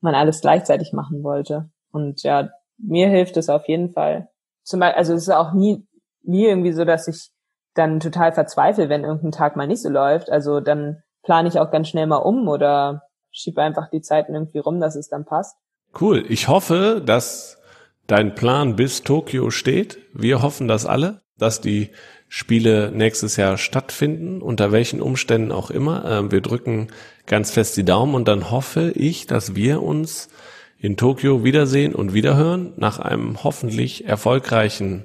man 0.00 0.14
alles 0.14 0.40
gleichzeitig 0.40 0.92
machen 0.92 1.22
wollte. 1.22 1.70
Und 1.92 2.22
ja, 2.22 2.48
mir 2.78 3.08
hilft 3.08 3.36
es 3.36 3.48
auf 3.48 3.68
jeden 3.68 3.90
Fall. 3.90 4.28
Zum 4.64 4.80
Beispiel, 4.80 4.98
also 4.98 5.14
es 5.14 5.22
ist 5.22 5.30
auch 5.34 5.52
nie, 5.52 5.86
nie 6.22 6.46
irgendwie 6.46 6.72
so, 6.72 6.84
dass 6.84 7.06
ich 7.06 7.30
dann 7.74 8.00
total 8.00 8.32
verzweifle, 8.32 8.88
wenn 8.88 9.04
irgendein 9.04 9.32
Tag 9.32 9.56
mal 9.56 9.66
nicht 9.66 9.82
so 9.82 9.88
läuft. 9.88 10.30
Also 10.30 10.60
dann 10.60 11.02
plane 11.28 11.46
ich 11.46 11.60
auch 11.60 11.70
ganz 11.70 11.88
schnell 11.88 12.06
mal 12.06 12.16
um 12.16 12.48
oder 12.48 13.02
schiebe 13.30 13.60
einfach 13.60 13.90
die 13.90 14.00
Zeiten 14.00 14.32
irgendwie 14.32 14.60
rum, 14.60 14.80
dass 14.80 14.96
es 14.96 15.10
dann 15.10 15.26
passt. 15.26 15.58
Cool. 16.00 16.24
Ich 16.26 16.48
hoffe, 16.48 17.02
dass 17.04 17.58
dein 18.06 18.34
Plan 18.34 18.76
bis 18.76 19.02
Tokio 19.02 19.50
steht. 19.50 19.98
Wir 20.14 20.40
hoffen 20.40 20.68
das 20.68 20.86
alle, 20.86 21.20
dass 21.36 21.60
die 21.60 21.90
Spiele 22.28 22.90
nächstes 22.92 23.36
Jahr 23.36 23.58
stattfinden, 23.58 24.40
unter 24.40 24.72
welchen 24.72 25.02
Umständen 25.02 25.52
auch 25.52 25.70
immer. 25.70 26.06
Ähm, 26.06 26.32
wir 26.32 26.40
drücken 26.40 26.88
ganz 27.26 27.50
fest 27.50 27.76
die 27.76 27.84
Daumen 27.84 28.14
und 28.14 28.26
dann 28.26 28.50
hoffe 28.50 28.90
ich, 28.94 29.26
dass 29.26 29.54
wir 29.54 29.82
uns 29.82 30.30
in 30.78 30.96
Tokio 30.96 31.44
wiedersehen 31.44 31.94
und 31.94 32.14
wiederhören 32.14 32.72
nach 32.76 33.00
einem 33.00 33.44
hoffentlich 33.44 34.06
erfolgreichen 34.06 35.04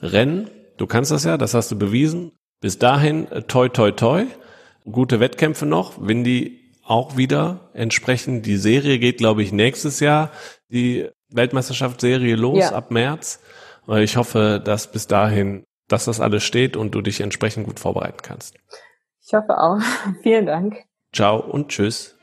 Rennen. 0.00 0.50
Du 0.76 0.86
kannst 0.86 1.10
das 1.10 1.24
ja, 1.24 1.36
das 1.36 1.52
hast 1.52 1.72
du 1.72 1.76
bewiesen. 1.76 2.30
Bis 2.60 2.78
dahin, 2.78 3.26
toi, 3.48 3.68
toi, 3.68 3.90
toi. 3.90 4.24
Gute 4.90 5.20
Wettkämpfe 5.20 5.66
noch. 5.66 5.94
Windy 6.00 6.72
auch 6.82 7.16
wieder 7.18 7.68
entsprechend. 7.74 8.46
Die 8.46 8.56
Serie 8.56 8.98
geht, 8.98 9.18
glaube 9.18 9.42
ich, 9.42 9.52
nächstes 9.52 10.00
Jahr, 10.00 10.30
die 10.70 11.08
Weltmeisterschaftsserie 11.30 12.36
los 12.36 12.58
ja. 12.58 12.72
ab 12.72 12.90
März. 12.90 13.40
Ich 13.96 14.16
hoffe, 14.16 14.62
dass 14.64 14.90
bis 14.90 15.06
dahin, 15.06 15.64
dass 15.88 16.06
das 16.06 16.20
alles 16.20 16.42
steht 16.42 16.76
und 16.76 16.94
du 16.94 17.02
dich 17.02 17.20
entsprechend 17.20 17.66
gut 17.66 17.80
vorbereiten 17.80 18.18
kannst. 18.22 18.56
Ich 19.26 19.34
hoffe 19.34 19.58
auch. 19.58 19.78
Vielen 20.22 20.46
Dank. 20.46 20.76
Ciao 21.12 21.38
und 21.38 21.68
tschüss. 21.68 22.16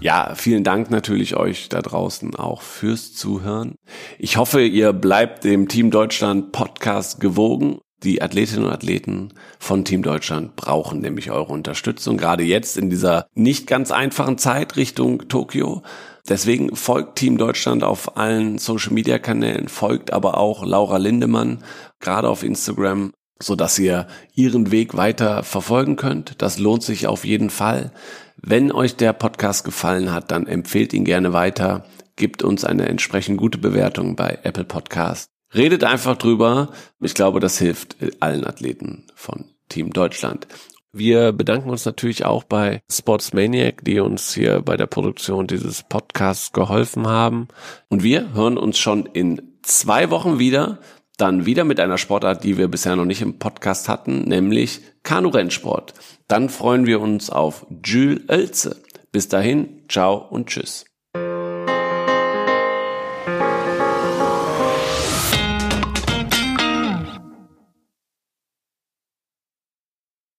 Ja, 0.00 0.34
vielen 0.34 0.64
Dank 0.64 0.90
natürlich 0.90 1.34
euch 1.34 1.70
da 1.70 1.80
draußen 1.80 2.36
auch 2.36 2.60
fürs 2.60 3.14
Zuhören. 3.14 3.76
Ich 4.18 4.36
hoffe, 4.36 4.60
ihr 4.60 4.92
bleibt 4.92 5.44
dem 5.44 5.66
Team 5.66 5.90
Deutschland 5.90 6.52
Podcast 6.52 7.20
gewogen. 7.20 7.78
Die 8.02 8.20
Athletinnen 8.20 8.66
und 8.66 8.72
Athleten 8.72 9.32
von 9.58 9.84
Team 9.84 10.02
Deutschland 10.02 10.56
brauchen 10.56 11.00
nämlich 11.00 11.30
eure 11.30 11.52
Unterstützung, 11.52 12.16
gerade 12.16 12.42
jetzt 12.42 12.76
in 12.76 12.90
dieser 12.90 13.26
nicht 13.34 13.66
ganz 13.66 13.90
einfachen 13.90 14.36
Zeit 14.36 14.76
Richtung 14.76 15.28
Tokio. 15.28 15.82
Deswegen 16.28 16.74
folgt 16.74 17.16
Team 17.16 17.38
Deutschland 17.38 17.84
auf 17.84 18.16
allen 18.16 18.58
Social-Media-Kanälen, 18.58 19.68
folgt 19.68 20.12
aber 20.12 20.38
auch 20.38 20.64
Laura 20.64 20.96
Lindemann, 20.96 21.62
gerade 22.00 22.28
auf 22.28 22.42
Instagram, 22.42 23.12
so 23.40 23.56
dass 23.56 23.78
ihr 23.78 24.06
ihren 24.34 24.70
Weg 24.70 24.96
weiter 24.96 25.42
verfolgen 25.42 25.96
könnt. 25.96 26.40
Das 26.42 26.58
lohnt 26.58 26.82
sich 26.82 27.06
auf 27.06 27.24
jeden 27.24 27.50
Fall. 27.50 27.92
Wenn 28.36 28.72
euch 28.72 28.96
der 28.96 29.12
Podcast 29.12 29.64
gefallen 29.64 30.12
hat, 30.12 30.30
dann 30.30 30.46
empfehlt 30.46 30.92
ihn 30.92 31.04
gerne 31.04 31.32
weiter, 31.32 31.84
gibt 32.16 32.42
uns 32.42 32.64
eine 32.64 32.88
entsprechend 32.88 33.38
gute 33.38 33.58
Bewertung 33.58 34.16
bei 34.16 34.38
Apple 34.42 34.64
Podcast. 34.64 35.33
Redet 35.54 35.84
einfach 35.84 36.16
drüber. 36.16 36.70
Ich 37.00 37.14
glaube, 37.14 37.40
das 37.40 37.58
hilft 37.58 37.96
allen 38.20 38.44
Athleten 38.46 39.06
von 39.14 39.44
Team 39.68 39.92
Deutschland. 39.92 40.46
Wir 40.92 41.32
bedanken 41.32 41.70
uns 41.70 41.84
natürlich 41.84 42.24
auch 42.24 42.44
bei 42.44 42.80
Sportsmaniac, 42.88 43.84
die 43.84 43.98
uns 43.98 44.32
hier 44.32 44.62
bei 44.62 44.76
der 44.76 44.86
Produktion 44.86 45.48
dieses 45.48 45.82
Podcasts 45.82 46.52
geholfen 46.52 47.08
haben. 47.08 47.48
Und 47.88 48.04
wir 48.04 48.32
hören 48.32 48.56
uns 48.56 48.78
schon 48.78 49.06
in 49.06 49.58
zwei 49.62 50.10
Wochen 50.10 50.38
wieder. 50.38 50.78
Dann 51.16 51.46
wieder 51.46 51.64
mit 51.64 51.80
einer 51.80 51.98
Sportart, 51.98 52.44
die 52.44 52.58
wir 52.58 52.68
bisher 52.68 52.96
noch 52.96 53.04
nicht 53.04 53.22
im 53.22 53.38
Podcast 53.38 53.88
hatten, 53.88 54.22
nämlich 54.22 54.80
Kanu-Rennsport. 55.02 55.94
Dann 56.28 56.48
freuen 56.48 56.86
wir 56.86 57.00
uns 57.00 57.30
auf 57.30 57.66
Jules 57.84 58.28
Oelze. 58.28 58.82
Bis 59.12 59.28
dahin, 59.28 59.84
ciao 59.88 60.16
und 60.16 60.48
tschüss. 60.48 60.93